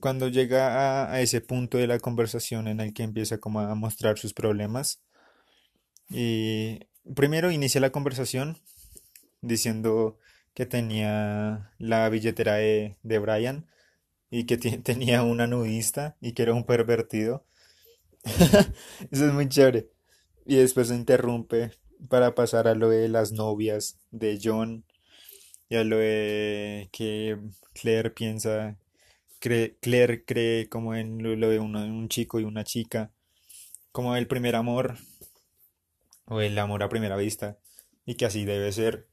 cuando 0.00 0.28
llega 0.28 1.12
a, 1.12 1.20
ese 1.20 1.40
punto 1.40 1.78
de 1.78 1.86
la 1.86 1.98
conversación 1.98 2.68
en 2.68 2.80
el 2.80 2.92
que 2.94 3.02
empieza 3.02 3.38
como 3.38 3.60
a 3.60 3.74
mostrar 3.74 4.18
sus 4.18 4.34
problemas, 4.34 5.02
y 6.08 6.80
primero 7.14 7.50
inicia 7.50 7.80
la 7.80 7.90
conversación 7.90 8.58
diciendo 9.42 10.18
que 10.54 10.66
tenía 10.66 11.72
la 11.78 12.08
billetera 12.08 12.54
de, 12.54 12.96
de 13.02 13.18
Brian 13.18 13.66
y 14.30 14.44
que 14.44 14.56
tenía 14.82 15.22
una 15.22 15.46
nudista 15.46 16.16
y 16.20 16.32
que 16.32 16.42
era 16.42 16.54
un 16.54 16.64
pervertido. 16.64 17.44
Eso 19.10 19.26
es 19.26 19.32
muy 19.32 19.48
chévere. 19.48 19.90
Y 20.46 20.56
después 20.56 20.88
se 20.88 20.94
interrumpe 20.94 21.72
para 22.08 22.34
pasar 22.34 22.68
a 22.68 22.74
lo 22.74 22.88
de 22.88 23.08
las 23.08 23.32
novias 23.32 23.98
de 24.10 24.38
John 24.42 24.84
y 25.68 25.76
a 25.76 25.84
lo 25.84 25.98
de 25.98 26.88
que 26.92 27.38
Claire 27.74 28.10
piensa, 28.10 28.78
Claire 29.40 30.24
cree 30.24 30.68
como 30.68 30.94
en 30.94 31.22
lo, 31.22 31.48
de 31.48 31.58
un 31.58 32.08
chico 32.08 32.40
y 32.40 32.44
una 32.44 32.64
chica, 32.64 33.12
como 33.92 34.16
el 34.16 34.26
primer 34.26 34.56
amor 34.56 34.96
o 36.26 36.40
el 36.40 36.58
amor 36.58 36.82
a 36.82 36.88
primera 36.88 37.16
vista 37.16 37.58
y 38.04 38.16
que 38.16 38.26
así 38.26 38.44
debe 38.44 38.72
ser. 38.72 39.08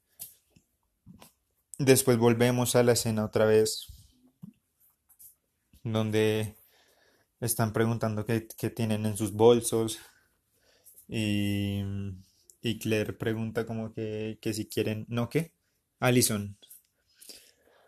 Después 1.77 2.17
volvemos 2.17 2.75
a 2.75 2.83
la 2.83 2.93
escena 2.93 3.25
otra 3.25 3.45
vez 3.45 3.87
donde 5.83 6.55
están 7.41 7.73
preguntando 7.73 8.25
qué, 8.25 8.47
qué 8.57 8.69
tienen 8.69 9.05
en 9.05 9.17
sus 9.17 9.33
bolsos 9.33 9.99
y, 11.07 11.83
Claire 12.81 13.13
pregunta 13.13 13.65
como 13.65 13.93
que, 13.93 14.39
que 14.41 14.53
si 14.53 14.65
quieren, 14.67 15.05
¿no 15.07 15.29
qué? 15.29 15.53
Allison. 15.99 16.57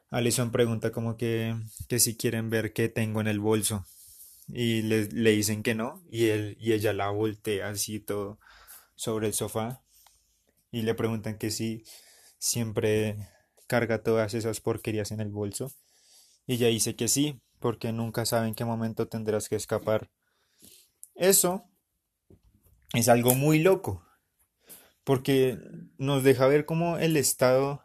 Allison 0.10 0.52
pregunta 0.52 0.92
como 0.92 1.18
que, 1.18 1.56
que 1.90 2.00
si 2.00 2.16
quieren 2.16 2.50
ver 2.50 2.74
qué 2.74 2.90
tengo 2.90 3.22
en 3.22 3.28
el 3.28 3.40
bolso. 3.40 3.86
Y 4.48 4.82
le, 4.84 5.08
le 5.08 5.32
dicen 5.32 5.62
que 5.62 5.76
no 5.76 6.02
y, 6.10 6.28
él, 6.28 6.58
y 6.60 6.72
ella 6.72 6.94
la 6.94 7.10
voltea 7.10 7.68
así 7.70 8.00
todo 8.00 8.40
sobre 8.96 9.28
el 9.28 9.34
sofá. 9.34 9.82
Y 10.72 10.84
le 10.84 10.94
preguntan 10.94 11.38
que 11.38 11.52
si 11.52 11.84
siempre 12.40 13.18
carga 13.68 14.04
todas 14.04 14.34
esas 14.34 14.62
porquerías 14.62 15.12
en 15.12 15.22
el 15.22 15.30
bolso. 15.30 15.72
Y 16.46 16.56
ella 16.56 16.68
dice 16.68 16.96
que 16.96 17.08
sí, 17.08 17.42
porque 17.60 17.92
nunca 17.92 18.26
sabe 18.26 18.48
en 18.48 18.56
qué 18.56 18.66
momento 18.66 19.08
tendrás 19.08 19.50
que 19.50 19.56
escapar. 19.56 20.10
Eso 21.16 21.66
es 22.94 23.10
algo 23.10 23.36
muy 23.36 23.60
loco, 23.60 24.06
porque 25.04 25.58
nos 25.98 26.24
deja 26.24 26.48
ver 26.48 26.66
como 26.66 26.98
el 26.98 27.18
estado 27.18 27.82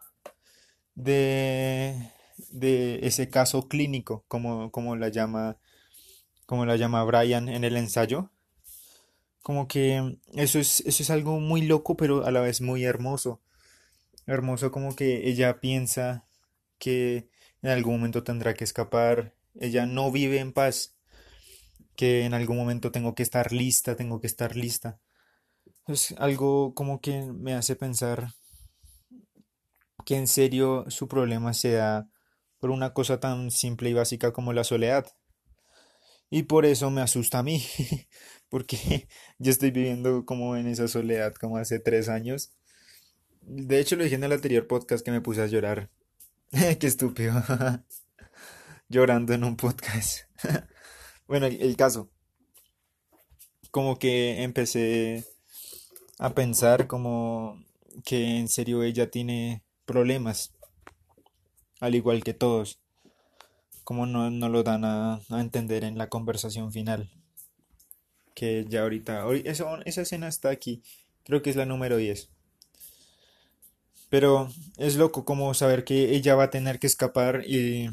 de, 0.94 2.10
de 2.50 3.00
ese 3.06 3.28
caso 3.28 3.68
clínico, 3.68 4.24
como, 4.28 4.70
como 4.70 4.96
la 4.96 5.08
llama, 5.08 5.58
como 6.46 6.66
la 6.66 6.76
llama 6.76 7.04
Brian 7.04 7.48
en 7.48 7.64
el 7.64 7.76
ensayo. 7.76 8.30
Como 9.42 9.66
que 9.66 10.18
eso 10.34 10.58
es, 10.58 10.80
eso 10.80 11.02
es 11.02 11.10
algo 11.10 11.40
muy 11.40 11.62
loco, 11.62 11.96
pero 11.96 12.24
a 12.24 12.30
la 12.30 12.40
vez 12.40 12.60
muy 12.60 12.84
hermoso. 12.84 13.40
Hermoso 14.26 14.70
como 14.70 14.94
que 14.94 15.28
ella 15.28 15.60
piensa 15.60 16.24
que 16.78 17.28
en 17.62 17.70
algún 17.70 17.94
momento 17.94 18.22
tendrá 18.22 18.54
que 18.54 18.64
escapar. 18.64 19.34
Ella 19.58 19.86
no 19.86 20.12
vive 20.12 20.38
en 20.38 20.52
paz, 20.52 20.96
que 21.96 22.24
en 22.24 22.34
algún 22.34 22.56
momento 22.56 22.92
tengo 22.92 23.14
que 23.14 23.22
estar 23.22 23.52
lista, 23.52 23.96
tengo 23.96 24.20
que 24.20 24.26
estar 24.26 24.56
lista. 24.56 24.98
Es 25.86 26.14
algo 26.18 26.74
como 26.74 27.00
que 27.00 27.22
me 27.32 27.54
hace 27.54 27.76
pensar 27.76 28.32
que 30.04 30.16
en 30.16 30.26
serio 30.26 30.84
su 30.88 31.08
problema 31.08 31.54
se 31.54 31.72
da 31.72 32.08
por 32.58 32.70
una 32.70 32.92
cosa 32.94 33.20
tan 33.20 33.50
simple 33.50 33.90
y 33.90 33.94
básica 33.94 34.32
como 34.32 34.52
la 34.52 34.64
soledad. 34.64 35.06
Y 36.30 36.44
por 36.44 36.64
eso 36.64 36.90
me 36.90 37.02
asusta 37.02 37.40
a 37.40 37.42
mí, 37.42 37.62
porque 38.48 39.08
yo 39.38 39.50
estoy 39.50 39.70
viviendo 39.70 40.24
como 40.24 40.56
en 40.56 40.66
esa 40.66 40.88
soledad 40.88 41.34
como 41.34 41.56
hace 41.56 41.78
tres 41.78 42.08
años. 42.08 42.52
De 43.42 43.80
hecho, 43.80 43.96
lo 43.96 44.04
dije 44.04 44.14
en 44.16 44.24
el 44.24 44.32
anterior 44.32 44.66
podcast 44.66 45.04
que 45.04 45.10
me 45.10 45.20
puse 45.20 45.42
a 45.42 45.46
llorar. 45.46 45.90
Qué 46.50 46.86
estúpido. 46.86 47.42
Llorando 48.88 49.32
en 49.32 49.44
un 49.44 49.56
podcast. 49.56 50.20
Bueno, 51.26 51.46
el, 51.46 51.60
el 51.62 51.76
caso, 51.76 52.10
como 53.70 53.98
que 53.98 54.42
empecé 54.42 55.24
a 56.18 56.34
pensar 56.34 56.86
como 56.86 57.58
que 58.04 58.38
en 58.38 58.48
serio 58.48 58.82
ella 58.82 59.10
tiene 59.10 59.64
problemas, 59.92 60.54
al 61.80 61.94
igual 61.94 62.24
que 62.24 62.34
todos, 62.34 62.80
como 63.84 64.06
no, 64.06 64.30
no 64.30 64.48
lo 64.48 64.62
dan 64.62 64.84
a, 64.84 65.20
entender 65.30 65.84
en 65.84 65.98
la 65.98 66.08
conversación 66.08 66.72
final, 66.72 67.10
que 68.34 68.64
ya 68.68 68.82
ahorita, 68.82 69.26
esa 69.44 70.02
escena 70.02 70.28
está 70.28 70.48
aquí, 70.48 70.82
creo 71.24 71.42
que 71.42 71.50
es 71.50 71.56
la 71.56 71.66
número 71.66 71.98
diez 71.98 72.30
pero 74.12 74.50
es 74.76 74.96
loco 74.96 75.24
como 75.24 75.54
saber 75.54 75.84
que 75.84 76.14
ella 76.14 76.34
va 76.34 76.44
a 76.44 76.50
tener 76.50 76.78
que 76.78 76.86
escapar 76.86 77.44
y 77.46 77.88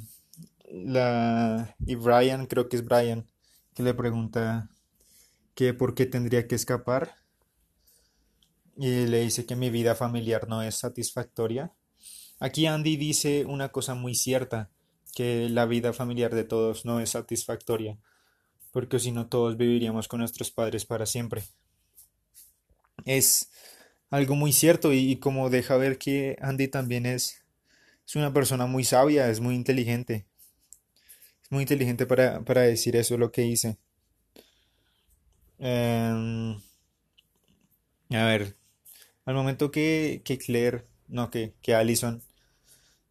la 0.69 1.77
y 1.85 1.95
Brian, 1.95 2.45
creo 2.45 2.67
que 2.67 2.75
es 2.75 2.83
Brian, 2.83 3.25
que 3.73 3.83
le 3.83 3.93
pregunta 3.93 4.69
que 5.55 5.73
por 5.73 5.95
qué 5.95 6.05
tendría 6.05 6.45
que 6.45 6.55
escapar 6.55 7.15
y 8.75 9.07
le 9.07 9.21
dice 9.21 9.45
que 9.45 9.55
mi 9.55 9.69
vida 9.69 9.95
familiar 9.95 10.49
no 10.49 10.61
es 10.61 10.75
satisfactoria. 10.75 11.71
Aquí 12.39 12.67
Andy 12.67 12.95
dice 12.95 13.45
una 13.45 13.69
cosa 13.69 13.95
muy 13.95 14.15
cierta, 14.15 14.69
que 15.13 15.49
la 15.49 15.65
vida 15.65 15.91
familiar 15.93 16.33
de 16.33 16.43
todos 16.43 16.85
no 16.85 16.99
es 16.99 17.09
satisfactoria, 17.09 17.97
porque 18.71 18.99
si 18.99 19.11
no 19.11 19.27
todos 19.27 19.57
viviríamos 19.57 20.07
con 20.07 20.19
nuestros 20.19 20.51
padres 20.51 20.85
para 20.85 21.05
siempre. 21.05 21.43
Es 23.05 23.51
algo 24.09 24.35
muy 24.35 24.53
cierto 24.53 24.93
y, 24.93 25.17
como 25.17 25.49
deja 25.49 25.77
ver 25.77 25.97
que 25.97 26.37
Andy 26.41 26.67
también 26.67 27.05
es, 27.05 27.43
es 28.07 28.15
una 28.15 28.33
persona 28.33 28.65
muy 28.65 28.83
sabia, 28.83 29.29
es 29.29 29.39
muy 29.39 29.55
inteligente, 29.55 30.25
es 31.43 31.51
muy 31.51 31.63
inteligente 31.63 32.05
para, 32.05 32.41
para 32.41 32.61
decir 32.61 32.95
eso 32.95 33.17
lo 33.17 33.31
que 33.31 33.41
dice. 33.41 33.77
Em, 35.57 36.55
a 38.11 38.25
ver, 38.25 38.55
al 39.25 39.35
momento 39.35 39.71
que, 39.71 40.21
que 40.23 40.37
Claire, 40.37 40.85
no, 41.07 41.29
que, 41.29 41.53
que 41.61 41.75
Allison 41.75 42.23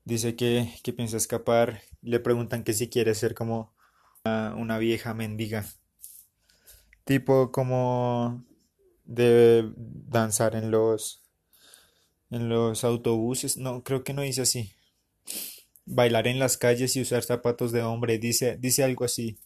dice 0.08 0.36
que, 0.36 0.72
que 0.82 0.94
piensa 0.94 1.18
escapar, 1.18 1.82
le 2.00 2.18
preguntan 2.18 2.64
que 2.64 2.72
si 2.72 2.88
quiere 2.88 3.14
ser 3.14 3.34
como 3.34 3.74
una, 4.24 4.78
vieja 4.78 5.14
mendiga, 5.14 5.66
tipo 7.04 7.52
como 7.52 8.44
de 9.04 9.70
danzar 9.76 10.56
en 10.56 10.70
los, 10.70 11.22
en 12.30 12.48
los 12.48 12.84
autobuses, 12.84 13.58
no, 13.58 13.82
creo 13.84 14.02
que 14.02 14.14
no 14.14 14.22
dice 14.22 14.42
así, 14.42 14.72
bailar 15.84 16.26
en 16.26 16.38
las 16.38 16.56
calles 16.56 16.96
y 16.96 17.02
usar 17.02 17.22
zapatos 17.22 17.70
de 17.72 17.82
hombre, 17.82 18.18
dice, 18.18 18.56
dice 18.58 18.84
algo 18.84 19.04
así. 19.04 19.38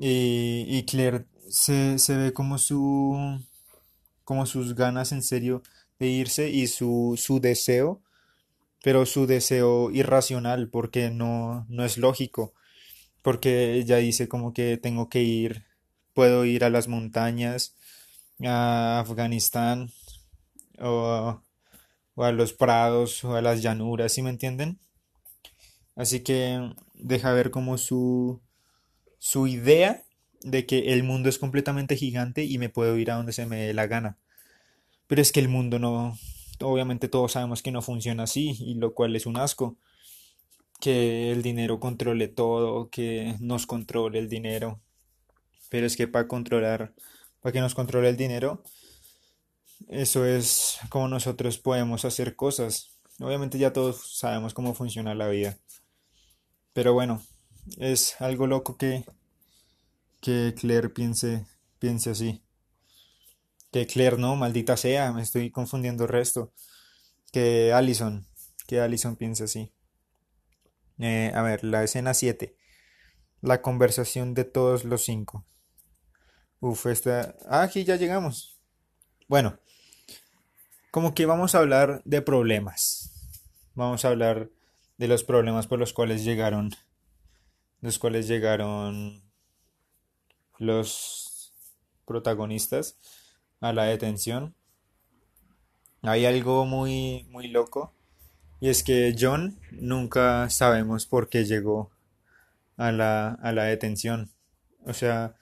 Y, 0.00 0.64
y 0.68 0.84
Claire 0.84 1.26
se, 1.48 1.98
se 1.98 2.16
ve 2.16 2.32
como 2.32 2.58
su, 2.58 3.40
como 4.24 4.46
sus 4.46 4.74
ganas 4.74 5.12
en 5.12 5.22
serio 5.22 5.62
de 5.98 6.06
irse 6.06 6.50
y 6.50 6.66
su, 6.68 7.14
su 7.16 7.40
deseo, 7.40 8.02
pero 8.82 9.06
su 9.06 9.26
deseo 9.26 9.90
irracional 9.90 10.68
porque 10.70 11.10
no, 11.10 11.66
no 11.68 11.84
es 11.84 11.98
lógico, 11.98 12.54
porque 13.22 13.74
ella 13.74 13.98
dice 13.98 14.28
como 14.28 14.52
que 14.54 14.76
tengo 14.78 15.08
que 15.08 15.22
ir, 15.22 15.64
puedo 16.14 16.44
ir 16.44 16.64
a 16.64 16.70
las 16.70 16.88
montañas, 16.88 17.76
a 18.44 19.00
Afganistán 19.00 19.90
o, 20.80 21.42
o 22.14 22.24
a 22.24 22.32
los 22.32 22.52
prados 22.52 23.24
o 23.24 23.36
a 23.36 23.42
las 23.42 23.62
llanuras, 23.62 24.12
¿sí 24.12 24.22
me 24.22 24.30
entienden? 24.30 24.78
Así 25.96 26.20
que 26.20 26.72
deja 26.94 27.32
ver 27.32 27.50
como 27.50 27.76
su, 27.78 28.40
su 29.18 29.46
idea 29.46 30.04
de 30.42 30.66
que 30.66 30.92
el 30.94 31.02
mundo 31.04 31.28
es 31.28 31.38
completamente 31.38 31.96
gigante 31.96 32.44
y 32.44 32.58
me 32.58 32.68
puedo 32.70 32.96
ir 32.98 33.10
a 33.10 33.16
donde 33.16 33.32
se 33.32 33.46
me 33.46 33.58
dé 33.58 33.74
la 33.74 33.86
gana. 33.86 34.18
Pero 35.08 35.22
es 35.22 35.32
que 35.32 35.40
el 35.40 35.48
mundo 35.48 35.78
no, 35.78 36.18
obviamente 36.60 37.08
todos 37.08 37.32
sabemos 37.32 37.62
que 37.62 37.72
no 37.72 37.82
funciona 37.82 38.24
así, 38.24 38.56
y 38.60 38.74
lo 38.74 38.94
cual 38.94 39.16
es 39.16 39.26
un 39.26 39.36
asco. 39.36 39.76
Que 40.80 41.32
el 41.32 41.42
dinero 41.42 41.80
controle 41.80 42.28
todo, 42.28 42.88
que 42.90 43.34
nos 43.40 43.66
controle 43.66 44.18
el 44.18 44.28
dinero. 44.28 44.80
Pero 45.70 45.86
es 45.86 45.96
que 45.96 46.08
para 46.08 46.28
controlar, 46.28 46.94
para 47.40 47.52
que 47.52 47.60
nos 47.60 47.74
controle 47.74 48.08
el 48.08 48.16
dinero, 48.16 48.62
eso 49.88 50.24
es 50.24 50.78
como 50.88 51.08
nosotros 51.08 51.58
podemos 51.58 52.04
hacer 52.04 52.36
cosas. 52.36 52.98
Obviamente 53.20 53.58
ya 53.58 53.72
todos 53.72 54.18
sabemos 54.18 54.54
cómo 54.54 54.74
funciona 54.74 55.14
la 55.14 55.28
vida. 55.28 55.58
Pero 56.72 56.92
bueno, 56.92 57.22
es 57.78 58.20
algo 58.20 58.46
loco 58.46 58.76
que, 58.76 59.04
que 60.20 60.54
Claire 60.58 60.90
piense, 60.90 61.46
piense 61.78 62.10
así. 62.10 62.42
Que 63.70 63.86
Claire 63.86 64.16
no, 64.16 64.36
maldita 64.36 64.76
sea, 64.76 65.12
me 65.12 65.22
estoy 65.22 65.50
confundiendo 65.50 66.04
el 66.04 66.10
resto. 66.10 66.52
Que 67.32 67.72
Allison, 67.72 68.26
que 68.66 68.80
Allison 68.80 69.16
piense 69.16 69.44
así. 69.44 69.72
Eh, 70.98 71.32
a 71.34 71.42
ver, 71.42 71.64
la 71.64 71.84
escena 71.84 72.14
7. 72.14 72.56
La 73.40 73.62
conversación 73.62 74.34
de 74.34 74.44
todos 74.44 74.84
los 74.84 75.04
cinco. 75.04 75.44
Uf, 76.60 76.86
esta... 76.86 77.36
Ah, 77.48 77.62
aquí 77.62 77.84
ya 77.84 77.96
llegamos. 77.96 78.58
Bueno, 79.28 79.60
como 80.90 81.14
que 81.14 81.26
vamos 81.26 81.54
a 81.54 81.58
hablar 81.58 82.02
de 82.04 82.22
problemas. 82.22 83.12
Vamos 83.74 84.04
a 84.04 84.08
hablar 84.08 84.50
de 84.96 85.06
los 85.06 85.22
problemas 85.22 85.68
por 85.68 85.78
los 85.78 85.92
cuales 85.92 86.24
llegaron, 86.24 86.70
los 87.80 87.98
cuales 88.00 88.26
llegaron 88.26 89.22
los 90.58 91.54
protagonistas 92.04 92.98
a 93.60 93.72
la 93.72 93.84
detención. 93.84 94.54
Hay 96.02 96.26
algo 96.26 96.64
muy, 96.64 97.26
muy 97.30 97.48
loco 97.48 97.94
y 98.60 98.68
es 98.68 98.82
que 98.82 99.14
John 99.18 99.58
nunca 99.72 100.48
sabemos 100.50 101.06
por 101.06 101.28
qué 101.28 101.44
llegó 101.44 101.90
a 102.76 102.92
la, 102.92 103.30
a 103.30 103.52
la 103.52 103.64
detención. 103.64 104.30
O 104.84 104.92
sea, 104.92 105.34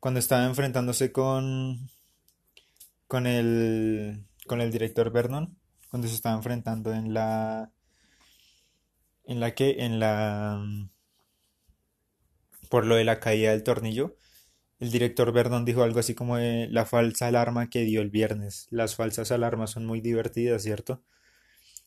cuando 0.00 0.20
estaba 0.20 0.44
enfrentándose 0.46 1.12
con, 1.12 1.88
con 3.08 3.26
el, 3.26 4.24
con 4.46 4.60
el 4.60 4.70
director 4.70 5.10
Vernon, 5.10 5.56
cuando 5.90 6.08
se 6.08 6.14
estaba 6.14 6.36
enfrentando 6.36 6.92
en 6.92 7.12
la, 7.14 7.70
en 9.24 9.40
la 9.40 9.54
que, 9.54 9.84
en 9.84 10.00
la, 10.00 10.64
por 12.70 12.86
lo 12.86 12.96
de 12.96 13.04
la 13.04 13.20
caída 13.20 13.50
del 13.50 13.62
tornillo, 13.62 14.16
el 14.82 14.90
director 14.90 15.30
Vernon 15.32 15.64
dijo 15.64 15.84
algo 15.84 16.00
así 16.00 16.12
como 16.12 16.38
de 16.38 16.66
la 16.68 16.84
falsa 16.84 17.28
alarma 17.28 17.70
que 17.70 17.84
dio 17.84 18.00
el 18.00 18.10
viernes. 18.10 18.66
Las 18.68 18.96
falsas 18.96 19.30
alarmas 19.30 19.70
son 19.70 19.86
muy 19.86 20.00
divertidas, 20.00 20.64
¿cierto? 20.64 21.04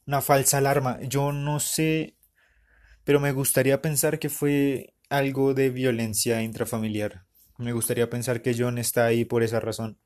Una 0.07 0.21
falsa 0.21 0.59
alarma. 0.59 1.01
Yo 1.01 1.33
no 1.33 1.59
sé, 1.59 2.15
pero 3.03 3.19
me 3.19 3.33
gustaría 3.33 3.81
pensar 3.81 4.17
que 4.17 4.29
fue 4.29 4.93
algo 5.09 5.53
de 5.53 5.71
violencia 5.71 6.41
intrafamiliar. 6.41 7.25
Me 7.57 7.73
gustaría 7.73 8.09
pensar 8.09 8.41
que 8.41 8.55
John 8.57 8.77
está 8.77 9.05
ahí 9.05 9.25
por 9.25 9.43
esa 9.43 9.59
razón. 9.59 9.99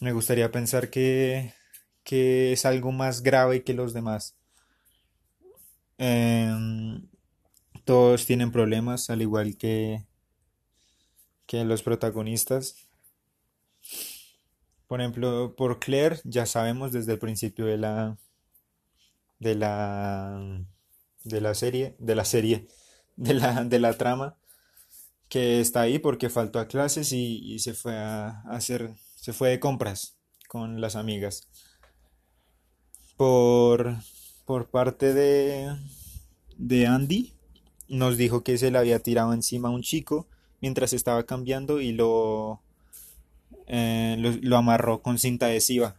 Me 0.00 0.10
gustaría 0.10 0.50
pensar 0.50 0.90
que, 0.90 1.54
que 2.02 2.52
es 2.52 2.66
algo 2.66 2.90
más 2.90 3.22
grave 3.22 3.62
que 3.62 3.72
los 3.72 3.94
demás. 3.94 4.36
Em, 5.98 7.08
todos 7.84 8.26
tienen 8.26 8.50
problemas, 8.50 9.10
al 9.10 9.22
igual 9.22 9.56
que, 9.56 10.04
que 11.46 11.64
los 11.64 11.82
protagonistas. 11.82 12.76
Por 14.86 15.00
ejemplo, 15.00 15.54
por 15.56 15.78
Claire 15.78 16.20
ya 16.24 16.46
sabemos 16.46 16.92
desde 16.92 17.12
el 17.12 17.18
principio 17.18 17.66
de 17.66 17.78
la 17.78 18.18
de 19.38 19.54
la 19.54 20.64
de 21.24 21.40
la 21.40 21.54
serie, 21.54 21.96
de 21.98 22.14
la 22.14 22.24
serie, 22.24 22.68
de 23.16 23.34
la, 23.34 23.64
de 23.64 23.78
la 23.78 23.94
trama 23.94 24.36
que 25.28 25.60
está 25.60 25.80
ahí 25.80 25.98
porque 25.98 26.30
faltó 26.30 26.60
a 26.60 26.68
clases 26.68 27.12
y, 27.12 27.58
se 27.58 27.74
fue 27.74 27.96
a, 27.96 28.42
hacer, 28.42 28.94
se 29.16 29.32
fue 29.32 29.50
de 29.50 29.60
compras 29.60 30.16
con 30.48 30.80
las 30.80 30.96
amigas. 30.96 31.48
Por, 33.16 33.96
por 34.44 34.70
parte 34.70 35.14
de, 35.14 35.76
de 36.56 36.86
Andy, 36.86 37.32
nos 37.88 38.16
dijo 38.16 38.44
que 38.44 38.58
se 38.58 38.70
le 38.70 38.78
había 38.78 39.00
tirado 39.00 39.32
encima 39.32 39.68
a 39.68 39.72
un 39.72 39.82
chico 39.82 40.28
mientras 40.64 40.94
estaba 40.94 41.26
cambiando 41.26 41.78
y 41.78 41.92
lo, 41.92 42.62
eh, 43.66 44.16
lo, 44.40 44.56
amarró 44.56 45.02
con 45.02 45.18
cinta 45.18 45.44
adhesiva. 45.44 45.94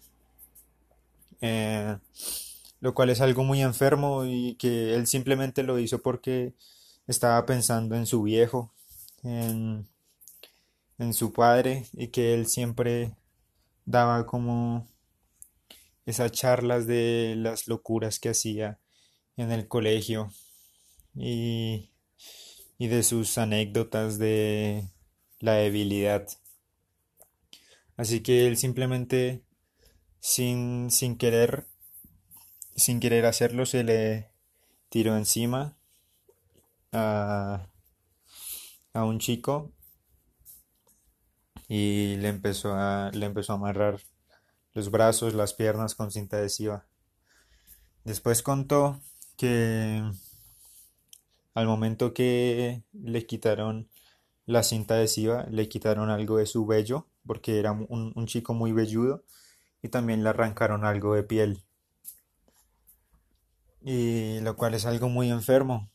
Eh, 1.40 1.96
lo 2.80 2.96
cual 2.96 3.12
es 3.12 3.22
algo 3.22 3.44
muy 3.44 3.62
enfermo 3.62 4.26
y 4.26 4.56
que 4.56 4.96
él 4.96 5.06
simplemente 5.06 5.62
lo 5.62 5.78
hizo 5.78 6.02
porque 6.02 6.56
estaba 7.06 7.46
pensando 7.46 7.96
en 7.96 8.08
su 8.08 8.24
viejo, 8.24 8.74
en, 9.22 9.88
en 10.98 11.14
su 11.14 11.32
padre 11.32 11.86
y 11.94 12.08
que 12.08 12.34
él 12.34 12.48
siempre 12.48 13.16
daba 13.86 14.26
como 14.26 14.88
esas 16.08 16.32
charlas 16.32 16.88
de 16.88 17.36
las 17.38 17.68
locuras 17.68 18.20
que 18.20 18.30
hacía 18.30 18.80
en 19.38 19.52
el 19.52 19.68
colegio 19.68 20.32
y, 21.14 21.92
y 22.78 22.88
de 22.88 23.04
sus 23.04 23.38
anécdotas 23.38 24.18
de 24.18 24.90
la 25.40 25.54
debilidad. 25.54 26.28
Así 27.98 28.22
que 28.22 28.48
él 28.48 28.58
simplemente 28.58 29.44
sin, 30.20 30.92
sin 30.92 31.18
querer 31.18 31.68
sin 32.76 33.00
querer 33.00 33.26
hacerlo 33.26 33.66
se 33.66 33.84
le 33.84 34.32
tiró 34.90 35.16
encima 35.16 35.78
a, 36.92 37.68
a 38.94 39.06
un 39.06 39.20
chico 39.20 39.72
y 41.68 42.18
le 42.18 42.30
empezó 42.30 42.74
a 42.74 43.12
le 43.14 43.26
empezó 43.26 43.54
a 43.54 43.56
amarrar 43.56 44.00
los 44.74 44.92
brazos, 44.92 45.34
las 45.34 45.54
piernas 45.54 45.96
con 45.96 46.12
cinta 46.12 46.38
adhesiva. 46.38 46.86
Después 48.04 48.44
contó 48.44 49.00
que 49.38 50.04
al 51.56 51.66
momento 51.68 52.14
que 52.14 52.84
le 52.94 53.26
quitaron 53.26 53.90
la 54.46 54.62
cinta 54.62 54.96
adhesiva, 54.96 55.46
le 55.50 55.68
quitaron 55.70 56.10
algo 56.12 56.38
de 56.38 56.46
su 56.46 56.66
vello, 56.66 57.08
porque 57.26 57.60
era 57.60 57.72
un, 57.72 58.14
un 58.16 58.28
chico 58.28 58.54
muy 58.54 58.74
velludo, 58.74 59.24
y 59.82 59.90
también 59.90 60.24
le 60.24 60.30
arrancaron 60.30 60.86
algo 60.86 61.16
de 61.16 61.24
piel. 61.24 61.64
Y 63.82 64.40
lo 64.42 64.56
cual 64.58 64.74
es 64.74 64.86
algo 64.86 65.10
muy 65.10 65.30
enfermo. 65.30 65.90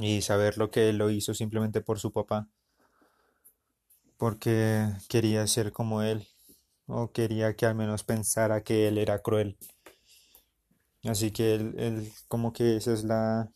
Y 0.00 0.20
saber 0.20 0.58
lo 0.58 0.70
que 0.70 0.92
lo 0.92 1.10
hizo 1.10 1.32
simplemente 1.32 1.80
por 1.80 1.98
su 1.98 2.12
papá. 2.12 2.48
Porque 4.18 4.88
quería 5.08 5.46
ser 5.46 5.72
como 5.72 6.02
él. 6.02 6.28
O 6.86 7.12
quería 7.12 7.56
que 7.56 7.66
al 7.66 7.74
menos 7.74 8.04
pensara 8.04 8.62
que 8.62 8.88
él 8.88 8.98
era 8.98 9.22
cruel. 9.22 9.56
Así 11.08 11.30
que 11.30 11.54
él, 11.54 12.12
como 12.28 12.52
que 12.52 12.76
esa 12.76 12.92
es 12.92 13.04
la, 13.04 13.50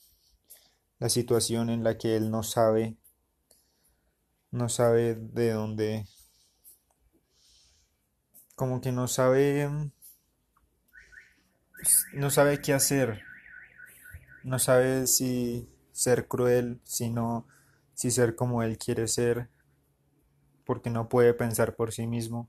la 0.99 1.09
situación 1.09 1.69
en 1.71 1.83
la 1.83 1.99
que 1.99 2.17
él 2.17 2.31
no 2.31 2.43
sabe, 2.43 2.97
no 4.53 4.69
sabe 4.69 5.17
de 5.17 5.51
dónde, 5.53 6.05
como 8.55 8.81
que 8.81 8.93
no 8.93 9.09
sabe, 9.09 9.69
no 12.15 12.31
sabe 12.31 12.61
qué 12.61 12.73
hacer, 12.73 13.23
no 14.45 14.59
sabe 14.59 15.07
si 15.07 15.69
ser 15.93 16.29
cruel, 16.29 16.81
sino 16.85 17.47
si 17.95 18.11
ser 18.11 18.37
como 18.37 18.63
él 18.63 18.79
quiere 18.79 19.09
ser, 19.09 19.51
porque 20.65 20.91
no 20.91 21.09
puede 21.09 21.35
pensar 21.35 21.75
por 21.75 21.93
sí 21.93 22.07
mismo. 22.07 22.49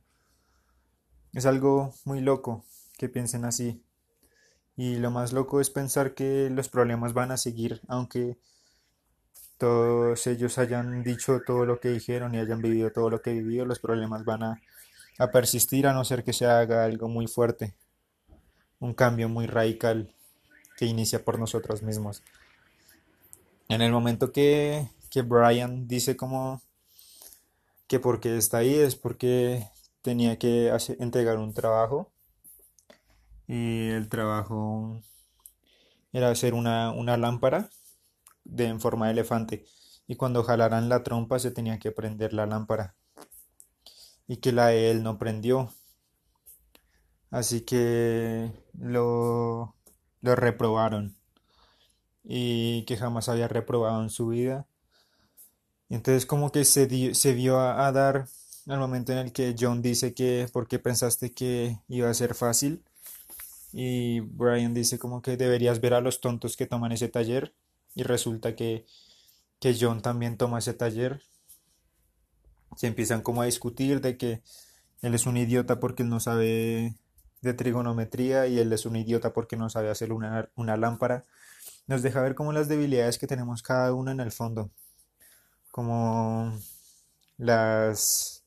Es 1.33 1.45
algo 1.45 1.93
muy 2.05 2.21
loco 2.21 2.65
que 2.97 3.09
piensen 3.09 3.45
así. 3.45 3.83
Y 4.77 4.95
lo 4.95 5.11
más 5.11 5.33
loco 5.33 5.61
es 5.61 5.69
pensar 5.69 6.13
que 6.13 6.49
los 6.49 6.69
problemas 6.69 7.13
van 7.13 7.31
a 7.31 7.37
seguir, 7.37 7.81
aunque 7.87 8.37
todos 9.57 10.25
ellos 10.27 10.57
hayan 10.57 11.03
dicho 11.03 11.41
todo 11.45 11.65
lo 11.65 11.79
que 11.79 11.89
dijeron 11.89 12.33
y 12.33 12.39
hayan 12.39 12.61
vivido 12.61 12.91
todo 12.91 13.09
lo 13.09 13.21
que 13.21 13.33
vivido, 13.33 13.65
los 13.65 13.79
problemas 13.79 14.25
van 14.25 14.43
a, 14.43 14.61
a 15.19 15.31
persistir 15.31 15.85
a 15.85 15.93
no 15.93 16.03
ser 16.03 16.23
que 16.23 16.33
se 16.33 16.47
haga 16.47 16.83
algo 16.83 17.07
muy 17.07 17.27
fuerte, 17.27 17.75
un 18.79 18.93
cambio 18.93 19.29
muy 19.29 19.45
radical 19.45 20.11
que 20.77 20.85
inicia 20.85 21.23
por 21.23 21.37
nosotros 21.37 21.83
mismos. 21.83 22.23
En 23.69 23.81
el 23.81 23.91
momento 23.91 24.31
que, 24.31 24.89
que 25.11 25.21
Brian 25.21 25.87
dice 25.87 26.17
como 26.17 26.61
que 27.87 27.99
porque 27.99 28.37
está 28.37 28.57
ahí 28.57 28.73
es 28.73 28.95
porque 28.95 29.67
tenía 30.01 30.39
que 30.39 30.75
entregar 30.99 31.37
un 31.37 31.53
trabajo 31.53 32.10
y 33.51 33.89
el 33.89 34.07
trabajo 34.07 35.01
era 36.13 36.29
hacer 36.29 36.53
una, 36.53 36.91
una 36.91 37.17
lámpara 37.17 37.69
de, 38.45 38.67
en 38.67 38.79
forma 38.79 39.07
de 39.07 39.11
elefante. 39.11 39.65
Y 40.07 40.15
cuando 40.15 40.45
jalaran 40.45 40.87
la 40.87 41.03
trompa 41.03 41.37
se 41.37 41.51
tenía 41.51 41.77
que 41.77 41.91
prender 41.91 42.31
la 42.31 42.45
lámpara. 42.45 42.95
Y 44.25 44.37
que 44.37 44.53
la 44.53 44.67
de 44.67 44.89
él 44.89 45.03
no 45.03 45.17
prendió. 45.17 45.69
Así 47.29 47.59
que 47.59 48.53
lo, 48.79 49.75
lo 50.21 50.35
reprobaron. 50.37 51.17
Y 52.23 52.85
que 52.85 52.95
jamás 52.95 53.27
había 53.27 53.49
reprobado 53.49 54.01
en 54.01 54.09
su 54.09 54.29
vida. 54.29 54.65
Entonces 55.89 56.25
como 56.25 56.53
que 56.53 56.63
se, 56.63 57.13
se 57.15 57.33
vio 57.33 57.59
a, 57.59 57.85
a 57.85 57.91
dar 57.91 58.27
al 58.65 58.79
momento 58.79 59.11
en 59.11 59.17
el 59.17 59.33
que 59.33 59.57
John 59.59 59.81
dice 59.81 60.13
que 60.13 60.47
porque 60.53 60.79
pensaste 60.79 61.33
que 61.33 61.81
iba 61.89 62.09
a 62.09 62.13
ser 62.13 62.33
fácil 62.33 62.85
y 63.73 64.19
Brian 64.19 64.73
dice 64.73 64.99
como 64.99 65.21
que 65.21 65.37
deberías 65.37 65.79
ver 65.79 65.93
a 65.93 66.01
los 66.01 66.21
tontos 66.21 66.57
que 66.57 66.67
toman 66.67 66.91
ese 66.91 67.07
taller. 67.07 67.53
Y 67.95 68.03
resulta 68.03 68.55
que, 68.55 68.85
que 69.59 69.77
John 69.79 70.01
también 70.01 70.37
toma 70.37 70.59
ese 70.59 70.73
taller. 70.73 71.21
Se 72.75 72.87
empiezan 72.87 73.21
como 73.21 73.41
a 73.41 73.45
discutir 73.45 74.01
de 74.01 74.17
que 74.17 74.41
él 75.01 75.13
es 75.13 75.25
un 75.25 75.37
idiota 75.37 75.79
porque 75.79 76.03
él 76.03 76.09
no 76.09 76.19
sabe 76.19 76.95
de 77.41 77.53
trigonometría 77.53 78.47
y 78.47 78.59
él 78.59 78.71
es 78.71 78.85
un 78.85 78.95
idiota 78.95 79.33
porque 79.33 79.57
no 79.57 79.69
sabe 79.69 79.89
hacer 79.89 80.13
una, 80.13 80.49
una 80.55 80.77
lámpara. 80.77 81.25
Nos 81.87 82.01
deja 82.01 82.21
ver 82.21 82.35
como 82.35 82.53
las 82.53 82.67
debilidades 82.67 83.17
que 83.17 83.27
tenemos 83.27 83.63
cada 83.63 83.93
uno 83.93 84.11
en 84.11 84.19
el 84.19 84.31
fondo, 84.31 84.69
como 85.71 86.57
las 87.37 88.40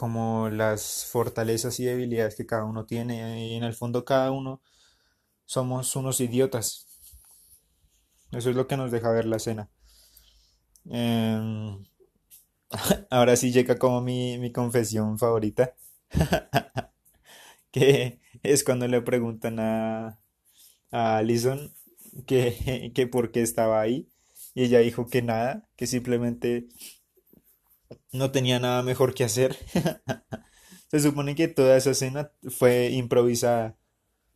como 0.00 0.48
las 0.48 1.04
fortalezas 1.12 1.78
y 1.78 1.84
debilidades 1.84 2.34
que 2.34 2.46
cada 2.46 2.64
uno 2.64 2.86
tiene 2.86 3.46
y 3.50 3.54
en 3.56 3.64
el 3.64 3.74
fondo 3.74 4.06
cada 4.06 4.30
uno 4.32 4.62
somos 5.46 5.96
unos 5.96 6.20
idiotas. 6.20 6.86
Eso 8.32 8.50
es 8.50 8.56
lo 8.56 8.66
que 8.66 8.76
nos 8.76 8.90
deja 8.90 9.12
ver 9.12 9.26
la 9.26 9.36
escena. 9.36 9.70
Em, 10.90 11.84
ahora 13.10 13.36
sí 13.36 13.52
llega 13.52 13.78
como 13.78 14.00
mi, 14.00 14.38
mi 14.38 14.52
confesión 14.52 15.18
favorita. 15.18 15.74
que 17.70 18.20
es 18.42 18.64
cuando 18.64 18.88
le 18.88 19.02
preguntan 19.02 19.58
a, 19.60 20.18
a 20.90 21.18
Allison 21.18 21.72
que, 22.26 22.92
que 22.96 23.06
por 23.06 23.32
qué 23.32 23.42
estaba 23.42 23.80
ahí. 23.80 24.08
Y 24.54 24.64
ella 24.64 24.80
dijo 24.80 25.06
que 25.08 25.22
nada, 25.22 25.68
que 25.76 25.86
simplemente 25.86 26.68
no 28.12 28.30
tenía 28.30 28.58
nada 28.60 28.82
mejor 28.82 29.14
que 29.14 29.24
hacer. 29.24 29.56
Se 30.90 31.00
supone 31.00 31.34
que 31.34 31.48
toda 31.48 31.76
esa 31.76 31.90
escena 31.90 32.32
fue 32.48 32.90
improvisada. 32.90 33.76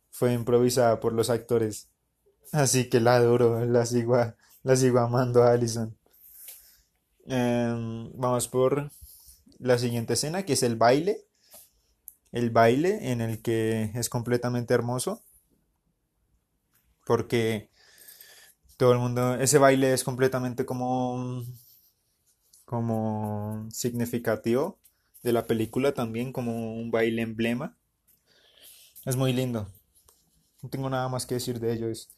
Fue 0.09 0.33
improvisada 0.33 0.99
por 0.99 1.13
los 1.13 1.29
actores. 1.29 1.89
Así 2.51 2.89
que 2.89 3.01
la 3.01 3.15
adoro, 3.15 3.65
la 3.65 3.85
sigo, 3.85 4.99
amando 4.99 5.43
a 5.43 5.51
Allison. 5.51 5.97
Em, 7.25 8.11
vamos 8.13 8.47
por 8.47 8.91
la 9.59 9.77
siguiente 9.77 10.13
escena, 10.13 10.43
que 10.43 10.53
es 10.53 10.63
el 10.63 10.77
baile. 10.77 11.25
El 12.31 12.49
baile 12.51 13.11
en 13.11 13.21
el 13.21 13.41
que 13.41 13.91
es 13.93 14.09
completamente 14.09 14.73
hermoso. 14.73 15.23
Porque 17.05 17.69
todo 18.77 18.93
el 18.93 18.99
mundo, 18.99 19.35
ese 19.35 19.57
baile 19.57 19.93
es 19.93 20.03
completamente 20.03 20.65
como, 20.65 21.43
como 22.65 23.67
significativo 23.71 24.79
de 25.23 25.33
la 25.33 25.45
película 25.45 25.93
también, 25.93 26.33
como 26.33 26.75
un 26.75 26.91
baile 26.91 27.21
emblema. 27.21 27.77
Es 29.05 29.15
muy 29.15 29.33
lindo. 29.33 29.71
No 30.61 30.69
tengo 30.69 30.89
nada 30.89 31.07
más 31.09 31.25
que 31.25 31.35
decir 31.35 31.59
de 31.59 31.73
ello. 31.73 31.89
Es, 31.89 32.09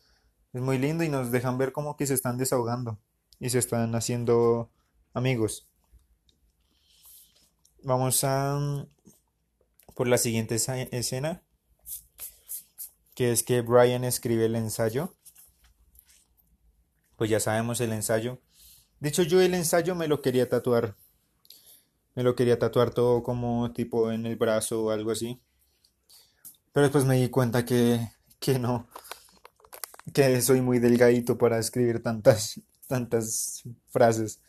muy 0.54 0.80
lindo 0.80 1.04
y 1.04 1.10
nos 1.10 1.30
dejan 1.32 1.60
ver 1.60 1.72
como 1.72 1.96
que 1.98 2.08
se 2.08 2.16
están 2.16 2.38
desahogando 2.38 2.98
y 3.40 3.52
se 3.52 3.60
están 3.60 3.94
haciendo 3.94 4.72
amigos. 5.14 5.68
Vamos 7.84 8.24
a 8.24 8.88
por 9.94 10.08
la 10.08 10.18
siguiente 10.18 10.56
escena, 10.56 11.44
que 13.16 13.32
es 13.32 13.44
que 13.44 13.62
Brian 13.62 14.04
escribe 14.04 14.46
el 14.46 14.56
ensayo. 14.56 15.16
Pues 17.18 17.30
ya 17.30 17.40
sabemos 17.40 17.82
el 17.82 17.92
ensayo. 17.92 18.40
De 19.00 19.10
hecho, 19.10 19.24
yo 19.24 19.42
el 19.42 19.54
ensayo 19.54 19.96
me 19.96 20.08
lo 20.08 20.22
quería 20.22 20.50
tatuar. 20.50 20.96
Me 22.16 22.24
lo 22.24 22.36
quería 22.36 22.58
tatuar 22.58 22.92
todo 22.92 23.22
como 23.22 23.72
tipo 23.74 24.12
en 24.12 24.26
el 24.26 24.36
brazo 24.36 24.86
o 24.86 24.90
algo 24.92 25.12
así. 25.12 25.40
Pero 26.74 26.86
después 26.86 27.06
me 27.06 27.18
di 27.20 27.30
cuenta 27.30 27.66
que, 27.66 28.10
que 28.40 28.60
no. 28.60 28.88
Que 30.14 30.42
soy 30.42 30.62
muy 30.62 30.80
delgadito 30.80 31.38
para 31.38 31.60
escribir 31.60 32.02
tantas, 32.02 32.62
tantas 32.88 33.64
frases. 33.90 34.40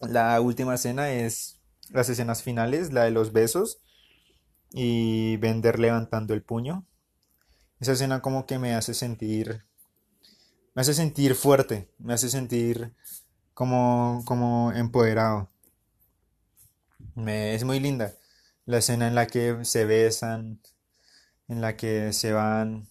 La 0.00 0.40
última 0.40 0.74
escena 0.74 1.12
es 1.12 1.60
las 1.90 2.08
escenas 2.08 2.42
finales, 2.42 2.92
la 2.92 3.04
de 3.04 3.10
los 3.12 3.32
besos 3.32 3.78
y 4.72 5.36
Bender 5.38 5.78
levantando 5.78 6.34
el 6.34 6.42
puño. 6.42 6.84
Esa 7.80 7.92
escena 7.92 8.20
como 8.20 8.46
que 8.46 8.58
me 8.58 8.74
hace 8.74 8.94
sentir 8.94 9.64
me 10.76 10.82
hace 10.82 10.94
sentir 10.94 11.34
fuerte, 11.34 11.90
me 11.98 12.14
hace 12.14 12.28
sentir 12.28 12.94
como 13.54 14.22
como 14.24 14.70
empoderado. 14.72 15.50
Es 17.26 17.64
muy 17.64 17.80
linda 17.80 18.14
la 18.66 18.78
escena 18.78 19.08
en 19.08 19.14
la 19.14 19.26
que 19.26 19.64
se 19.64 19.86
besan, 19.86 20.60
en 21.48 21.60
la 21.60 21.76
que 21.76 22.12
se 22.12 22.32
van 22.32 22.86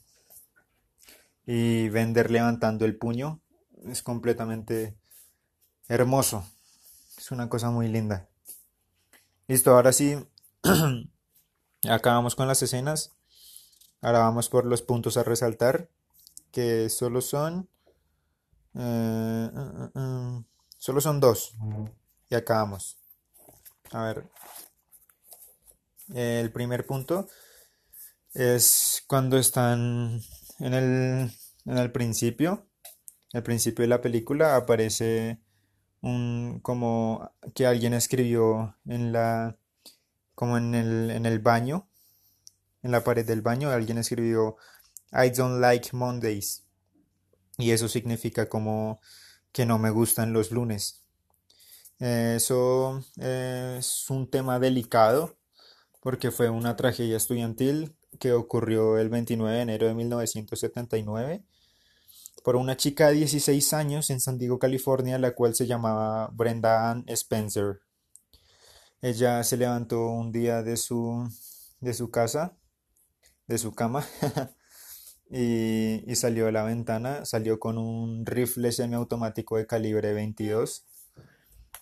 y 1.46 1.90
Bender 1.90 2.32
levantando 2.32 2.86
el 2.86 2.98
puño 2.98 3.40
es 3.86 4.02
completamente 4.04 4.98
hermoso. 5.88 6.44
Es 7.18 7.32
una 7.32 7.48
cosa 7.50 7.70
muy 7.70 7.88
linda. 7.88 8.28
Listo, 9.48 9.72
ahora 9.72 9.94
sí 9.94 10.18
Acabamos 11.90 12.36
con 12.36 12.48
las 12.48 12.64
escenas. 12.64 13.12
Ahora 14.02 14.20
vamos 14.20 14.50
por 14.50 14.66
los 14.66 14.82
puntos 14.82 15.18
a 15.18 15.24
resaltar, 15.24 15.90
que 16.52 16.90
solo 16.90 17.22
son... 17.22 17.70
Eh, 18.78 19.50
eh, 19.56 19.90
eh, 19.96 20.44
solo 20.78 21.02
son 21.02 21.20
dos. 21.20 21.54
Y 22.30 22.36
acabamos. 22.36 22.98
A 23.92 24.04
ver. 24.04 24.30
El 26.14 26.52
primer 26.52 26.86
punto 26.86 27.28
es 28.34 29.04
cuando 29.08 29.38
están 29.38 30.22
en 30.60 30.74
el, 30.74 31.32
en 31.66 31.78
el 31.78 31.92
principio. 31.92 32.68
El 33.32 33.44
principio 33.44 33.84
de 33.84 33.90
la 33.90 34.02
película 34.02 34.56
aparece 34.56 35.42
un 36.02 36.60
como 36.62 37.32
que 37.56 37.66
alguien 37.66 37.94
escribió 37.94 38.78
en 38.86 39.12
la 39.12 39.58
como 40.36 40.58
en 40.58 40.76
el, 40.76 41.12
en 41.12 41.26
el 41.26 41.40
baño, 41.40 41.88
en 42.84 42.92
la 42.92 43.04
pared 43.04 43.26
del 43.26 43.42
baño, 43.42 43.70
alguien 43.72 43.98
escribió 43.98 44.58
I 45.12 45.30
don't 45.30 45.60
like 45.62 45.96
Mondays. 45.96 46.65
Y 47.58 47.72
eso 47.72 47.88
significa 47.88 48.50
como 48.50 49.00
que 49.52 49.66
no 49.66 49.78
me 49.78 49.90
gustan 49.90 50.34
los 50.34 50.52
lunes. 50.52 51.06
Eso 52.00 53.02
es 53.18 54.10
un 54.10 54.30
tema 54.30 54.60
delicado 54.60 55.38
porque 56.02 56.32
fue 56.32 56.50
una 56.50 56.76
tragedia 56.76 57.18
estudiantil 57.18 57.96
que 58.20 58.34
ocurrió 58.34 58.98
el 58.98 59.10
29 59.10 59.56
de 59.56 59.62
enero 59.62 59.88
de 59.88 59.94
1979 59.94 61.44
por 62.44 62.58
una 62.58 62.78
chica 62.78 63.08
de 63.08 63.16
16 63.16 63.74
años 63.74 64.12
en 64.12 64.22
San 64.22 64.38
Diego, 64.38 64.60
California, 64.60 65.18
la 65.18 65.32
cual 65.32 65.56
se 65.56 65.66
llamaba 65.66 66.30
Brenda 66.32 66.92
Ann 66.92 67.04
Spencer. 67.08 67.80
Ella 69.02 69.44
se 69.44 69.58
levantó 69.58 70.10
un 70.10 70.32
día 70.32 70.62
de 70.62 70.78
su, 70.78 71.28
de 71.80 71.94
su 71.96 72.12
casa, 72.12 72.56
de 73.48 73.58
su 73.58 73.74
cama, 73.74 74.06
y, 75.30 76.04
y, 76.10 76.16
salió 76.16 76.48
a 76.48 76.52
la 76.52 76.64
ventana, 76.64 77.26
salió 77.26 77.60
con 77.60 77.78
un 77.78 78.26
rifle 78.26 78.72
semiautomático 78.72 79.58
de 79.58 79.66
calibre 79.66 80.14
22 80.14 80.86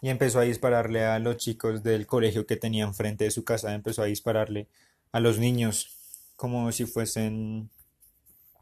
y 0.02 0.10
empezó 0.10 0.40
a 0.40 0.44
dispararle 0.44 1.06
a 1.06 1.20
los 1.20 1.38
chicos 1.38 1.84
del 1.84 2.08
colegio 2.08 2.46
que 2.46 2.56
tenían 2.56 2.94
frente 2.94 3.26
de 3.26 3.32
su 3.32 3.44
casa, 3.44 3.74
empezó 3.74 4.02
a 4.02 4.06
dispararle 4.06 4.68
a 5.12 5.20
los 5.20 5.40
niños 5.40 5.98
como 6.36 6.72
si 6.72 6.86
fuesen 6.86 7.70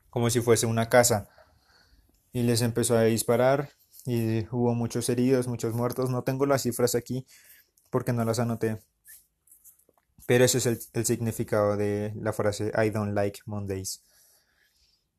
como 0.09 0.29
si 0.29 0.41
fuese 0.41 0.65
una 0.65 0.89
casa 0.89 1.29
y 2.33 2.43
les 2.43 2.61
empezó 2.61 2.97
a 2.97 3.03
disparar 3.03 3.69
y 4.05 4.45
hubo 4.51 4.73
muchos 4.73 5.09
heridos, 5.09 5.47
muchos 5.47 5.73
muertos, 5.73 6.09
no 6.09 6.23
tengo 6.23 6.45
las 6.45 6.63
cifras 6.63 6.95
aquí, 6.95 7.25
porque 7.89 8.13
no 8.13 8.25
las 8.25 8.39
anoté. 8.39 8.79
Pero 10.25 10.45
ese 10.45 10.57
es 10.59 10.65
el, 10.93 11.05
significado 11.05 11.77
de 11.77 12.13
la 12.15 12.33
frase 12.33 12.71
I 12.75 12.89
don't 12.89 13.13
like 13.13 13.41
Mondays. 13.45 14.03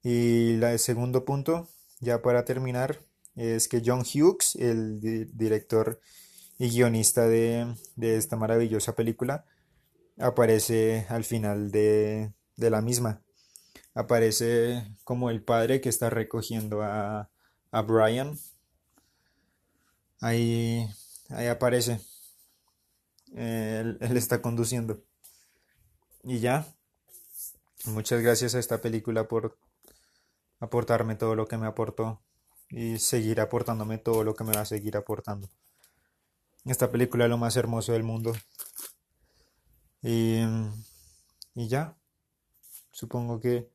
Y 0.03 0.55
el 0.63 0.79
segundo 0.79 1.25
punto, 1.25 1.69
ya 2.01 2.23
para 2.23 2.45
terminar, 2.45 3.01
es 3.37 3.69
que 3.69 3.83
John 3.85 4.01
Hughes, 4.01 4.57
el 4.57 5.01
director 5.37 6.01
y 6.59 6.71
guionista 6.71 7.29
de, 7.29 7.75
esta 8.01 8.37
maravillosa 8.37 8.95
película, 8.95 9.45
aparece 10.19 11.07
al 11.09 11.25
final 11.25 11.71
de, 11.71 12.33
la 12.57 12.81
misma. 12.81 13.23
Aparece 13.95 14.87
como 15.05 15.31
el 15.31 15.43
padre 15.43 15.81
que 15.81 15.89
está 15.89 16.11
recogiendo 16.11 16.83
a, 16.83 17.31
a 17.71 17.83
Brian. 17.83 18.39
Ahí, 20.21 20.89
ahí 21.31 21.47
aparece 21.49 22.01
él, 23.35 23.99
está 24.01 24.43
conduciendo. 24.43 25.03
Y 26.25 26.41
ya, 26.41 26.67
muchas 27.85 28.23
gracias 28.23 28.55
a 28.55 28.59
esta 28.59 28.81
película 28.81 29.27
por 29.27 29.59
aportarme 30.63 31.17
todo 31.17 31.35
lo 31.35 31.49
que 31.49 31.59
me 31.59 31.67
aportó 31.67 32.23
y 32.71 32.99
seguir 33.01 33.41
aportándome 33.41 33.99
todo 33.99 34.23
lo 34.23 34.35
que 34.35 34.45
me 34.45 34.53
va 34.53 34.61
a 34.61 34.65
seguir 34.65 34.97
aportando. 34.97 35.49
Esta 36.65 36.89
película 36.89 37.25
es 37.25 37.31
lo 37.31 37.37
más 37.37 37.57
hermoso 37.57 37.93
del 37.93 38.05
mundo. 38.05 38.33
Y, 40.03 40.41
y 41.55 41.69
ya, 41.69 41.97
supongo 42.93 43.41
que 43.41 43.69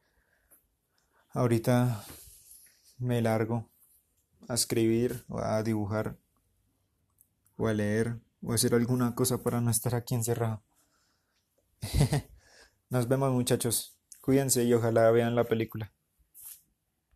ahorita 1.32 2.06
me 3.00 3.22
largo 3.22 3.70
a 4.48 4.54
escribir 4.54 5.26
o 5.28 5.40
a 5.40 5.62
dibujar 5.64 6.18
o 7.58 7.68
a 7.68 7.74
leer 7.74 8.18
o 8.42 8.54
hacer 8.54 8.74
alguna 8.74 9.14
cosa 9.14 9.40
para 9.40 9.60
no 9.60 9.72
estar 9.72 9.94
aquí 9.94 10.16
encerrado. 10.16 10.64
Nos 12.90 13.10
vemos 13.10 13.34
muchachos. 13.34 14.00
Cuídense 14.22 14.64
y 14.64 14.74
ojalá 14.74 15.12
vean 15.12 15.36
la 15.36 15.44
película. 15.44 15.92